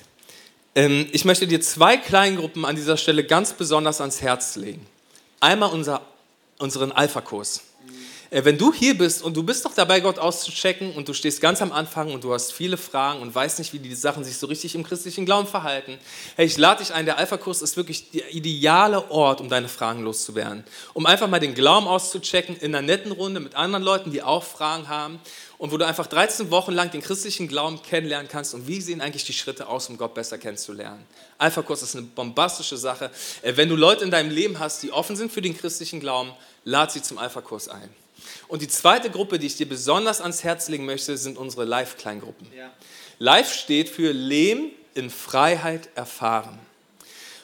Ähm, 0.75 1.07
ich 1.13 1.25
möchte 1.25 1.47
dir 1.47 1.61
zwei 1.61 1.97
Kleingruppen 1.97 2.65
an 2.65 2.75
dieser 2.75 2.97
Stelle 2.97 3.23
ganz 3.23 3.53
besonders 3.53 4.01
ans 4.01 4.21
Herz 4.21 4.57
legen. 4.57 4.85
Einmal 5.39 5.71
unser, 5.71 6.03
unseren 6.59 6.91
Alpha-Kurs. 6.91 7.63
Äh, 8.31 8.45
wenn 8.45 8.59
du 8.59 8.73
hier 8.73 8.97
bist 8.97 9.23
und 9.23 9.37
du 9.37 9.43
bist 9.43 9.65
doch 9.65 9.75
dabei, 9.75 10.01
Gott 10.01 10.19
auszuchecken 10.19 10.93
und 10.93 11.09
du 11.09 11.15
stehst 11.15 11.41
ganz 11.41 11.63
am 11.63 11.73
Anfang 11.73 12.13
und 12.13 12.25
du 12.25 12.35
hast 12.35 12.53
viele 12.53 12.77
Fragen 12.77 13.23
und 13.23 13.35
weißt 13.35 13.59
nicht, 13.59 13.73
wie 13.73 13.79
die 13.79 13.95
Sachen 13.95 14.25
sich 14.25 14.37
so 14.37 14.47
richtig 14.47 14.75
im 14.75 14.83
christlichen 14.83 15.25
Glauben 15.25 15.47
verhalten, 15.47 15.99
hey, 16.37 16.47
ich 16.47 16.59
lade 16.59 16.83
dich 16.83 16.93
ein, 16.93 17.07
der 17.07 17.19
Alpha-Kurs 17.19 17.63
ist 17.63 17.77
wirklich 17.77 18.11
der 18.11 18.35
ideale 18.35 19.11
Ort, 19.11 19.41
um 19.41 19.49
deine 19.49 19.69
Fragen 19.69 20.03
loszuwerden. 20.03 20.65
Um 20.93 21.07
einfach 21.07 21.29
mal 21.29 21.41
den 21.41 21.55
Glauben 21.55 21.89
auszuchecken 21.89 22.57
in 22.57 22.75
einer 22.75 22.87
netten 22.87 23.13
Runde 23.13 23.41
mit 23.41 23.55
anderen 23.55 23.83
Leuten, 23.83 24.13
die 24.13 24.23
auch 24.23 24.45
Fragen 24.45 24.89
haben 24.89 25.21
und 25.57 25.73
wo 25.73 25.79
du 25.79 25.87
einfach 25.87 26.07
13 26.07 26.51
Wochen 26.51 26.73
lang 26.73 26.91
den 26.91 27.01
christlichen 27.01 27.49
Glauben 27.49 27.83
kennenlernen 27.83 28.29
kannst 28.29 28.53
und 28.55 28.69
wie 28.69 28.81
sehen 28.81 29.01
eigentlich 29.01 29.25
die 29.25 29.33
Schritte 29.33 29.69
aus, 29.69 29.89
um 29.89 29.97
Gott 29.97 30.15
besser 30.15 30.37
kennenzulernen. 30.37 31.05
Alpha-Kurs 31.39 31.83
ist 31.83 31.97
eine 31.97 32.05
bombastische 32.05 32.77
Sache. 32.77 33.11
Äh, 33.43 33.57
wenn 33.57 33.69
du 33.69 33.77
Leute 33.77 34.05
in 34.05 34.11
deinem 34.11 34.31
Leben 34.31 34.59
hast, 34.59 34.83
die 34.83 34.93
offen 34.93 35.17
sind 35.17 35.33
für 35.33 35.43
den 35.43 35.57
christlichen 35.57 36.01
Glauben, 36.01 36.31
lad 36.65 36.93
sie 36.93 37.03
zum 37.03 37.17
Alpha-Kurs 37.19 37.69
ein. 37.69 37.89
Und 38.49 38.63
die 38.63 38.69
zweite 38.69 39.11
Gruppe, 39.11 39.39
die 39.39 39.47
ich 39.47 39.57
dir 39.57 39.69
besonders 39.69 40.21
ans 40.21 40.45
Herz 40.45 40.69
legen 40.69 40.87
möchte, 40.87 41.17
sind 41.17 41.39
unsere 41.39 41.65
Live-Kleingruppen. 41.65 42.47
Ja. 42.57 42.71
Live 43.19 43.53
steht 43.53 43.89
für 43.89 44.13
Leben 44.13 44.71
in 44.95 45.11
Freiheit 45.11 45.89
erfahren. 45.95 46.59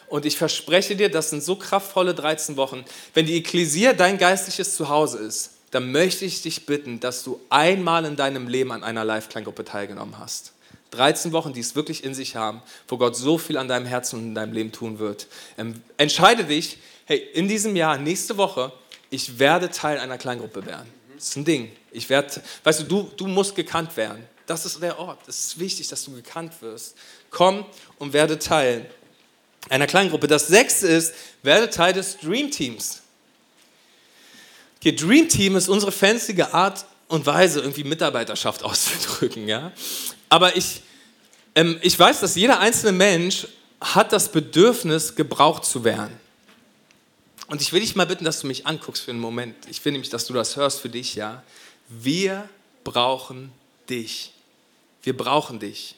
Und 0.07 0.25
ich 0.25 0.37
verspreche 0.37 0.95
dir, 0.95 1.09
das 1.09 1.29
sind 1.29 1.43
so 1.43 1.55
kraftvolle 1.55 2.13
13 2.13 2.57
Wochen. 2.57 2.85
Wenn 3.13 3.25
die 3.25 3.37
Ekklesia 3.37 3.93
dein 3.93 4.17
geistliches 4.17 4.75
Zuhause 4.75 5.17
ist, 5.17 5.51
dann 5.71 5.91
möchte 5.91 6.25
ich 6.25 6.41
dich 6.41 6.65
bitten, 6.65 6.99
dass 6.99 7.23
du 7.23 7.41
einmal 7.49 8.05
in 8.05 8.15
deinem 8.15 8.47
Leben 8.47 8.71
an 8.71 8.83
einer 8.83 9.03
Live-Kleingruppe 9.03 9.65
teilgenommen 9.65 10.19
hast. 10.19 10.53
13 10.91 11.31
Wochen, 11.33 11.53
die 11.53 11.59
es 11.59 11.75
wirklich 11.75 12.03
in 12.03 12.13
sich 12.13 12.35
haben, 12.35 12.61
wo 12.87 12.97
Gott 12.97 13.15
so 13.15 13.37
viel 13.37 13.57
an 13.57 13.67
deinem 13.67 13.85
Herzen 13.85 14.19
und 14.19 14.25
in 14.27 14.35
deinem 14.35 14.53
Leben 14.53 14.71
tun 14.71 14.99
wird. 14.99 15.27
Ähm, 15.57 15.81
entscheide 15.97 16.45
dich, 16.45 16.77
hey, 17.05 17.17
in 17.33 17.47
diesem 17.47 17.75
Jahr, 17.75 17.97
nächste 17.97 18.37
Woche, 18.37 18.71
ich 19.15 19.39
werde 19.39 19.69
Teil 19.69 19.97
einer 19.99 20.17
Kleingruppe 20.17 20.65
werden. 20.65 20.91
Das 21.15 21.29
ist 21.29 21.37
ein 21.37 21.45
Ding. 21.45 21.71
Ich 21.91 22.09
werde, 22.09 22.41
weißt 22.63 22.81
du, 22.81 22.83
du, 22.83 23.11
du 23.15 23.27
musst 23.27 23.55
gekannt 23.55 23.95
werden. 23.95 24.23
Das 24.45 24.65
ist 24.65 24.81
der 24.81 24.99
Ort. 24.99 25.27
Es 25.27 25.39
ist 25.39 25.59
wichtig, 25.59 25.87
dass 25.87 26.03
du 26.03 26.11
gekannt 26.11 26.53
wirst. 26.61 26.95
Komm 27.31 27.65
und 27.97 28.13
werde 28.13 28.37
Teil 28.37 28.89
einer 29.69 29.87
Kleingruppe. 29.87 30.27
Das 30.27 30.47
sechste 30.47 30.87
ist, 30.87 31.13
werde 31.41 31.69
Teil 31.69 31.93
des 31.93 32.17
Dream 32.17 32.51
Teams. 32.51 33.01
Okay, 34.77 34.91
Dream 34.91 35.27
Team 35.29 35.55
ist 35.55 35.69
unsere 35.69 35.91
fancy 35.91 36.39
Art 36.41 36.85
und 37.07 37.25
Weise, 37.25 37.61
irgendwie 37.61 37.83
Mitarbeiterschaft 37.83 38.63
auszudrücken. 38.65 39.47
Ja? 39.47 39.71
Aber 40.29 40.55
ich, 40.55 40.81
ähm, 41.55 41.79
ich 41.81 41.97
weiß, 41.97 42.19
dass 42.19 42.35
jeder 42.35 42.59
einzelne 42.59 42.91
Mensch 42.91 43.47
hat 43.79 44.11
das 44.11 44.31
Bedürfnis, 44.31 45.15
gebraucht 45.15 45.65
zu 45.65 45.83
werden. 45.83 46.19
Und 47.47 47.61
ich 47.61 47.71
will 47.73 47.81
dich 47.81 47.95
mal 47.95 48.05
bitten, 48.05 48.25
dass 48.25 48.41
du 48.41 48.47
mich 48.47 48.65
anguckst 48.65 49.03
für 49.03 49.11
einen 49.11 49.19
Moment. 49.19 49.55
Ich 49.69 49.83
will 49.85 49.91
nämlich, 49.91 50.09
dass 50.09 50.25
du 50.25 50.33
das 50.33 50.55
hörst 50.55 50.79
für 50.79 50.89
dich, 50.89 51.15
ja. 51.15 51.43
Wir 51.89 52.49
brauchen 52.83 53.51
dich. 53.89 54.31
Wir 55.03 55.15
brauchen 55.15 55.59
dich. 55.59 55.95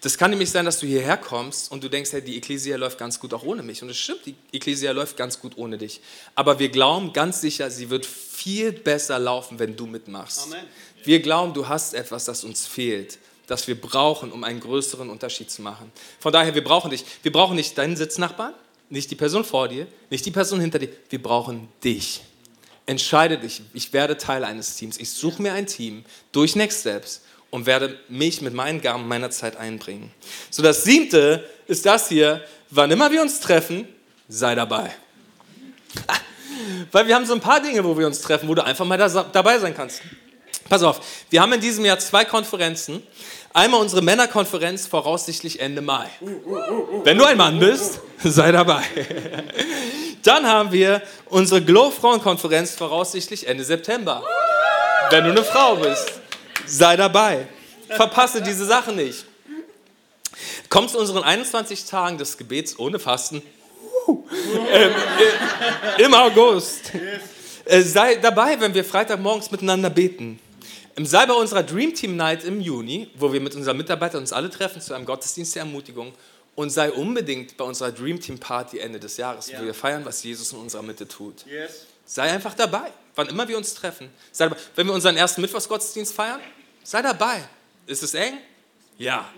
Das 0.00 0.18
kann 0.18 0.30
nämlich 0.30 0.50
sein, 0.50 0.64
dass 0.64 0.80
du 0.80 0.86
hierher 0.86 1.16
kommst 1.16 1.70
und 1.70 1.84
du 1.84 1.88
denkst, 1.88 2.12
hey, 2.12 2.22
die 2.22 2.36
Ekklesia 2.36 2.76
läuft 2.76 2.98
ganz 2.98 3.20
gut 3.20 3.32
auch 3.34 3.42
ohne 3.44 3.62
mich. 3.62 3.82
Und 3.82 3.90
es 3.90 3.98
stimmt, 3.98 4.26
die 4.26 4.34
Ekklesia 4.52 4.92
läuft 4.92 5.16
ganz 5.16 5.38
gut 5.38 5.56
ohne 5.56 5.78
dich. 5.78 6.00
Aber 6.34 6.58
wir 6.58 6.70
glauben 6.70 7.12
ganz 7.12 7.40
sicher, 7.40 7.70
sie 7.70 7.88
wird 7.88 8.04
viel 8.04 8.72
besser 8.72 9.18
laufen, 9.18 9.58
wenn 9.58 9.76
du 9.76 9.86
mitmachst. 9.86 10.44
Amen. 10.44 10.66
Wir 11.04 11.20
glauben, 11.20 11.54
du 11.54 11.68
hast 11.68 11.94
etwas, 11.94 12.24
das 12.24 12.44
uns 12.44 12.66
fehlt, 12.66 13.18
das 13.46 13.68
wir 13.68 13.80
brauchen, 13.80 14.32
um 14.32 14.44
einen 14.44 14.60
größeren 14.60 15.08
Unterschied 15.10 15.50
zu 15.50 15.62
machen. 15.62 15.92
Von 16.18 16.32
daher, 16.32 16.54
wir 16.54 16.64
brauchen 16.64 16.90
dich. 16.90 17.04
Wir 17.22 17.32
brauchen 17.32 17.56
nicht 17.56 17.76
deinen 17.78 17.96
Sitznachbarn, 17.96 18.54
nicht 18.92 19.10
die 19.10 19.14
Person 19.14 19.42
vor 19.42 19.68
dir, 19.68 19.86
nicht 20.10 20.24
die 20.26 20.30
Person 20.30 20.60
hinter 20.60 20.78
dir. 20.78 20.90
Wir 21.08 21.22
brauchen 21.22 21.68
dich. 21.82 22.20
Entscheide 22.84 23.38
dich. 23.38 23.62
Ich 23.72 23.92
werde 23.94 24.18
Teil 24.18 24.44
eines 24.44 24.76
Teams. 24.76 24.98
Ich 24.98 25.10
suche 25.10 25.40
mir 25.40 25.54
ein 25.54 25.66
Team 25.66 26.04
durch 26.30 26.56
Next 26.56 26.80
Steps 26.80 27.22
und 27.50 27.64
werde 27.64 27.98
mich 28.08 28.42
mit 28.42 28.52
meinen 28.52 28.82
Gaben 28.82 29.08
meiner 29.08 29.30
Zeit 29.30 29.56
einbringen. 29.56 30.12
So, 30.50 30.62
das 30.62 30.84
siebte 30.84 31.48
ist 31.66 31.86
das 31.86 32.08
hier. 32.08 32.44
Wann 32.68 32.90
immer 32.90 33.10
wir 33.10 33.22
uns 33.22 33.40
treffen, 33.40 33.88
sei 34.28 34.54
dabei. 34.54 34.94
Weil 36.92 37.06
wir 37.08 37.14
haben 37.14 37.24
so 37.24 37.32
ein 37.32 37.40
paar 37.40 37.62
Dinge, 37.62 37.82
wo 37.84 37.96
wir 37.96 38.06
uns 38.06 38.20
treffen, 38.20 38.46
wo 38.46 38.54
du 38.54 38.62
einfach 38.62 38.84
mal 38.84 38.98
da, 38.98 39.08
dabei 39.08 39.58
sein 39.58 39.74
kannst. 39.74 40.02
Pass 40.72 40.84
auf, 40.84 41.00
wir 41.28 41.42
haben 41.42 41.52
in 41.52 41.60
diesem 41.60 41.84
Jahr 41.84 41.98
zwei 41.98 42.24
Konferenzen. 42.24 43.02
Einmal 43.52 43.78
unsere 43.82 44.00
Männerkonferenz, 44.00 44.86
voraussichtlich 44.86 45.60
Ende 45.60 45.82
Mai. 45.82 46.08
Wenn 47.04 47.18
du 47.18 47.26
ein 47.26 47.36
Mann 47.36 47.58
bist, 47.58 48.00
sei 48.24 48.52
dabei. 48.52 48.82
Dann 50.22 50.46
haben 50.46 50.72
wir 50.72 51.02
unsere 51.26 51.60
Glow 51.60 51.90
Frauenkonferenz, 51.90 52.70
voraussichtlich 52.70 53.46
Ende 53.48 53.64
September. 53.64 54.24
Wenn 55.10 55.24
du 55.24 55.32
eine 55.32 55.44
Frau 55.44 55.76
bist, 55.76 56.10
sei 56.64 56.96
dabei. 56.96 57.46
Verpasse 57.90 58.40
diese 58.40 58.64
Sachen 58.64 58.96
nicht. 58.96 59.26
Komm 60.70 60.88
zu 60.88 60.98
unseren 60.98 61.22
21 61.22 61.84
Tagen 61.84 62.16
des 62.16 62.38
Gebets 62.38 62.78
ohne 62.78 62.98
Fasten. 62.98 63.42
Ähm, 64.08 64.94
äh, 65.98 66.02
Im 66.02 66.14
August. 66.14 66.92
Äh, 67.66 67.82
sei 67.82 68.14
dabei, 68.14 68.58
wenn 68.58 68.72
wir 68.72 68.86
Freitagmorgens 68.86 69.50
miteinander 69.50 69.90
beten. 69.90 70.38
Sei 71.00 71.26
bei 71.26 71.34
unserer 71.34 71.62
Dream 71.62 71.94
Team 71.94 72.16
Night 72.16 72.44
im 72.44 72.60
Juni, 72.60 73.10
wo 73.14 73.32
wir 73.32 73.40
mit 73.40 73.54
unseren 73.54 73.76
Mitarbeitern 73.76 74.20
uns 74.20 74.32
alle 74.32 74.50
treffen 74.50 74.80
zu 74.80 74.94
einem 74.94 75.06
Gottesdienst 75.06 75.54
der 75.54 75.62
Ermutigung. 75.62 76.12
Und 76.54 76.70
sei 76.70 76.92
unbedingt 76.92 77.56
bei 77.56 77.64
unserer 77.64 77.92
Dream 77.92 78.20
Team 78.20 78.38
Party 78.38 78.78
Ende 78.78 79.00
des 79.00 79.16
Jahres, 79.16 79.50
ja. 79.50 79.58
wo 79.58 79.64
wir 79.64 79.72
feiern, 79.72 80.04
was 80.04 80.22
Jesus 80.22 80.52
in 80.52 80.58
unserer 80.58 80.82
Mitte 80.82 81.08
tut. 81.08 81.46
Yes. 81.46 81.86
Sei 82.04 82.30
einfach 82.30 82.52
dabei, 82.52 82.92
wann 83.14 83.28
immer 83.28 83.48
wir 83.48 83.56
uns 83.56 83.72
treffen. 83.72 84.10
Sei 84.32 84.48
dabei. 84.48 84.60
Wenn 84.76 84.86
wir 84.86 84.92
unseren 84.92 85.16
ersten 85.16 85.40
Mittwochsgottesdienst 85.40 86.12
feiern, 86.12 86.40
sei 86.84 87.00
dabei. 87.00 87.42
Ist 87.86 88.02
es 88.02 88.12
eng? 88.12 88.34
Ja. 88.98 89.30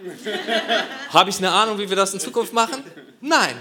Habe 1.10 1.30
ich 1.30 1.38
eine 1.38 1.52
Ahnung, 1.52 1.78
wie 1.78 1.88
wir 1.88 1.96
das 1.96 2.12
in 2.12 2.20
Zukunft 2.20 2.52
machen? 2.52 2.82
Nein. 3.26 3.56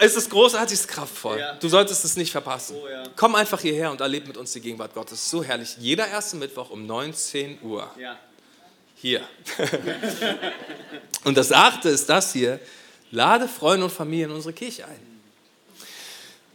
Es 0.00 0.16
ist 0.16 0.30
großartig, 0.30 0.72
es 0.72 0.80
ist 0.80 0.88
kraftvoll. 0.88 1.44
Du 1.60 1.68
solltest 1.68 2.06
es 2.06 2.16
nicht 2.16 2.32
verpassen. 2.32 2.76
Oh. 2.78 2.86
Komm 3.14 3.34
einfach 3.34 3.60
hierher 3.60 3.90
und 3.90 4.00
erlebe 4.00 4.28
mit 4.28 4.38
uns 4.38 4.52
die 4.54 4.62
Gegenwart 4.62 4.94
Gottes. 4.94 5.28
So 5.28 5.44
herrlich. 5.44 5.76
Jeder 5.78 6.08
erste 6.08 6.36
Mittwoch 6.36 6.70
um 6.70 6.86
19 6.86 7.58
Uhr. 7.60 7.90
Hier. 8.94 9.20
und 11.24 11.36
das 11.36 11.52
achte 11.52 11.90
ist 11.90 12.08
das 12.08 12.32
hier. 12.32 12.58
Lade 13.10 13.46
Freunde 13.46 13.84
und 13.84 13.92
Familie 13.92 14.24
in 14.24 14.32
unsere 14.32 14.54
Kirche 14.54 14.86
ein. 14.86 15.20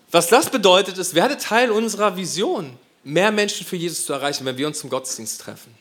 Was 0.09 0.27
das 0.27 0.49
bedeutet, 0.49 0.97
ist, 0.97 1.13
werde 1.13 1.37
Teil 1.37 1.69
unserer 1.69 2.17
Vision, 2.17 2.79
mehr 3.03 3.31
Menschen 3.31 3.63
für 3.63 3.75
Jesus 3.75 4.07
zu 4.07 4.13
erreichen, 4.13 4.43
wenn 4.45 4.57
wir 4.57 4.65
uns 4.65 4.79
zum 4.79 4.89
Gottesdienst 4.89 5.39
treffen. 5.39 5.75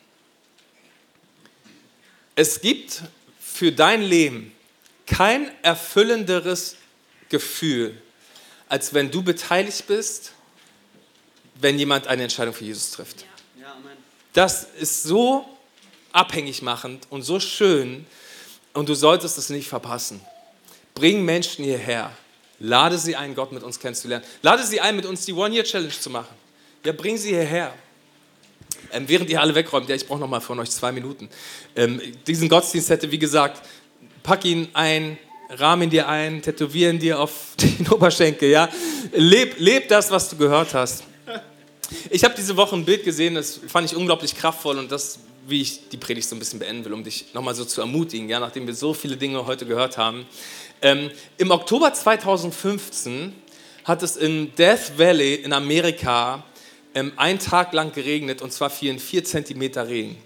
Es 2.35 2.61
gibt 2.61 3.05
für 3.41 3.73
dein 3.73 4.03
Leben 4.03 4.53
kein 5.11 5.51
erfüllenderes 5.63 6.77
Gefühl, 7.29 8.01
als 8.69 8.95
wenn 8.95 9.11
du 9.11 9.23
beteiligt 9.23 9.87
bist, 9.89 10.33
wenn 11.57 11.79
jemand 11.79 12.07
eine 12.07 12.23
Entscheidung 12.23 12.55
für 12.55 12.65
Jesus 12.65 12.93
trifft. 12.93 13.27
Das 14.33 14.65
ist 14.79 15.03
so 15.03 15.45
abhängig 16.13 16.63
machend 16.63 17.07
und 17.11 17.23
so 17.23 17.41
schön 17.41 18.07
und 18.73 18.89
du 18.89 18.95
solltest 18.95 19.37
es 19.37 19.51
nicht 19.51 19.69
verpassen. 19.69 20.21
Bring 20.95 21.25
Menschen 21.25 21.65
hierher. 21.65 22.13
Lade 22.61 22.97
sie 22.97 23.17
ein, 23.17 23.35
Gott 23.35 23.53
mit 23.53 23.63
uns 23.65 23.81
kennenzulernen. 23.81 24.25
Lade 24.43 24.63
sie 24.65 24.81
ein, 24.81 24.95
mit 24.95 25.07
uns 25.07 25.25
die 25.25 25.33
One-Year-Challenge 25.33 25.99
zu 25.99 26.11
machen. 26.11 26.35
Ja, 26.85 26.93
bring 26.93 27.17
sie 27.17 27.31
hierher. 27.31 27.75
Ähm, 28.93 29.09
während 29.09 29.31
ihr 29.31 29.41
alle 29.41 29.55
wegräumt, 29.55 29.89
ja, 29.89 29.95
ich 29.95 30.07
brauche 30.07 30.21
noch 30.21 30.29
mal 30.29 30.41
von 30.41 30.59
euch 30.61 30.71
zwei 30.71 30.93
Minuten. 30.93 31.29
Ähm, 31.75 32.01
diesen 32.27 32.49
Gottesdienst 32.49 32.91
hätte, 32.91 33.11
wie 33.11 33.19
gesagt, 33.19 33.67
pack 34.23 34.45
ihn 34.45 34.69
ein, 34.73 35.19
rahmen 35.51 35.91
dir 35.91 36.09
ein, 36.09 36.43
tätowieren 36.43 36.99
dir 36.99 37.19
auf 37.19 37.55
den 37.61 37.89
Oberschenkel, 37.89 38.51
ja. 38.51 38.69
Leb, 39.13 39.57
leb 39.59 39.89
das, 39.89 40.11
was 40.11 40.29
du 40.29 40.37
gehört 40.37 40.75
hast. 40.75 41.05
Ich 42.09 42.23
habe 42.23 42.35
diese 42.37 42.57
Woche 42.57 42.77
ein 42.77 42.85
Bild 42.85 43.05
gesehen, 43.05 43.35
das 43.35 43.61
fand 43.67 43.91
ich 43.91 43.97
unglaublich 43.97 44.37
kraftvoll 44.37 44.79
und 44.79 44.93
das, 44.93 45.19
wie 45.49 45.61
ich 45.63 45.89
die 45.89 45.97
Predigt 45.97 46.29
so 46.29 46.37
ein 46.37 46.39
bisschen 46.39 46.61
beenden 46.61 46.85
will, 46.85 46.93
um 46.93 47.03
dich 47.03 47.35
nochmal 47.35 47.55
so 47.55 47.65
zu 47.65 47.81
ermutigen, 47.81 48.29
ja, 48.29 48.39
nachdem 48.39 48.67
wir 48.67 48.75
so 48.75 48.95
viele 48.95 49.17
Dinge 49.17 49.45
heute 49.45 49.67
gehört 49.67 49.99
haben. 49.99 50.25
Ähm, 50.83 51.11
Im 51.37 51.51
Oktober 51.51 51.93
2015 51.93 53.35
hat 53.85 54.03
es 54.03 54.17
in 54.17 54.55
Death 54.55 54.99
Valley 54.99 55.35
in 55.35 55.53
Amerika 55.53 56.45
ähm, 56.95 57.13
einen 57.17 57.39
Tag 57.39 57.73
lang 57.73 57.93
geregnet 57.93 58.41
und 58.41 58.53
zwar 58.53 58.71
fielen 58.71 58.99
vier 58.99 59.25
Zentimeter 59.25 59.89
Regen. 59.89 60.17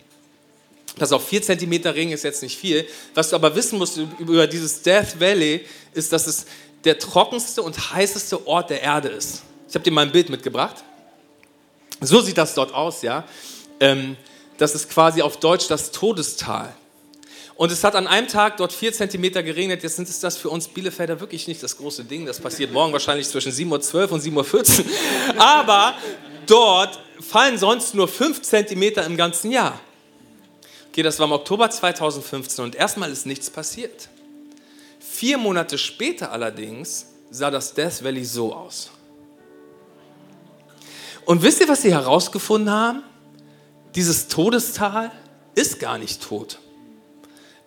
Pass 0.97 1.13
auf, 1.13 1.27
vier 1.27 1.43
Zentimeter 1.43 1.95
Regen 1.95 2.13
ist 2.13 2.23
jetzt 2.23 2.43
nicht 2.43 2.57
viel. 2.57 2.87
Was 3.15 3.31
du 3.31 3.37
aber 3.37 3.55
wissen 3.57 3.79
musst 3.79 3.99
über 4.19 4.47
dieses 4.47 4.83
Death 4.83 5.19
Valley, 5.19 5.67
ist, 5.93 6.13
dass 6.13 6.27
es 6.27 6.47
der 6.85 6.99
trockenste 6.99 7.63
und 7.63 7.93
heißeste 7.93 8.47
Ort 8.47 8.71
der 8.71 8.83
Erde 8.83 9.09
ist. 9.09 9.43
Ich 9.69 9.75
habe 9.75 9.83
dir 9.83 9.91
mal 9.91 10.03
ein 10.03 10.13
Bild 10.13 10.29
mitgebracht. 10.29 10.85
So 12.01 12.21
sieht 12.21 12.39
das 12.39 12.55
dort 12.55 12.73
aus, 12.73 13.03
ja. 13.03 13.25
Ähm, 13.81 14.17
das 14.59 14.75
ist 14.75 14.89
quasi 14.89 15.23
auf 15.23 15.39
Deutsch 15.39 15.67
das 15.67 15.91
Todestal. 15.91 16.75
Und 17.57 17.71
es 17.71 17.85
hat 17.85 17.95
an 17.95 18.07
einem 18.07 18.29
Tag 18.29 18.57
dort 18.57 18.73
vier 18.73 18.93
Zentimeter 18.93 19.43
geregnet. 19.43 19.83
Jetzt 19.83 19.97
sind 19.97 20.09
es 20.09 20.21
das 20.21 20.37
für 20.37 20.51
uns 20.51 20.69
Bielefelder 20.69 21.21
wirklich 21.21 21.47
nicht 21.47 21.63
das 21.63 21.77
große 21.77 22.05
Ding. 22.05 22.27
Das 22.27 22.41
passiert 22.41 22.73
morgen 22.73 22.93
wahrscheinlich 22.93 23.29
zwischen 23.29 23.53
7.12 23.53 23.95
Uhr 23.95 24.13
und 24.13 24.23
7.14 24.23 24.81
Uhr. 24.81 25.41
Aber 25.41 25.95
dort 26.47 26.99
fallen 27.21 27.59
sonst 27.59 27.95
nur 27.95 28.09
fünf 28.09 28.43
Zentimeter 28.43 29.05
im 29.07 29.17
ganzen 29.17 29.53
Jahr. 29.53 29.81
Okay, 30.95 31.03
das 31.03 31.19
war 31.19 31.27
im 31.27 31.33
Oktober 31.33 31.69
2015 31.69 32.65
und 32.65 32.77
erstmal 32.77 33.11
ist 33.11 33.27
nichts 33.27 33.51
passiert. 33.51 34.09
Vier 35.01 35.39
Monate 35.39 35.77
später 35.77 36.31
allerdings 36.31 37.07
sah 37.33 37.51
das 37.51 37.75
Death 37.75 38.05
Valley 38.05 38.25
so 38.25 38.55
aus. 38.55 38.93
Und 41.25 41.43
wisst 41.43 41.61
ihr, 41.61 41.67
was 41.67 41.83
sie 41.83 41.91
herausgefunden 41.91 42.71
haben? 42.71 43.03
Dieses 43.97 44.29
Todestal 44.29 45.11
ist 45.57 45.81
gar 45.81 45.99
nicht 45.99 46.23
tot. 46.23 46.61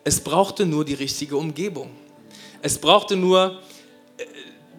Es 0.05 0.21
brauchte 0.21 0.65
nur 0.65 0.85
die 0.85 0.93
richtige 0.93 1.35
Umgebung. 1.35 1.91
Es 2.61 2.77
brauchte 2.77 3.17
nur 3.17 3.61
äh, 4.15 4.23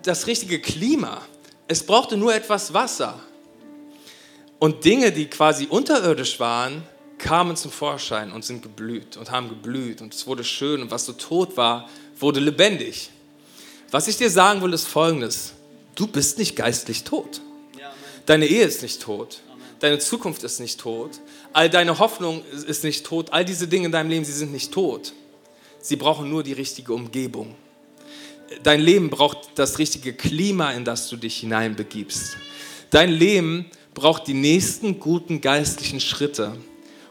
das 0.02 0.26
richtige 0.26 0.58
Klima. 0.58 1.20
Es 1.66 1.84
brauchte 1.84 2.16
nur 2.16 2.34
etwas 2.34 2.72
Wasser. 2.72 3.20
Und 4.58 4.86
Dinge, 4.86 5.12
die 5.12 5.26
quasi 5.26 5.66
unterirdisch 5.66 6.40
waren, 6.40 6.82
kamen 7.18 7.56
zum 7.56 7.70
Vorschein 7.70 8.32
und 8.32 8.44
sind 8.44 8.62
geblüht 8.62 9.16
und 9.16 9.30
haben 9.30 9.48
geblüht 9.48 10.00
und 10.00 10.14
es 10.14 10.26
wurde 10.26 10.44
schön 10.44 10.82
und 10.82 10.90
was 10.90 11.04
so 11.04 11.12
tot 11.12 11.56
war, 11.56 11.88
wurde 12.18 12.40
lebendig. 12.40 13.10
Was 13.90 14.08
ich 14.08 14.16
dir 14.16 14.30
sagen 14.30 14.62
will, 14.62 14.72
ist 14.72 14.86
folgendes. 14.86 15.54
Du 15.94 16.06
bist 16.06 16.38
nicht 16.38 16.56
geistlich 16.56 17.04
tot. 17.04 17.40
Deine 18.26 18.46
Ehe 18.46 18.64
ist 18.64 18.82
nicht 18.82 19.00
tot. 19.02 19.40
Deine 19.80 19.98
Zukunft 19.98 20.42
ist 20.42 20.60
nicht 20.60 20.78
tot. 20.78 21.20
All 21.52 21.70
deine 21.70 21.98
Hoffnung 21.98 22.44
ist 22.66 22.84
nicht 22.84 23.06
tot. 23.06 23.32
All 23.32 23.44
diese 23.44 23.68
Dinge 23.68 23.86
in 23.86 23.92
deinem 23.92 24.10
Leben, 24.10 24.24
sie 24.24 24.32
sind 24.32 24.52
nicht 24.52 24.72
tot. 24.72 25.12
Sie 25.80 25.96
brauchen 25.96 26.28
nur 26.28 26.42
die 26.42 26.52
richtige 26.52 26.92
Umgebung. 26.92 27.54
Dein 28.62 28.80
Leben 28.80 29.10
braucht 29.10 29.50
das 29.54 29.78
richtige 29.78 30.12
Klima, 30.12 30.72
in 30.72 30.84
das 30.84 31.08
du 31.08 31.16
dich 31.16 31.38
hineinbegibst. 31.38 32.36
Dein 32.90 33.10
Leben 33.10 33.70
braucht 33.94 34.26
die 34.26 34.34
nächsten 34.34 34.98
guten 34.98 35.40
geistlichen 35.40 36.00
Schritte. 36.00 36.56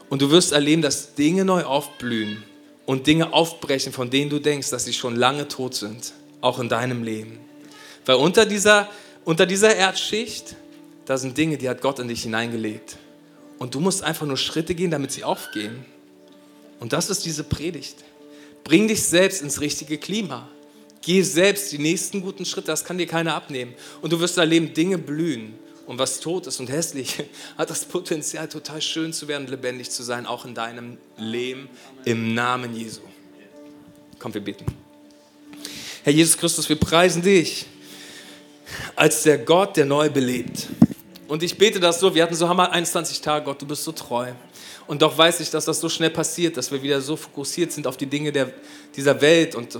Und 0.08 0.22
du 0.22 0.30
wirst 0.30 0.52
erleben, 0.52 0.82
dass 0.82 1.14
Dinge 1.14 1.44
neu 1.44 1.64
aufblühen 1.64 2.42
und 2.86 3.06
Dinge 3.06 3.32
aufbrechen, 3.32 3.92
von 3.92 4.10
denen 4.10 4.30
du 4.30 4.38
denkst, 4.38 4.70
dass 4.70 4.84
sie 4.84 4.92
schon 4.92 5.16
lange 5.16 5.48
tot 5.48 5.74
sind, 5.74 6.12
auch 6.40 6.58
in 6.58 6.68
deinem 6.68 7.02
Leben. 7.02 7.38
Weil 8.06 8.16
unter 8.16 8.46
dieser, 8.46 8.88
unter 9.24 9.44
dieser 9.44 9.76
Erdschicht, 9.76 10.56
da 11.04 11.18
sind 11.18 11.36
Dinge, 11.36 11.58
die 11.58 11.68
hat 11.68 11.82
Gott 11.82 11.98
in 11.98 12.08
dich 12.08 12.22
hineingelegt. 12.22 12.96
Und 13.58 13.74
du 13.74 13.80
musst 13.80 14.02
einfach 14.02 14.26
nur 14.26 14.36
Schritte 14.36 14.74
gehen, 14.74 14.90
damit 14.90 15.12
sie 15.12 15.24
aufgehen. 15.24 15.84
Und 16.80 16.92
das 16.92 17.10
ist 17.10 17.26
diese 17.26 17.44
Predigt. 17.44 17.96
Bring 18.64 18.88
dich 18.88 19.02
selbst 19.02 19.42
ins 19.42 19.60
richtige 19.60 19.98
Klima. 19.98 20.48
Geh 21.02 21.22
selbst 21.22 21.72
die 21.72 21.78
nächsten 21.78 22.22
guten 22.22 22.44
Schritte, 22.44 22.68
das 22.68 22.84
kann 22.84 22.98
dir 22.98 23.06
keiner 23.06 23.34
abnehmen. 23.34 23.74
Und 24.00 24.12
du 24.12 24.20
wirst 24.20 24.38
erleben, 24.38 24.72
Dinge 24.72 24.98
blühen 24.98 25.54
und 25.88 25.98
was 25.98 26.20
tot 26.20 26.46
ist 26.46 26.60
und 26.60 26.68
hässlich, 26.68 27.16
hat 27.58 27.70
das 27.70 27.86
Potenzial, 27.86 28.46
total 28.46 28.82
schön 28.82 29.10
zu 29.14 29.26
werden, 29.26 29.46
lebendig 29.46 29.90
zu 29.90 30.02
sein, 30.02 30.26
auch 30.26 30.44
in 30.44 30.54
deinem 30.54 30.98
Leben, 31.16 31.70
im 32.04 32.34
Namen 32.34 32.76
Jesu. 32.76 33.00
Komm, 34.18 34.34
wir 34.34 34.42
beten. 34.42 34.66
Herr 36.04 36.12
Jesus 36.12 36.36
Christus, 36.36 36.68
wir 36.68 36.78
preisen 36.78 37.22
dich 37.22 37.64
als 38.96 39.22
der 39.22 39.38
Gott, 39.38 39.78
der 39.78 39.86
neu 39.86 40.10
belebt. 40.10 40.66
Und 41.26 41.42
ich 41.42 41.56
bete 41.56 41.80
das 41.80 42.00
so, 42.00 42.14
wir 42.14 42.22
hatten 42.22 42.34
so 42.34 42.46
Hammer 42.46 42.70
21 42.70 43.22
Tage, 43.22 43.46
Gott, 43.46 43.62
du 43.62 43.66
bist 43.66 43.82
so 43.82 43.92
treu. 43.92 44.32
Und 44.86 45.00
doch 45.00 45.16
weiß 45.16 45.40
ich, 45.40 45.48
dass 45.48 45.64
das 45.64 45.80
so 45.80 45.88
schnell 45.88 46.10
passiert, 46.10 46.58
dass 46.58 46.70
wir 46.70 46.82
wieder 46.82 47.00
so 47.00 47.16
fokussiert 47.16 47.72
sind 47.72 47.86
auf 47.86 47.96
die 47.96 48.06
Dinge 48.06 48.30
der, 48.30 48.52
dieser 48.94 49.18
Welt 49.22 49.54
und 49.54 49.78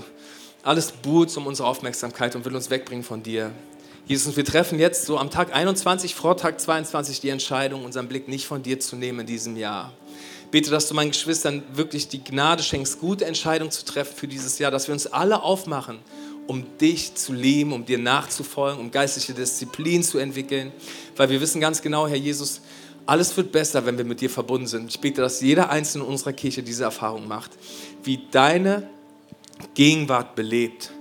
alles 0.63 0.91
buhlt 0.91 1.35
um 1.37 1.45
unsere 1.45 1.67
Aufmerksamkeit 1.67 2.35
und 2.35 2.45
will 2.45 2.55
uns 2.55 2.71
wegbringen 2.71 3.03
von 3.03 3.21
dir. 3.21 3.51
Jesus, 4.09 4.35
wir 4.35 4.43
treffen 4.43 4.79
jetzt 4.79 5.05
so 5.05 5.19
am 5.19 5.29
Tag 5.29 5.53
21, 5.53 6.15
vor 6.15 6.35
Tag 6.35 6.59
22 6.59 7.21
die 7.21 7.29
Entscheidung, 7.29 7.85
unseren 7.85 8.07
Blick 8.07 8.27
nicht 8.27 8.47
von 8.47 8.63
dir 8.63 8.79
zu 8.79 8.95
nehmen 8.95 9.19
in 9.19 9.27
diesem 9.27 9.55
Jahr. 9.55 9.93
Bete, 10.49 10.71
dass 10.71 10.87
du 10.87 10.95
meinen 10.95 11.11
Geschwistern 11.11 11.61
wirklich 11.73 12.07
die 12.07 12.23
Gnade 12.23 12.63
schenkst, 12.63 12.99
gute 12.99 13.25
Entscheidungen 13.25 13.69
zu 13.69 13.85
treffen 13.85 14.15
für 14.17 14.27
dieses 14.27 14.57
Jahr, 14.57 14.71
dass 14.71 14.87
wir 14.87 14.93
uns 14.93 15.05
alle 15.05 15.43
aufmachen, 15.43 15.99
um 16.47 16.65
dich 16.79 17.13
zu 17.13 17.33
lieben, 17.33 17.71
um 17.71 17.85
dir 17.85 17.99
nachzufolgen, 17.99 18.79
um 18.79 18.89
geistliche 18.89 19.35
Disziplin 19.35 20.01
zu 20.01 20.17
entwickeln, 20.17 20.71
weil 21.15 21.29
wir 21.29 21.39
wissen 21.39 21.61
ganz 21.61 21.79
genau, 21.79 22.07
Herr 22.07 22.17
Jesus, 22.17 22.61
alles 23.05 23.37
wird 23.37 23.51
besser, 23.51 23.85
wenn 23.85 23.99
wir 23.99 24.05
mit 24.05 24.21
dir 24.21 24.31
verbunden 24.31 24.65
sind. 24.65 24.89
Ich 24.89 24.99
bete, 24.99 25.21
dass 25.21 25.39
jeder 25.39 25.69
Einzelne 25.69 26.05
in 26.05 26.09
unserer 26.09 26.33
Kirche 26.33 26.63
diese 26.63 26.83
Erfahrung 26.83 27.27
macht, 27.27 27.51
wie 28.03 28.21
deine 28.31 28.89
Gegenwart 29.75 30.33
belebt 30.33 30.93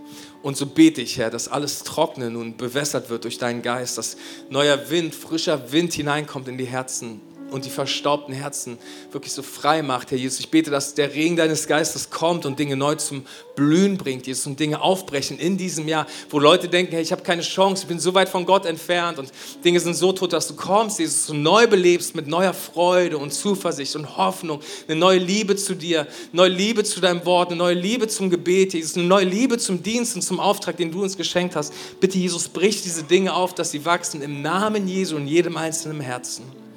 und 0.42 0.56
so 0.56 0.66
bete 0.66 1.00
ich, 1.00 1.18
Herr, 1.18 1.30
dass 1.30 1.48
alles 1.48 1.82
Trockene 1.82 2.30
nun 2.30 2.56
bewässert 2.56 3.10
wird 3.10 3.24
durch 3.24 3.38
deinen 3.38 3.62
Geist, 3.62 3.98
dass 3.98 4.16
neuer 4.50 4.90
Wind, 4.90 5.14
frischer 5.14 5.72
Wind 5.72 5.92
hineinkommt 5.92 6.48
in 6.48 6.58
die 6.58 6.66
Herzen 6.66 7.20
und 7.50 7.64
die 7.64 7.70
verstaubten 7.70 8.34
Herzen 8.34 8.78
wirklich 9.12 9.32
so 9.32 9.42
frei 9.42 9.82
macht, 9.82 10.10
Herr 10.10 10.18
Jesus. 10.18 10.40
Ich 10.40 10.50
bete, 10.50 10.70
dass 10.70 10.94
der 10.94 11.14
Regen 11.14 11.36
deines 11.36 11.66
Geistes 11.66 12.10
kommt 12.10 12.46
und 12.46 12.58
Dinge 12.58 12.76
neu 12.76 12.94
zum 12.96 13.24
Blühen 13.56 13.96
bringt, 13.96 14.26
Jesus, 14.26 14.46
und 14.46 14.60
Dinge 14.60 14.80
aufbrechen 14.80 15.38
in 15.38 15.56
diesem 15.56 15.88
Jahr, 15.88 16.06
wo 16.30 16.38
Leute 16.38 16.68
denken, 16.68 16.92
hey, 16.92 17.02
ich 17.02 17.10
habe 17.10 17.22
keine 17.22 17.42
Chance, 17.42 17.82
ich 17.82 17.88
bin 17.88 17.98
so 17.98 18.14
weit 18.14 18.28
von 18.28 18.46
Gott 18.46 18.66
entfernt 18.66 19.18
und 19.18 19.32
Dinge 19.64 19.80
sind 19.80 19.94
so 19.94 20.12
tot, 20.12 20.32
dass 20.32 20.46
du 20.46 20.54
kommst, 20.54 20.98
Jesus, 20.98 21.26
du 21.26 21.34
neu 21.34 21.66
belebst 21.66 22.14
mit 22.14 22.28
neuer 22.28 22.54
Freude 22.54 23.18
und 23.18 23.32
Zuversicht 23.32 23.96
und 23.96 24.16
Hoffnung, 24.16 24.60
eine 24.86 24.98
neue 24.98 25.18
Liebe 25.18 25.56
zu 25.56 25.74
dir, 25.74 26.06
neue 26.32 26.50
Liebe 26.50 26.84
zu 26.84 27.00
deinem 27.00 27.24
Wort, 27.26 27.48
eine 27.48 27.58
neue 27.58 27.74
Liebe 27.74 28.06
zum 28.06 28.30
Gebet, 28.30 28.74
Jesus, 28.74 28.96
eine 28.96 29.06
neue 29.06 29.24
Liebe 29.24 29.58
zum 29.58 29.82
Dienst 29.82 30.14
und 30.14 30.22
zum 30.22 30.38
Auftrag, 30.38 30.76
den 30.76 30.92
du 30.92 31.02
uns 31.02 31.16
geschenkt 31.16 31.56
hast. 31.56 31.72
Bitte, 32.00 32.18
Jesus, 32.18 32.48
brich 32.48 32.82
diese 32.82 33.02
Dinge 33.02 33.34
auf, 33.34 33.54
dass 33.54 33.72
sie 33.72 33.84
wachsen 33.84 34.22
im 34.22 34.42
Namen 34.42 34.86
Jesu 34.86 35.16
in 35.16 35.26
jedem 35.26 35.56
einzelnen 35.56 36.00
Herzen. 36.00 36.67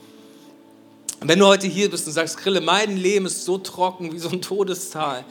Und 1.21 1.27
wenn 1.27 1.37
du 1.37 1.45
heute 1.45 1.67
hier 1.67 1.89
bist 1.89 2.07
und 2.07 2.13
sagst, 2.13 2.37
Krille, 2.37 2.61
mein 2.61 2.97
Leben 2.97 3.27
ist 3.27 3.45
so 3.45 3.59
trocken 3.59 4.11
wie 4.11 4.17
so 4.17 4.29
ein 4.29 4.41
Todestal. 4.41 5.23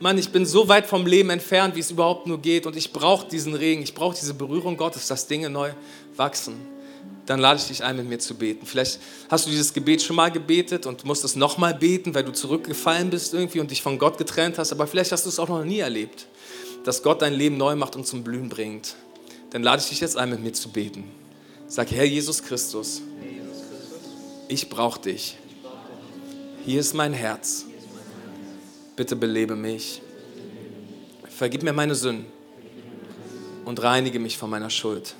Mann, 0.00 0.16
ich 0.16 0.30
bin 0.30 0.46
so 0.46 0.68
weit 0.68 0.86
vom 0.86 1.06
Leben 1.06 1.28
entfernt, 1.28 1.76
wie 1.76 1.80
es 1.80 1.90
überhaupt 1.90 2.26
nur 2.26 2.38
geht. 2.38 2.66
Und 2.66 2.76
ich 2.76 2.92
brauche 2.94 3.28
diesen 3.28 3.54
Regen, 3.54 3.82
ich 3.82 3.94
brauche 3.94 4.16
diese 4.18 4.32
Berührung 4.32 4.78
Gottes, 4.78 5.06
dass 5.06 5.26
Dinge 5.26 5.50
neu 5.50 5.70
wachsen. 6.16 6.54
Dann 7.26 7.40
lade 7.40 7.58
ich 7.60 7.66
dich 7.66 7.84
ein, 7.84 7.96
mit 7.96 8.08
mir 8.08 8.18
zu 8.18 8.34
beten. 8.34 8.64
Vielleicht 8.64 8.98
hast 9.28 9.46
du 9.46 9.50
dieses 9.50 9.74
Gebet 9.74 10.02
schon 10.02 10.16
mal 10.16 10.30
gebetet 10.30 10.86
und 10.86 11.04
musst 11.04 11.24
es 11.24 11.36
nochmal 11.36 11.74
beten, 11.74 12.14
weil 12.14 12.24
du 12.24 12.32
zurückgefallen 12.32 13.10
bist 13.10 13.34
irgendwie 13.34 13.60
und 13.60 13.70
dich 13.70 13.82
von 13.82 13.98
Gott 13.98 14.16
getrennt 14.16 14.56
hast. 14.56 14.72
Aber 14.72 14.86
vielleicht 14.86 15.12
hast 15.12 15.26
du 15.26 15.28
es 15.28 15.38
auch 15.38 15.48
noch 15.48 15.64
nie 15.64 15.78
erlebt, 15.78 16.26
dass 16.84 17.02
Gott 17.02 17.20
dein 17.20 17.34
Leben 17.34 17.58
neu 17.58 17.76
macht 17.76 17.96
und 17.96 18.06
zum 18.06 18.24
Blühen 18.24 18.48
bringt. 18.48 18.96
Dann 19.50 19.62
lade 19.62 19.82
ich 19.82 19.90
dich 19.90 20.00
jetzt 20.00 20.16
ein, 20.16 20.30
mit 20.30 20.42
mir 20.42 20.52
zu 20.54 20.70
beten. 20.70 21.04
Sag, 21.66 21.90
Herr 21.90 22.04
Jesus 22.04 22.42
Christus, 22.42 23.02
ich 24.48 24.68
brauche 24.68 25.00
dich. 25.00 25.36
Hier 26.64 26.80
ist 26.80 26.94
mein 26.94 27.12
Herz. 27.12 27.66
Bitte 28.96 29.16
belebe 29.16 29.56
mich. 29.56 30.02
Vergib 31.28 31.62
mir 31.62 31.72
meine 31.72 31.94
Sünden 31.94 32.26
und 33.64 33.82
reinige 33.82 34.18
mich 34.18 34.38
von 34.38 34.50
meiner 34.50 34.70
Schuld. 34.70 35.14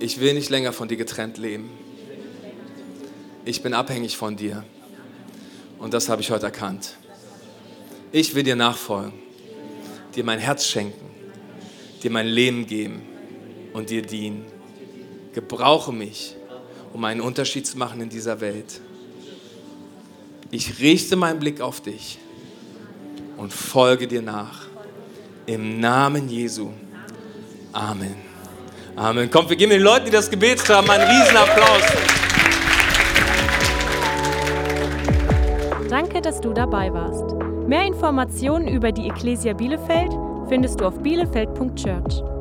Ich 0.00 0.20
will 0.20 0.34
nicht 0.34 0.50
länger 0.50 0.72
von 0.72 0.88
dir 0.88 0.96
getrennt 0.96 1.38
leben. 1.38 1.70
Ich 3.44 3.62
bin 3.62 3.74
abhängig 3.74 4.16
von 4.16 4.36
dir. 4.36 4.64
Und 5.78 5.94
das 5.94 6.08
habe 6.08 6.20
ich 6.20 6.30
heute 6.30 6.46
erkannt. 6.46 6.96
Ich 8.12 8.34
will 8.34 8.42
dir 8.42 8.56
nachfolgen, 8.56 9.12
dir 10.14 10.24
mein 10.24 10.38
Herz 10.38 10.66
schenken, 10.66 11.10
dir 12.02 12.10
mein 12.10 12.26
Leben 12.26 12.66
geben 12.66 13.02
und 13.72 13.90
dir 13.90 14.02
dienen. 14.02 14.44
Gebrauche 15.32 15.92
mich 15.92 16.36
um 16.94 17.04
einen 17.04 17.20
Unterschied 17.20 17.66
zu 17.66 17.76
machen 17.76 18.00
in 18.00 18.08
dieser 18.08 18.40
Welt. 18.40 18.80
Ich 20.50 20.78
richte 20.80 21.16
meinen 21.16 21.40
Blick 21.40 21.60
auf 21.60 21.80
dich 21.80 22.18
und 23.36 23.52
folge 23.52 24.06
dir 24.06 24.22
nach. 24.22 24.62
Im 25.44 25.80
Namen 25.80 26.28
Jesu. 26.28 26.70
Amen. 27.72 28.14
Amen. 28.94 29.28
Kommt, 29.28 29.50
wir 29.50 29.56
geben 29.56 29.72
den 29.72 29.82
Leuten, 29.82 30.06
die 30.06 30.12
das 30.12 30.30
gebetet 30.30 30.68
haben, 30.68 30.88
einen 30.88 31.02
Riesenapplaus. 31.02 31.82
Danke, 35.90 36.22
dass 36.22 36.40
du 36.40 36.52
dabei 36.52 36.92
warst. 36.92 37.34
Mehr 37.66 37.84
Informationen 37.84 38.68
über 38.68 38.92
die 38.92 39.08
Ecclesia 39.08 39.52
Bielefeld 39.52 40.12
findest 40.48 40.80
du 40.80 40.86
auf 40.86 41.02
bielefeld.church. 41.02 42.33